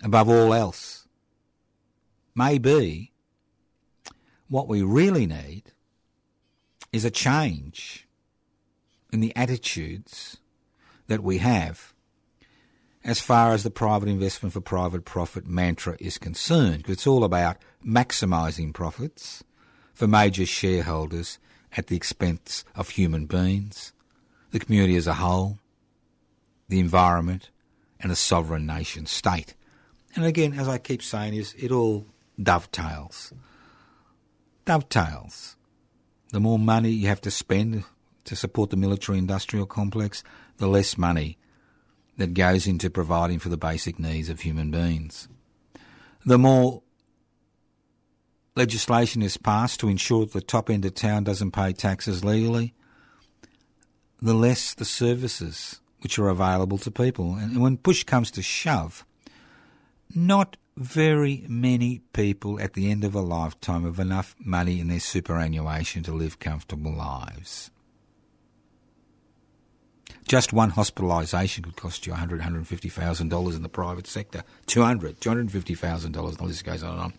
above 0.03 0.29
all 0.29 0.53
else. 0.53 1.07
Maybe 2.35 3.13
what 4.49 4.69
we 4.69 4.83
really 4.83 5.27
need 5.27 5.73
is 6.93 7.05
a 7.05 7.11
change 7.11 8.07
in 9.13 9.21
the 9.21 9.35
attitudes 9.37 10.39
that 11.07 11.23
we 11.23 11.39
have 11.39 11.93
as 13.05 13.21
far 13.21 13.53
as 13.53 13.63
the 13.63 13.71
private 13.71 14.09
investment 14.09 14.53
for 14.53 14.61
private 14.61 15.05
profit 15.05 15.47
mantra 15.47 15.97
is 15.99 16.19
concerned, 16.19 16.85
it's 16.87 17.07
all 17.07 17.25
about 17.25 17.57
maximising 17.85 18.73
profits 18.73 19.43
for 19.93 20.07
major 20.07 20.47
shareholders 20.47 21.39
at 21.77 21.89
the 21.89 21.97
expense 21.97 22.65
of 22.77 22.91
human 22.91 23.27
beings, 23.27 23.93
the 24.53 24.61
community 24.61 24.95
as 24.95 25.07
a 25.07 25.15
whole, 25.15 25.59
the 26.69 26.79
environment, 26.79 27.51
and 27.99 28.13
a 28.13 28.17
sovereign 28.17 28.67
nation 28.67 29.07
state. 29.07 29.55
And 30.15 30.25
again, 30.25 30.53
as 30.59 30.69
I 30.69 30.79
keep 30.79 31.03
saying, 31.03 31.35
is 31.35 31.55
it 31.59 31.71
all 31.71 32.07
dovetails. 32.41 33.33
Dovetails. 34.65 35.57
The 36.33 36.41
more 36.41 36.59
money 36.59 36.91
you 36.91 37.09
have 37.09 37.21
to 37.23 37.31
spend 37.31 37.85
to 38.25 38.37
support 38.37 38.71
the 38.71 38.77
military 38.77 39.19
industrial 39.19 39.67
complex, 39.67 40.23
the 40.59 40.69
less 40.69 40.97
money 40.97 41.39
that 42.19 42.35
goes 42.35 42.67
into 42.67 42.91
providing 42.91 43.39
for 43.39 43.49
the 43.49 43.57
basic 43.57 43.99
needs 43.99 44.29
of 44.29 44.41
human 44.41 44.71
beings. 44.71 45.29
The 46.25 46.39
more 46.39 46.83
legislation 48.55 49.23
is 49.23 49.37
passed 49.37 49.81
to 49.81 49.89
ensure 49.89 50.27
that 50.27 50.33
the 50.33 50.41
top 50.41 50.71
end 50.71 50.85
of 50.85 50.95
town 50.95 51.25
doesn't 51.25 51.53
pay 51.53 51.73
taxes 51.73 52.25
legally, 52.25 52.75
the 54.21 54.35
less 54.35 54.75
the 54.75 54.85
services 54.85 55.81
which 56.01 56.19
are 56.19 56.29
available 56.29 56.79
to 56.79 56.91
people. 56.91 57.35
And 57.35 57.61
when 57.61 57.77
push 57.77 58.05
comes 58.05 58.31
to 58.33 58.43
shove, 58.43 59.05
not 60.15 60.57
very 60.77 61.45
many 61.49 62.01
people 62.13 62.61
at 62.61 62.73
the 62.73 62.91
end 62.91 63.05
of 63.05 63.15
a 63.15 63.21
lifetime 63.21 63.85
have 63.85 63.99
enough 63.99 64.35
money 64.39 64.81
in 64.81 64.89
their 64.89 65.01
superannuation 65.01 66.03
to 66.03 66.13
live 66.13 66.39
comfortable 66.39 66.93
lives. 66.93 67.71
Just 70.27 70.53
one 70.53 70.71
hospitalisation 70.71 71.65
could 71.65 71.77
cost 71.77 72.07
you 72.07 72.13
$100,000, 72.13 72.41
$150,000 72.41 73.57
in 73.57 73.63
the 73.63 73.69
private 73.69 74.07
sector. 74.07 74.45
$200,000, 74.67 75.17
$250,000, 75.17 76.37
the 76.37 76.45
list 76.45 76.65
goes 76.65 76.83
on 76.83 76.93
and 76.93 77.01
on. 77.01 77.13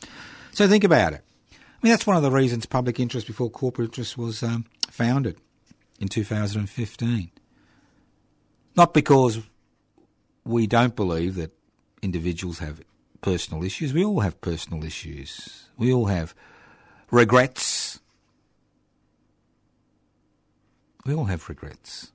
So 0.51 0.67
think 0.67 0.83
about 0.83 1.13
it. 1.13 1.23
I 1.51 1.55
mean, 1.81 1.91
that's 1.91 2.07
one 2.07 2.15
of 2.15 2.23
the 2.23 2.31
reasons 2.31 2.65
public 2.65 2.99
interest 2.99 3.27
before 3.27 3.49
corporate 3.49 3.89
interest 3.89 4.17
was 4.17 4.41
um, 4.41 4.65
founded 4.89 5.37
in 5.99 6.07
2015. 6.07 7.31
Not 8.75 8.93
because 8.93 9.39
we 10.45 10.65
don't 10.65 10.95
believe 10.95 11.35
that 11.35 11.51
individuals 12.04 12.60
have 12.60 12.82
personal 13.22 13.64
issues. 13.64 13.93
We 13.93 14.04
all 14.04 14.20
have 14.20 14.39
personal 14.41 14.84
issues. 14.84 15.70
We 15.78 15.91
all 15.93 16.06
have 16.06 16.36
regrets. 17.10 17.99
We 21.06 21.14
all 21.14 21.26
have 21.26 21.49
regrets. 21.49 22.12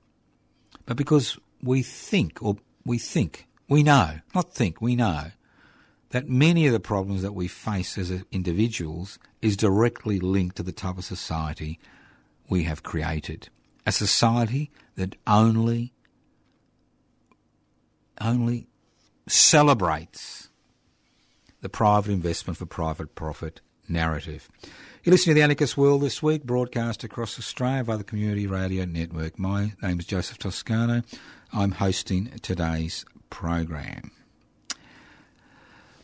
But 0.85 0.97
because 0.97 1.37
we 1.61 1.83
think, 1.83 2.41
or 2.41 2.57
we 2.85 2.97
think, 2.97 3.47
we 3.67 3.83
know, 3.83 4.19
not 4.33 4.53
think, 4.53 4.81
we 4.81 4.95
know, 4.95 5.31
that 6.09 6.27
many 6.27 6.65
of 6.65 6.73
the 6.73 6.79
problems 6.79 7.21
that 7.21 7.35
we 7.35 7.47
face 7.47 7.97
as 7.97 8.23
individuals 8.31 9.19
is 9.41 9.55
directly 9.55 10.19
linked 10.19 10.55
to 10.57 10.63
the 10.63 10.71
type 10.71 10.97
of 10.97 11.05
society 11.05 11.79
we 12.49 12.63
have 12.63 12.81
created. 12.81 13.49
A 13.85 13.91
society 13.91 14.71
that 14.95 15.15
only 15.27 15.93
only 18.21 18.68
celebrates 19.29 20.49
the 21.61 21.69
private 21.69 22.11
investment 22.11 22.57
for 22.57 22.65
private 22.65 23.15
profit 23.15 23.61
narrative. 23.87 24.49
You're 25.03 25.11
listening 25.11 25.35
to 25.35 25.39
The 25.39 25.43
Anarchist 25.43 25.77
World 25.77 26.01
this 26.01 26.21
week, 26.21 26.43
broadcast 26.43 27.03
across 27.03 27.39
Australia 27.39 27.83
via 27.83 27.97
the 27.97 28.03
Community 28.03 28.47
Radio 28.47 28.85
Network. 28.85 29.39
My 29.39 29.73
name 29.81 29.99
is 29.99 30.05
Joseph 30.05 30.37
Toscano. 30.39 31.03
I'm 31.53 31.71
hosting 31.71 32.31
today's 32.41 33.05
program. 33.29 34.11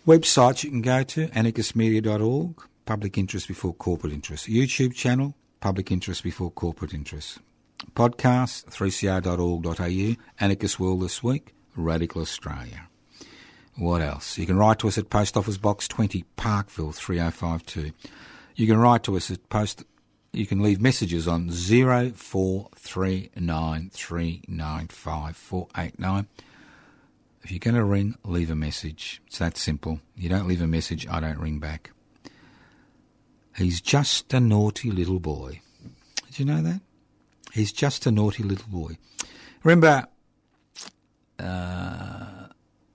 Websites 0.08 0.64
you 0.64 0.70
can 0.70 0.82
go 0.82 1.04
to 1.04 1.28
anarchistmedia.org, 1.28 2.62
public 2.86 3.18
interest 3.18 3.48
before 3.48 3.74
corporate 3.74 4.14
interest. 4.14 4.48
YouTube 4.48 4.94
channel, 4.94 5.36
public 5.60 5.92
interest 5.92 6.24
before 6.24 6.52
corporate 6.52 6.94
interest. 6.94 7.40
Podcast, 7.94 8.66
3cr.org.au, 8.66 10.24
Anarchist 10.40 10.80
World 10.80 11.02
This 11.02 11.24
Week, 11.24 11.54
Radical 11.76 12.22
Australia. 12.22 12.88
What 13.78 14.02
else? 14.02 14.38
You 14.38 14.46
can 14.46 14.58
write 14.58 14.80
to 14.80 14.88
us 14.88 14.98
at 14.98 15.10
Post 15.10 15.36
Office 15.36 15.58
Box 15.58 15.88
20, 15.88 16.24
Parkville 16.38 16.94
3052. 16.94 17.92
You 18.56 18.68
can 18.68 18.78
write 18.78 19.04
to 19.04 19.18
us 19.18 19.30
at 19.30 19.50
post. 19.50 19.84
You 20.32 20.46
can 20.46 20.62
leave 20.62 20.82
messages 20.82 21.28
on 21.28 21.52
zero 21.52 22.12
four 22.12 22.70
three 22.76 23.30
nine 23.36 23.90
three 23.94 24.42
nine 24.48 24.88
five 24.88 25.36
four 25.36 25.68
eight 25.78 26.00
nine. 26.00 26.28
If 27.44 27.52
you're 27.52 27.60
going 27.60 27.76
to 27.76 27.84
ring, 27.84 28.18
leave 28.24 28.50
a 28.50 28.56
message. 28.56 29.22
It's 29.28 29.40
that 29.40 29.58
simple. 29.58 30.00
You 30.16 30.30
don't 30.30 30.48
leave 30.48 30.62
a 30.62 30.68
message, 30.68 31.06
I 31.08 31.20
don't 31.20 31.38
ring 31.38 31.60
back. 31.60 31.92
He's 33.58 33.82
just 33.82 34.34
a 34.34 34.40
naughty 34.40 34.90
little 34.90 35.20
boy. 35.20 35.62
Did 36.28 36.40
you 36.40 36.46
know 36.46 36.62
that? 36.62 36.82
He's 37.54 37.72
just 37.72 38.06
a 38.06 38.12
naughty 38.12 38.44
little 38.44 38.68
boy. 38.68 38.98
Remember 39.64 40.08
uh, 41.40 42.26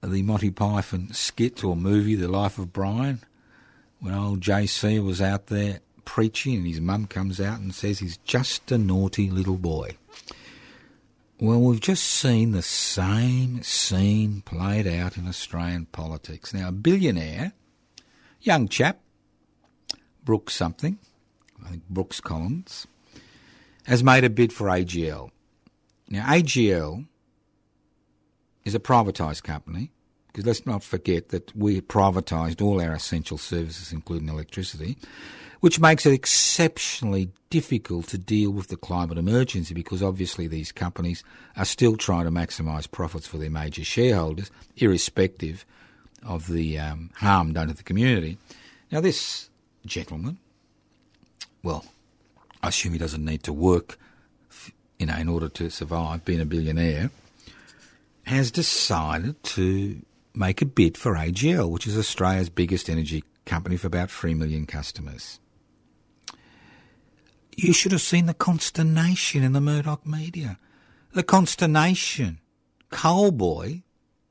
the 0.02 0.22
Monty 0.22 0.50
Python 0.50 1.08
skit 1.12 1.62
or 1.62 1.76
movie, 1.76 2.14
The 2.14 2.28
Life 2.28 2.58
of 2.58 2.72
Brian, 2.72 3.20
when 4.00 4.14
old 4.14 4.40
JC 4.40 5.04
was 5.04 5.20
out 5.20 5.48
there 5.48 5.80
preaching 6.04 6.56
and 6.56 6.66
his 6.66 6.80
mum 6.80 7.06
comes 7.06 7.40
out 7.40 7.60
and 7.60 7.74
says 7.74 7.98
he's 7.98 8.16
just 8.18 8.72
a 8.72 8.78
naughty 8.78 9.30
little 9.30 9.56
boy. 9.56 9.96
Well, 11.38 11.60
we've 11.60 11.80
just 11.80 12.04
seen 12.04 12.52
the 12.52 12.62
same 12.62 13.62
scene 13.62 14.42
played 14.42 14.86
out 14.86 15.16
in 15.16 15.26
Australian 15.26 15.86
politics. 15.86 16.52
Now, 16.52 16.68
a 16.68 16.72
billionaire, 16.72 17.52
young 18.42 18.68
chap, 18.68 19.00
Brooks 20.24 20.54
something, 20.54 20.98
I 21.64 21.70
think 21.70 21.88
Brooks 21.88 22.20
Collins, 22.20 22.86
has 23.84 24.04
made 24.04 24.24
a 24.24 24.30
bid 24.30 24.52
for 24.52 24.66
AGL. 24.66 25.30
Now, 26.08 26.26
AGL 26.26 27.06
is 28.64 28.74
a 28.74 28.80
privatised 28.80 29.42
company, 29.42 29.90
because 30.28 30.46
let's 30.46 30.66
not 30.66 30.82
forget 30.82 31.30
that 31.30 31.54
we 31.56 31.80
privatised 31.80 32.62
all 32.62 32.80
our 32.80 32.92
essential 32.92 33.38
services, 33.38 33.92
including 33.92 34.28
electricity, 34.28 34.96
which 35.60 35.80
makes 35.80 36.06
it 36.06 36.12
exceptionally 36.12 37.30
difficult 37.50 38.06
to 38.08 38.18
deal 38.18 38.50
with 38.50 38.68
the 38.68 38.76
climate 38.76 39.18
emergency 39.18 39.74
because 39.74 40.02
obviously 40.02 40.46
these 40.46 40.72
companies 40.72 41.22
are 41.56 41.64
still 41.64 41.96
trying 41.96 42.24
to 42.24 42.30
maximise 42.30 42.90
profits 42.90 43.26
for 43.26 43.36
their 43.38 43.50
major 43.50 43.84
shareholders, 43.84 44.50
irrespective 44.76 45.66
of 46.22 46.48
the 46.48 46.78
um, 46.78 47.10
harm 47.16 47.52
done 47.52 47.68
to 47.68 47.74
the 47.74 47.82
community. 47.82 48.38
Now, 48.90 49.00
this 49.00 49.50
gentleman, 49.84 50.38
well, 51.62 51.84
I 52.62 52.68
assume 52.68 52.92
he 52.92 52.98
doesn't 52.98 53.24
need 53.24 53.42
to 53.44 53.52
work, 53.52 53.98
you 54.98 55.06
know, 55.06 55.16
in 55.16 55.28
order 55.28 55.48
to 55.48 55.70
survive, 55.70 56.24
being 56.24 56.40
a 56.40 56.46
billionaire, 56.46 57.10
has 58.30 58.52
decided 58.52 59.42
to 59.42 60.02
make 60.34 60.62
a 60.62 60.66
bid 60.66 60.96
for 60.96 61.14
AGL, 61.14 61.68
which 61.68 61.86
is 61.86 61.98
Australia's 61.98 62.48
biggest 62.48 62.88
energy 62.88 63.24
company 63.44 63.76
for 63.76 63.88
about 63.88 64.08
3 64.08 64.34
million 64.34 64.66
customers. 64.66 65.40
You 67.56 67.72
should 67.72 67.90
have 67.90 68.00
seen 68.00 68.26
the 68.26 68.34
consternation 68.34 69.42
in 69.42 69.52
the 69.52 69.60
Murdoch 69.60 70.06
media. 70.06 70.58
The 71.12 71.24
consternation. 71.24 72.38
Coal 72.90 73.32
Boy, 73.32 73.82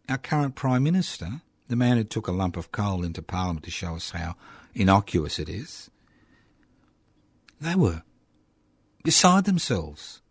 our 0.08 0.18
current 0.18 0.56
Prime 0.56 0.84
Minister, 0.84 1.42
the 1.68 1.76
man 1.76 1.98
who 1.98 2.06
took 2.06 2.28
a 2.28 2.32
lump 2.32 2.56
of 2.56 2.72
coal 2.72 3.04
into 3.04 3.22
Parliament 3.22 3.66
to 3.66 3.72
show 3.72 3.96
us 3.96 4.12
how 4.12 4.36
innocuous 4.74 5.40
it 5.40 5.50
is, 5.50 5.90
they 7.60 7.76
were 7.76 8.04
beside 9.04 9.44
themselves. 9.44 10.22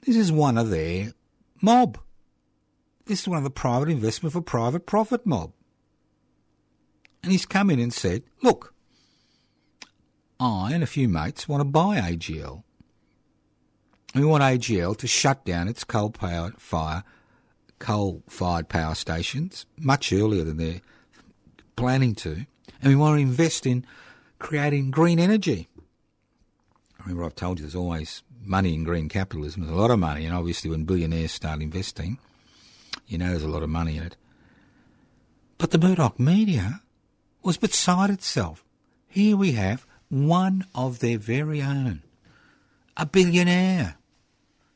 This 0.00 0.16
is 0.16 0.32
one 0.32 0.58
of 0.58 0.70
their 0.70 1.12
mob. 1.60 1.98
This 3.06 3.20
is 3.22 3.28
one 3.28 3.38
of 3.38 3.44
the 3.44 3.50
private 3.50 3.88
investment 3.88 4.32
for 4.32 4.40
private 4.40 4.86
profit 4.86 5.26
mob. 5.26 5.52
And 7.22 7.32
he's 7.32 7.46
come 7.46 7.70
in 7.70 7.78
and 7.78 7.92
said, 7.92 8.22
look, 8.42 8.74
I 10.40 10.72
and 10.72 10.82
a 10.82 10.86
few 10.86 11.08
mates 11.08 11.48
want 11.48 11.60
to 11.60 11.64
buy 11.64 12.00
AGL. 12.00 12.64
We 14.14 14.24
want 14.24 14.42
AGL 14.42 14.96
to 14.98 15.06
shut 15.06 15.44
down 15.44 15.68
its 15.68 15.84
coal 15.84 16.10
powered 16.10 16.60
fire 16.60 17.04
coal 17.78 18.22
fired 18.28 18.68
power 18.68 18.94
stations 18.94 19.66
much 19.76 20.12
earlier 20.12 20.44
than 20.44 20.56
they're 20.56 20.80
planning 21.74 22.14
to. 22.14 22.46
And 22.80 22.90
we 22.90 22.94
want 22.94 23.16
to 23.18 23.22
invest 23.22 23.66
in 23.66 23.84
creating 24.38 24.90
green 24.90 25.18
energy. 25.18 25.68
Remember, 27.00 27.24
I've 27.24 27.34
told 27.34 27.58
you 27.58 27.64
there's 27.64 27.74
always 27.74 28.22
money 28.44 28.74
in 28.74 28.84
green 28.84 29.08
capitalism. 29.08 29.62
There's 29.62 29.76
a 29.76 29.80
lot 29.80 29.90
of 29.90 29.98
money, 29.98 30.24
and 30.24 30.34
obviously, 30.34 30.70
when 30.70 30.84
billionaires 30.84 31.32
start 31.32 31.60
investing, 31.60 32.18
you 33.12 33.18
know 33.18 33.28
there's 33.28 33.42
a 33.42 33.48
lot 33.48 33.62
of 33.62 33.68
money 33.68 33.98
in 33.98 34.04
it. 34.04 34.16
But 35.58 35.70
the 35.70 35.78
Murdoch 35.78 36.18
media 36.18 36.80
was 37.42 37.58
beside 37.58 38.08
itself. 38.08 38.64
Here 39.06 39.36
we 39.36 39.52
have 39.52 39.86
one 40.08 40.66
of 40.74 41.00
their 41.00 41.18
very 41.18 41.60
own, 41.60 42.02
a 42.96 43.04
billionaire, 43.04 43.96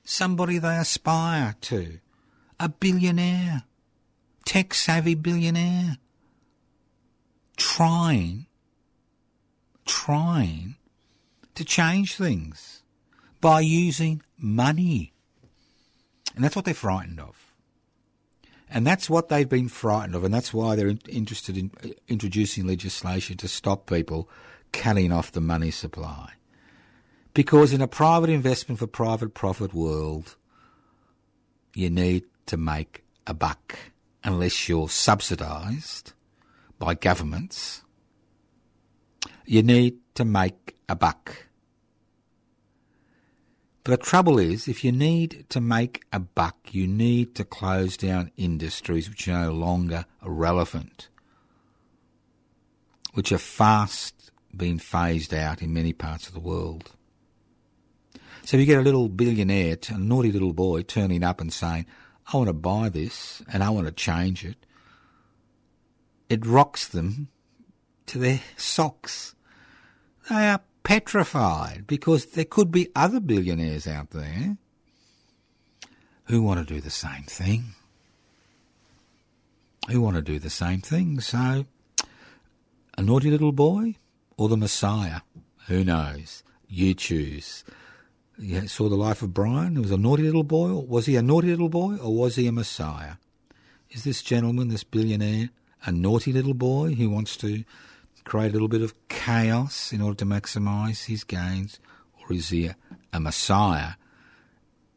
somebody 0.04 0.58
they 0.58 0.76
aspire 0.76 1.56
to, 1.62 1.98
a 2.60 2.68
billionaire, 2.68 3.62
tech 4.44 4.74
savvy 4.74 5.14
billionaire, 5.14 5.96
trying, 7.56 8.46
trying 9.86 10.76
to 11.54 11.64
change 11.64 12.16
things 12.16 12.82
by 13.40 13.60
using 13.60 14.22
money. 14.38 15.12
And 16.34 16.44
that's 16.44 16.54
what 16.54 16.66
they're 16.66 16.74
frightened 16.74 17.18
of. 17.18 17.45
And 18.76 18.86
that's 18.86 19.08
what 19.08 19.30
they've 19.30 19.48
been 19.48 19.70
frightened 19.70 20.14
of, 20.14 20.22
and 20.22 20.34
that's 20.34 20.52
why 20.52 20.76
they're 20.76 20.88
in- 20.88 21.00
interested 21.08 21.56
in 21.56 21.70
uh, 21.82 21.88
introducing 22.08 22.66
legislation 22.66 23.38
to 23.38 23.48
stop 23.48 23.86
people 23.86 24.28
cutting 24.70 25.12
off 25.12 25.32
the 25.32 25.40
money 25.40 25.70
supply. 25.70 26.34
Because 27.32 27.72
in 27.72 27.80
a 27.80 27.88
private 27.88 28.28
investment 28.28 28.78
for 28.78 28.86
private 28.86 29.32
profit 29.32 29.72
world, 29.72 30.36
you 31.74 31.88
need 31.88 32.24
to 32.44 32.58
make 32.58 33.02
a 33.26 33.32
buck 33.32 33.78
unless 34.22 34.68
you're 34.68 34.90
subsidised 34.90 36.12
by 36.78 36.92
governments. 36.92 37.80
You 39.46 39.62
need 39.62 40.00
to 40.16 40.26
make 40.26 40.76
a 40.86 40.94
buck. 40.94 41.45
But 43.86 44.00
the 44.00 44.04
trouble 44.04 44.40
is, 44.40 44.66
if 44.66 44.82
you 44.82 44.90
need 44.90 45.46
to 45.50 45.60
make 45.60 46.02
a 46.12 46.18
buck, 46.18 46.56
you 46.72 46.88
need 46.88 47.36
to 47.36 47.44
close 47.44 47.96
down 47.96 48.32
industries 48.36 49.08
which 49.08 49.28
are 49.28 49.44
no 49.44 49.52
longer 49.52 50.06
relevant, 50.22 51.08
which 53.14 53.30
are 53.30 53.38
fast 53.38 54.32
being 54.56 54.80
phased 54.80 55.32
out 55.32 55.62
in 55.62 55.72
many 55.72 55.92
parts 55.92 56.26
of 56.26 56.34
the 56.34 56.40
world. 56.40 56.96
So 58.42 58.56
you 58.56 58.66
get 58.66 58.80
a 58.80 58.82
little 58.82 59.08
billionaire, 59.08 59.76
a 59.88 59.98
naughty 59.98 60.32
little 60.32 60.52
boy, 60.52 60.82
turning 60.82 61.22
up 61.22 61.40
and 61.40 61.52
saying, 61.52 61.86
I 62.32 62.38
want 62.38 62.48
to 62.48 62.54
buy 62.54 62.88
this 62.88 63.40
and 63.52 63.62
I 63.62 63.70
want 63.70 63.86
to 63.86 63.92
change 63.92 64.44
it. 64.44 64.66
It 66.28 66.44
rocks 66.44 66.88
them 66.88 67.28
to 68.06 68.18
their 68.18 68.40
socks. 68.56 69.36
They 70.28 70.48
are 70.48 70.60
petrified 70.86 71.84
because 71.88 72.26
there 72.26 72.44
could 72.44 72.70
be 72.70 72.88
other 72.94 73.18
billionaires 73.18 73.88
out 73.88 74.10
there 74.10 74.56
who 76.26 76.40
want 76.40 76.60
to 76.60 76.74
do 76.74 76.80
the 76.80 76.90
same 76.90 77.24
thing. 77.24 77.64
Who 79.90 80.00
want 80.00 80.14
to 80.14 80.22
do 80.22 80.38
the 80.38 80.48
same 80.48 80.80
thing. 80.80 81.18
So, 81.18 81.66
a 82.96 83.02
naughty 83.02 83.32
little 83.32 83.50
boy 83.50 83.96
or 84.36 84.48
the 84.48 84.56
Messiah? 84.56 85.22
Who 85.66 85.82
knows? 85.82 86.44
You 86.68 86.94
choose. 86.94 87.64
You 88.38 88.68
saw 88.68 88.88
the 88.88 88.94
life 88.94 89.22
of 89.22 89.34
Brian. 89.34 89.74
He 89.74 89.80
was 89.80 89.90
a 89.90 89.96
naughty 89.96 90.22
little 90.22 90.44
boy. 90.44 90.72
Was 90.72 91.06
he 91.06 91.16
a 91.16 91.22
naughty 91.22 91.48
little 91.48 91.68
boy 91.68 91.96
or 91.96 92.14
was 92.14 92.36
he 92.36 92.46
a 92.46 92.52
Messiah? 92.52 93.14
Is 93.90 94.04
this 94.04 94.22
gentleman, 94.22 94.68
this 94.68 94.84
billionaire, 94.84 95.50
a 95.84 95.90
naughty 95.90 96.32
little 96.32 96.54
boy 96.54 96.94
who 96.94 97.10
wants 97.10 97.36
to 97.38 97.64
create 98.26 98.50
a 98.50 98.52
little 98.52 98.68
bit 98.68 98.82
of 98.82 98.92
chaos 99.08 99.92
in 99.92 100.02
order 100.02 100.16
to 100.16 100.26
maximise 100.26 101.06
his 101.06 101.22
gains, 101.22 101.78
or 102.20 102.34
is 102.34 102.48
he 102.50 102.66
a, 102.66 102.76
a 103.12 103.20
messiah 103.20 103.92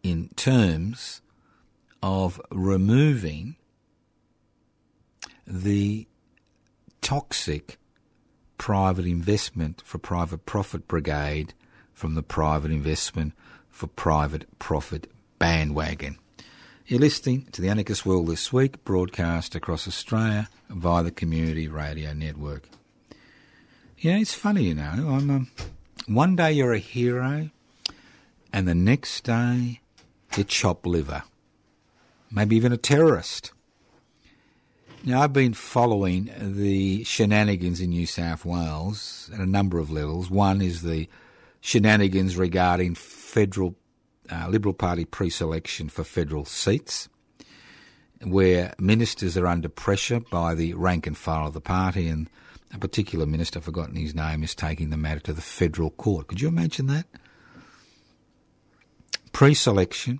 in 0.02 0.30
terms 0.36 1.22
of 2.02 2.42
removing 2.52 3.56
the 5.46 6.08
toxic 7.02 7.78
private 8.58 9.06
investment 9.06 9.84
for 9.86 10.00
private 10.00 10.46
profit 10.46 10.88
brigade 10.88 11.54
from 11.94 12.16
the 12.16 12.24
private 12.24 12.72
investment 12.72 13.34
for 13.70 13.86
private 13.86 14.58
profit 14.58 15.10
bandwagon? 15.38 16.18
You're 16.88 17.00
listening 17.00 17.48
to 17.52 17.62
the 17.62 17.70
Anarchist 17.70 18.08
World 18.08 18.26
this 18.26 18.52
week, 18.52 18.84
broadcast 18.84 19.54
across 19.54 19.88
Australia 19.88 20.50
via 20.72 21.04
the 21.04 21.12
Community 21.12 21.68
Radio 21.68 22.14
Network. 22.14 22.68
You 24.02 24.14
know, 24.14 24.20
it's 24.20 24.34
funny, 24.34 24.64
you 24.64 24.76
know. 24.76 24.84
I'm 24.84 25.30
um, 25.30 25.52
one 26.08 26.38
day 26.38 26.54
you're 26.54 26.72
a 26.72 26.80
hero, 26.80 27.50
and 28.54 28.66
the 28.66 28.74
next 28.74 29.26
day 29.26 29.82
you 30.38 30.45
chop 30.45 30.86
liver, 30.86 31.24
maybe 32.32 32.56
even 32.56 32.72
a 32.72 32.78
terrorist. 32.78 33.52
Now, 35.04 35.22
I've 35.22 35.34
been 35.34 35.54
following 35.54 36.32
the 36.39 37.04
shenanigans 37.04 37.82
in 37.82 37.89
New 37.89 38.06
South 38.06 38.45
Wales 38.45 39.30
at 39.34 39.41
a 39.41 39.45
number 39.45 39.80
of 39.80 39.91
levels. 39.91 40.30
One 40.30 40.62
is 40.62 40.82
the 40.82 41.10
shenanigans 41.60 42.38
regarding 42.38 42.95
federal 42.95 43.76
uh, 44.32 44.47
Liberal 44.47 44.74
Party 44.74 45.04
pre-selection 45.04 45.89
for 45.89 46.06
federal 46.06 46.45
seats. 46.45 47.10
where 48.24 48.74
ministers 48.80 49.38
are 49.38 49.47
under 49.47 49.70
pressure 49.70 50.22
by 50.22 50.56
the 50.56 50.74
rank 50.74 51.06
and 51.06 51.18
file 51.18 51.47
of 51.47 51.54
the 51.54 51.62
party, 51.62 52.08
and 52.08 52.30
a 52.74 52.78
particular 52.78 53.26
minister, 53.26 53.62
forgotten 53.62 53.96
his 53.96 54.14
name, 54.14 54.44
is 54.44 54.54
taking 54.54 54.90
the 54.90 54.98
matter 54.98 55.20
to 55.22 55.34
the 55.34 55.42
federal 55.42 55.90
court. 55.92 56.28
Could 56.28 56.42
you 56.42 56.48
imagine 56.48 56.88
that? 56.88 57.06
Pre 59.32 59.54
selection, 59.54 60.20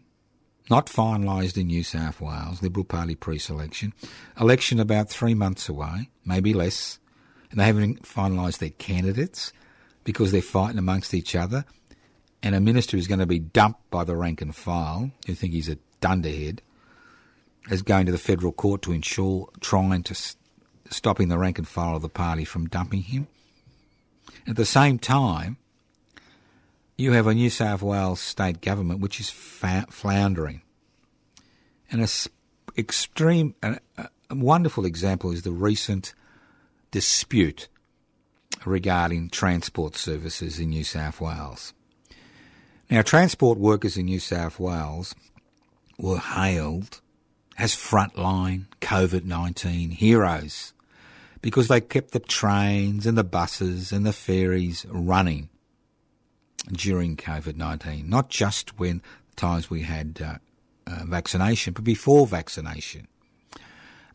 not 0.70 0.88
finalised 0.88 1.58
in 1.58 1.68
New 1.68 1.84
South 1.84 2.22
Wales, 2.22 2.62
Liberal 2.62 2.86
Party 2.86 3.16
pre 3.16 3.38
selection. 3.38 3.93
Election 4.39 4.80
about 4.80 5.10
three 5.10 5.34
months 5.34 5.68
away, 5.70 6.10
maybe 6.26 6.54
less, 6.54 7.00
and 7.52 7.60
they 7.60 7.66
haven't 7.66 8.04
finalised 8.04 8.60
their 8.60 8.70
candidates 8.70 9.52
because 10.04 10.32
they're 10.32 10.41
fighting 10.41 10.78
amongst 10.78 11.14
each 11.14 11.36
other. 11.36 11.66
And 12.41 12.56
a 12.56 12.60
minister 12.60 12.95
is 12.95 13.08
going 13.08 13.20
to 13.20 13.26
be 13.26 13.39
dumped 13.39 13.89
by 13.89 14.04
the 14.04 14.16
rank 14.16 14.41
and 14.41 14.56
file, 14.56 15.12
who 15.28 15.34
think 15.34 15.54
he's 15.54 15.70
a 15.70 15.78
dunderhead, 16.00 16.62
is 17.70 17.82
going 17.82 18.06
to 18.06 18.12
the 18.12 18.18
federal 18.18 18.54
court 18.54 18.82
to 18.84 18.91
ensure 18.91 19.50
trying 19.60 20.04
to 20.04 20.16
stopping 20.89 21.29
the 21.29 21.37
rank 21.37 21.57
and 21.57 21.67
file 21.67 21.95
of 21.95 22.01
the 22.01 22.09
party 22.09 22.45
from 22.45 22.67
dumping 22.67 23.03
him. 23.03 23.27
At 24.47 24.55
the 24.55 24.65
same 24.65 24.99
time, 24.99 25.57
you 26.97 27.13
have 27.13 27.27
a 27.27 27.33
New 27.33 27.49
South 27.49 27.81
Wales 27.81 28.19
state 28.19 28.61
government 28.61 28.99
which 28.99 29.19
is 29.19 29.29
fa- 29.29 29.85
floundering. 29.89 30.61
And 31.91 32.01
an 32.01 32.07
extreme, 32.77 33.55
a, 33.63 33.79
a 33.97 34.09
wonderful 34.35 34.85
example 34.85 35.31
is 35.31 35.43
the 35.43 35.51
recent 35.51 36.13
dispute 36.91 37.67
regarding 38.65 39.29
transport 39.29 39.95
services 39.95 40.59
in 40.59 40.69
New 40.69 40.83
South 40.83 41.21
Wales. 41.21 41.73
Now, 42.89 43.01
transport 43.01 43.59
workers 43.59 43.97
in 43.97 44.05
New 44.05 44.19
South 44.19 44.59
Wales 44.59 45.15
were 45.97 46.17
hailed 46.17 47.01
as 47.57 47.75
frontline 47.75 48.65
COVID 48.81 49.25
19 49.25 49.91
heroes 49.91 50.73
because 51.41 51.67
they 51.67 51.81
kept 51.81 52.11
the 52.11 52.19
trains 52.19 53.05
and 53.05 53.17
the 53.17 53.23
buses 53.23 53.91
and 53.91 54.05
the 54.05 54.13
ferries 54.13 54.85
running 54.89 55.49
during 56.71 57.15
COVID 57.15 57.55
19, 57.55 58.09
not 58.09 58.29
just 58.29 58.77
when 58.79 59.01
times 59.35 59.69
we 59.69 59.83
had 59.83 60.19
uh, 60.23 60.35
uh, 60.85 61.05
vaccination, 61.05 61.73
but 61.73 61.83
before 61.83 62.27
vaccination. 62.27 63.07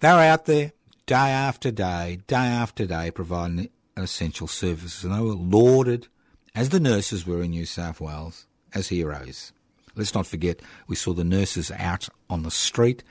They 0.01 0.09
were 0.09 0.21
out 0.21 0.45
there 0.45 0.73
day 1.07 1.15
after 1.15 1.71
day, 1.71 2.21
day 2.27 2.37
after 2.37 2.87
day, 2.87 3.11
providing 3.11 3.71
essential 3.97 4.47
services, 4.47 5.05
and 5.05 5.15
they 5.15 5.21
were 5.21 5.35
lauded, 5.35 6.09
as 6.55 6.69
the 6.69 6.81
nurses 6.81 7.27
were 7.27 7.43
in 7.43 7.51
New 7.51 7.67
South 7.67 8.01
Wales, 8.01 8.47
as 8.75 8.89
heroes. 8.89 9.53
Let's 9.97 10.15
not 10.15 10.27
forget, 10.27 10.61
we 10.89 10.97
saw 10.97 11.13
the 11.13 11.25
nurses 11.25 11.71
out 11.71 12.09
on 12.29 12.43
the 12.43 12.51
street 12.51 13.03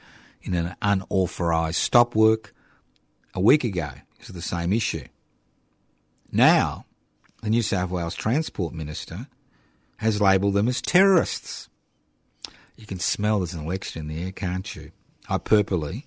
in 0.41 0.53
an 0.53 0.76
unauthorised 0.82 1.78
stop 1.78 2.16
work 2.16 2.53
a 3.34 3.40
week 3.40 3.64
ago. 3.64 3.92
It's 4.20 4.30
the 4.30 4.42
same 4.42 4.72
issue. 4.72 5.06
Now, 6.32 6.86
the 7.42 7.50
New 7.50 7.62
South 7.62 7.90
Wales 7.90 8.16
Transport 8.16 8.74
Minister 8.74 9.28
has 9.98 10.22
labelled 10.22 10.54
them 10.54 10.68
as 10.68 10.82
terrorists. 10.82 11.70
You 12.76 12.86
can 12.86 13.00
smell 13.00 13.40
there's 13.40 13.54
an 13.54 13.64
election 13.64 14.02
in 14.02 14.08
the 14.08 14.24
air, 14.24 14.32
can't 14.32 14.76
you? 14.76 14.92
Hyperbole. 15.26 16.04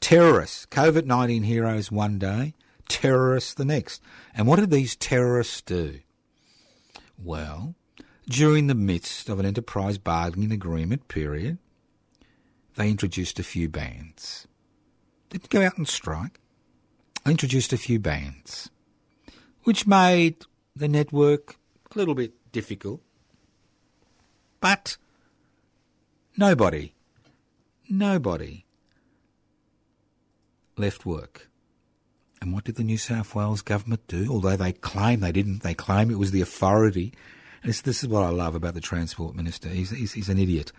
Terrorists. 0.00 0.66
COVID 0.66 1.06
19 1.06 1.42
heroes 1.44 1.92
one 1.92 2.18
day, 2.18 2.54
terrorists 2.88 3.54
the 3.54 3.64
next. 3.64 4.02
And 4.34 4.46
what 4.46 4.58
did 4.58 4.70
these 4.70 4.96
terrorists 4.96 5.60
do? 5.60 6.00
Well, 7.22 7.74
during 8.28 8.66
the 8.66 8.74
midst 8.74 9.28
of 9.28 9.38
an 9.38 9.46
enterprise 9.46 9.98
bargaining 9.98 10.52
agreement 10.52 11.08
period, 11.08 11.58
they 12.76 12.90
introduced 12.90 13.38
a 13.38 13.44
few 13.44 13.68
bans. 13.68 14.46
Didn't 15.28 15.50
go 15.50 15.62
out 15.62 15.76
and 15.76 15.86
strike. 15.86 16.40
Introduced 17.24 17.72
a 17.72 17.76
few 17.76 18.00
bans, 18.00 18.70
which 19.62 19.86
made 19.86 20.44
the 20.74 20.88
network 20.88 21.56
a 21.94 21.98
little 21.98 22.14
bit 22.14 22.32
difficult. 22.50 23.00
But 24.60 24.96
nobody, 26.36 26.94
nobody 27.88 28.64
left 30.76 31.06
work. 31.06 31.48
And 32.40 32.52
what 32.52 32.64
did 32.64 32.74
the 32.74 32.82
New 32.82 32.98
South 32.98 33.36
Wales 33.36 33.62
government 33.62 34.06
do? 34.08 34.26
Although 34.28 34.56
they 34.56 34.72
claim 34.72 35.20
they 35.20 35.30
didn't, 35.30 35.62
they 35.62 35.74
claim 35.74 36.10
it 36.10 36.18
was 36.18 36.32
the 36.32 36.40
authority. 36.40 37.12
This, 37.62 37.82
this 37.82 38.02
is 38.02 38.08
what 38.08 38.24
I 38.24 38.30
love 38.30 38.56
about 38.56 38.74
the 38.74 38.80
Transport 38.80 39.36
Minister. 39.36 39.68
He's, 39.68 39.90
he's, 39.90 40.12
he's 40.12 40.28
an 40.28 40.38
idiot. 40.38 40.72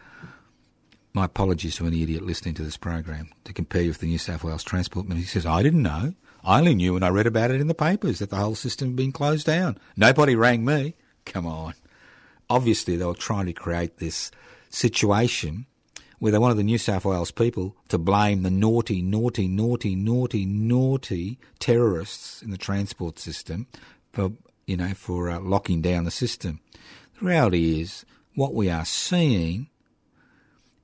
My 1.14 1.26
apologies 1.26 1.78
to 1.78 1.88
any 1.88 2.04
idiot 2.04 2.24
listening 2.24 2.54
to 2.56 2.64
this 2.64 2.76
program 2.76 3.30
to 3.46 3.54
compare 3.54 3.84
you 3.84 3.90
with 3.90 4.00
the 4.00 4.08
New 4.08 4.18
South 4.18 4.44
Wales 4.44 4.64
Transport 4.64 5.08
Minister. 5.08 5.26
He 5.26 5.40
says, 5.40 5.46
I 5.46 5.64
didn't 5.64 5.84
know. 5.84 6.16
I 6.44 6.60
only 6.60 6.76
knew 6.76 6.94
when 6.94 7.04
I 7.04 7.10
read 7.10 7.28
about 7.28 7.52
it 7.52 7.62
in 7.62 7.68
the 7.68 7.74
papers 7.74 8.20
that 8.20 8.30
the 8.30 8.36
whole 8.36 8.56
system 8.56 8.90
had 8.90 8.96
been 8.96 9.12
closed 9.12 9.46
down. 9.46 9.78
Nobody 9.96 10.36
rang 10.36 10.66
me. 10.66 10.96
Come 11.26 11.46
on. 11.48 11.74
Obviously, 12.50 12.98
they 12.98 13.06
were 13.06 13.14
trying 13.14 13.46
to 13.46 13.54
create 13.54 13.98
this 13.98 14.30
situation 14.70 15.66
where 16.20 16.32
they 16.32 16.38
wanted 16.38 16.58
the 16.58 16.64
New 16.64 16.78
South 16.78 17.06
Wales 17.06 17.32
people 17.32 17.76
to 17.90 17.98
blame 17.98 18.44
the 18.44 18.50
naughty, 18.50 19.02
naughty, 19.02 19.48
naughty, 19.48 19.96
naughty, 19.96 20.46
naughty 20.46 21.38
terrorists 21.60 22.42
in 22.42 22.52
the 22.52 22.58
transport 22.58 23.20
system 23.20 23.68
for, 24.12 24.32
you 24.68 24.78
know, 24.78 24.94
for 24.94 25.30
uh, 25.30 25.40
locking 25.40 25.82
down 25.82 26.04
the 26.04 26.12
system. 26.12 26.60
The 27.20 27.26
reality 27.26 27.82
is, 27.82 28.06
what 28.36 28.54
we 28.54 28.70
are 28.70 28.86
seeing 28.86 29.70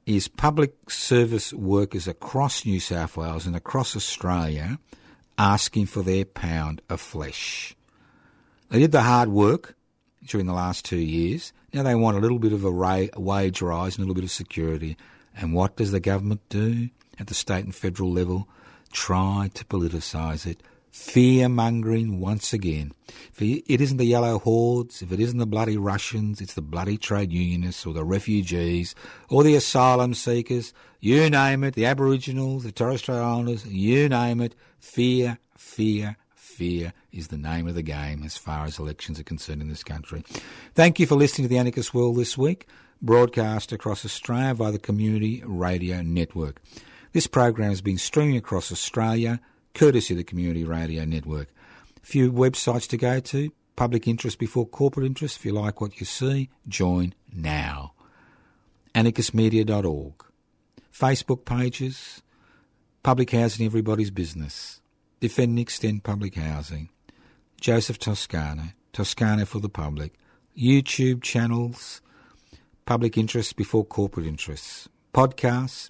is 0.06 0.28
public 0.28 0.90
service 0.90 1.54
workers 1.54 2.08
across 2.08 2.66
New 2.66 2.80
South 2.80 3.18
Wales 3.18 3.46
and 3.46 3.56
across 3.56 3.96
Australia 3.96 4.80
asking 5.40 5.86
for 5.86 6.04
their 6.04 6.26
pound 6.26 6.82
of 6.90 7.00
flesh. 7.00 7.74
They 8.70 8.80
did 8.80 8.92
the 8.92 9.04
hard 9.04 9.30
work 9.30 9.76
during 10.26 10.46
the 10.46 10.54
last 10.54 10.84
two 10.84 10.98
years. 10.98 11.54
Now 11.74 11.84
they 11.84 11.96
want 11.96 12.18
a 12.18 12.20
little 12.20 12.40
bit 12.40 12.52
of 12.52 12.66
a, 12.66 13.10
wage 13.18 13.62
rise 13.62 13.96
and 13.96 14.04
a 14.04 14.06
little 14.06 14.16
bit 14.16 14.26
of 14.26 14.32
security. 14.32 14.98
And 15.36 15.54
what 15.54 15.78
does 15.78 15.92
the 15.92 16.02
government 16.02 16.42
do 16.50 16.90
at 17.18 17.28
the 17.28 17.34
state 17.34 17.64
and 17.64 17.74
federal 17.74 18.12
level? 18.12 18.50
Try 18.92 19.50
to 19.54 19.64
politicise 19.66 20.46
it. 20.46 20.62
Fear 20.92 21.50
mongering 21.50 22.20
once 22.20 22.52
again. 22.52 22.94
It 23.40 23.82
isn't 23.82 23.98
the 23.98 24.06
yellow 24.06 24.40
hordes, 24.40 25.02
if 25.02 25.12
it 25.12 25.20
isn't 25.20 25.38
the 25.38 25.46
bloody 25.46 25.78
Russians, 25.78 26.42
it's 26.42 26.56
the 26.56 26.62
bloody 26.62 26.98
trade 26.98 27.32
unionists 27.32 27.86
or 27.86 27.94
the 27.94 28.04
refugees 28.04 28.96
or 29.30 29.44
the 29.44 29.56
asylum 29.56 30.14
seekers. 30.14 30.74
You 31.00 31.30
name 31.30 31.64
it, 31.64 31.76
the 31.76 31.86
Aboriginals, 31.86 32.64
the 32.64 32.72
Torres 32.72 33.00
Strait 33.00 33.18
Islanders, 33.18 33.66
you 33.66 34.10
name 34.10 34.42
it. 34.42 34.56
Fear, 34.80 35.38
fear, 35.56 36.18
fear 36.34 36.94
is 37.12 37.30
the 37.30 37.38
name 37.38 37.68
of 37.68 37.76
the 37.76 37.82
game 37.82 38.24
as 38.24 38.38
far 38.38 38.66
as 38.66 38.80
elections 38.80 39.20
are 39.20 39.24
concerned 39.24 39.62
in 39.62 39.70
this 39.70 39.84
country. 39.84 40.24
Thank 40.76 41.00
you 41.00 41.06
for 41.06 41.16
listening 41.16 41.48
to 41.48 41.50
the 41.50 41.58
Anarchist 41.58 41.94
World 41.94 42.18
this 42.18 42.38
week, 42.38 42.68
broadcast 43.02 43.72
across 43.72 44.04
Australia 44.04 44.54
via 44.56 44.72
the 44.72 44.80
Community 44.80 45.42
Radio 45.46 46.02
Network. 46.02 46.62
This 47.14 47.28
program 47.28 47.70
has 47.70 47.82
been 47.82 47.98
streaming 47.98 48.38
across 48.38 48.72
Australia, 48.72 49.40
courtesy 49.74 50.14
of 50.14 50.18
the 50.18 50.24
Community 50.24 50.64
Radio 50.64 51.06
Network. 51.06 51.50
A 52.02 52.06
few 52.06 52.32
websites 52.32 52.88
to 52.90 52.98
go 52.98 53.20
to. 53.20 53.52
Public 53.76 54.08
interest 54.08 54.40
before 54.40 54.66
corporate 54.66 55.06
interest. 55.06 55.38
If 55.38 55.46
you 55.46 55.54
like 55.54 55.80
what 55.80 56.00
you 56.00 56.06
see, 56.06 56.50
join 56.68 57.14
now. 57.34 57.94
Anarchistmedia.org. 58.94 60.26
Facebook 60.94 61.46
pages. 61.46 62.22
Public 63.04 63.32
housing, 63.32 63.66
everybody's 63.66 64.12
business. 64.12 64.82
Defend 65.20 65.52
and 65.52 65.60
extend 65.60 66.04
public 66.04 66.36
housing. 66.36 66.90
Joseph 67.62 68.00
Toscano. 68.00 68.74
Toscano 68.92 69.46
for 69.46 69.60
the 69.60 69.70
public. 69.70 70.14
YouTube 70.58 71.22
channels. 71.22 72.02
Public 72.86 73.18
interests 73.18 73.54
before 73.54 73.86
corporate 73.86 74.26
interests. 74.26 74.90
Podcasts. 75.14 75.90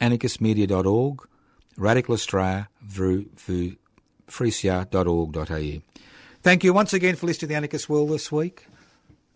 Anarchistmedia.org 0.00 1.28
Radical 1.76 2.14
Australia, 2.14 2.68
freesia.org.au. 4.28 5.82
Thank 6.42 6.64
you 6.64 6.72
once 6.72 6.92
again 6.92 7.16
for 7.16 7.26
listening 7.26 7.40
to 7.40 7.46
the 7.46 7.54
Anarchist 7.54 7.88
World 7.88 8.10
this 8.10 8.32
week. 8.32 8.66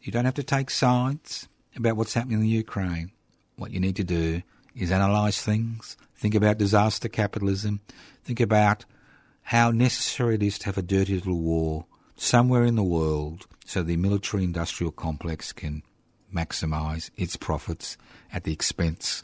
You 0.02 0.12
don't 0.12 0.24
have 0.24 0.34
to 0.34 0.42
take 0.42 0.70
sides 0.70 1.48
about 1.76 1.96
what's 1.96 2.14
happening 2.14 2.38
in 2.38 2.42
the 2.42 2.48
Ukraine. 2.48 3.12
What 3.56 3.70
you 3.70 3.80
need 3.80 3.96
to 3.96 4.04
do 4.04 4.42
is 4.74 4.90
analyse 4.90 5.40
things, 5.40 5.96
think 6.14 6.34
about 6.34 6.58
disaster 6.58 7.08
capitalism, 7.08 7.80
think 8.24 8.40
about 8.40 8.84
how 9.42 9.70
necessary 9.70 10.34
it 10.34 10.42
is 10.42 10.58
to 10.58 10.66
have 10.66 10.76
a 10.76 10.82
dirty 10.82 11.14
little 11.14 11.38
war 11.38 11.86
somewhere 12.16 12.64
in 12.64 12.74
the 12.74 12.82
world 12.82 13.46
so 13.64 13.82
the 13.82 13.96
military 13.96 14.44
industrial 14.44 14.92
complex 14.92 15.52
can 15.52 15.82
maximise 16.34 17.10
its 17.16 17.36
profits 17.36 17.96
at 18.32 18.44
the 18.44 18.52
expense 18.52 19.22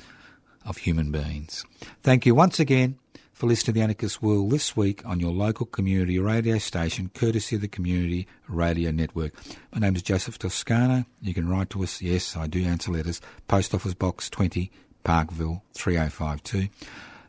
of 0.65 0.79
human 0.79 1.11
beings. 1.11 1.65
Thank 2.03 2.25
you 2.25 2.35
once 2.35 2.59
again 2.61 2.99
for 3.43 3.49
listening 3.49 3.65
to 3.65 3.73
the 3.73 3.83
Anarchist 3.83 4.23
World 4.23 4.53
this 4.53 4.77
week 4.77 5.05
on 5.05 5.19
your 5.19 5.33
local 5.33 5.67
community 5.67 6.17
radio 6.21 6.59
station, 6.59 7.11
courtesy 7.13 7.57
of 7.57 7.63
the 7.63 7.67
Community 7.67 8.29
Radio 8.47 8.93
Network. 8.93 9.33
My 9.75 9.81
name 9.81 9.97
is 9.97 10.03
Joseph 10.03 10.39
Toscano. 10.39 11.07
You 11.21 11.35
can 11.35 11.49
write 11.49 11.69
to 11.71 11.83
us. 11.83 12.01
Yes, 12.01 12.37
I 12.37 12.47
do 12.47 12.63
answer 12.63 12.93
letters. 12.93 13.21
Post 13.49 13.75
Office 13.75 13.95
Box 13.95 14.31
20, 14.31 14.71
Parkville 15.03 15.65
3052. 15.75 16.69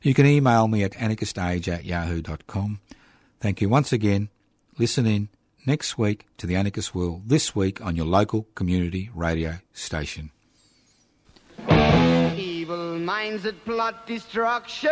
You 0.03 0.14
can 0.14 0.28
email 0.28 0.68
me 0.68 0.84
at 0.84 0.91
anarchistage 0.91 1.68
at 1.68 1.84
yahoo.com. 1.84 2.80
Thank 3.39 3.61
you 3.61 3.70
once 3.70 3.91
again. 3.91 4.30
Listen 4.78 5.07
in 5.07 5.30
next 5.66 5.97
week 5.97 6.28
to 6.38 6.45
the 6.45 6.55
Anarchist 6.55 6.93
World, 6.93 7.24
this 7.26 7.55
week 7.55 7.84
on 7.84 7.95
your 7.95 8.05
local 8.05 8.45
community 8.53 9.09
radio 9.16 9.55
station. 9.74 10.30
Evil 12.38 12.99
minds 12.99 13.41
that 13.41 13.66
plot 13.66 14.05
destruction. 14.05 14.91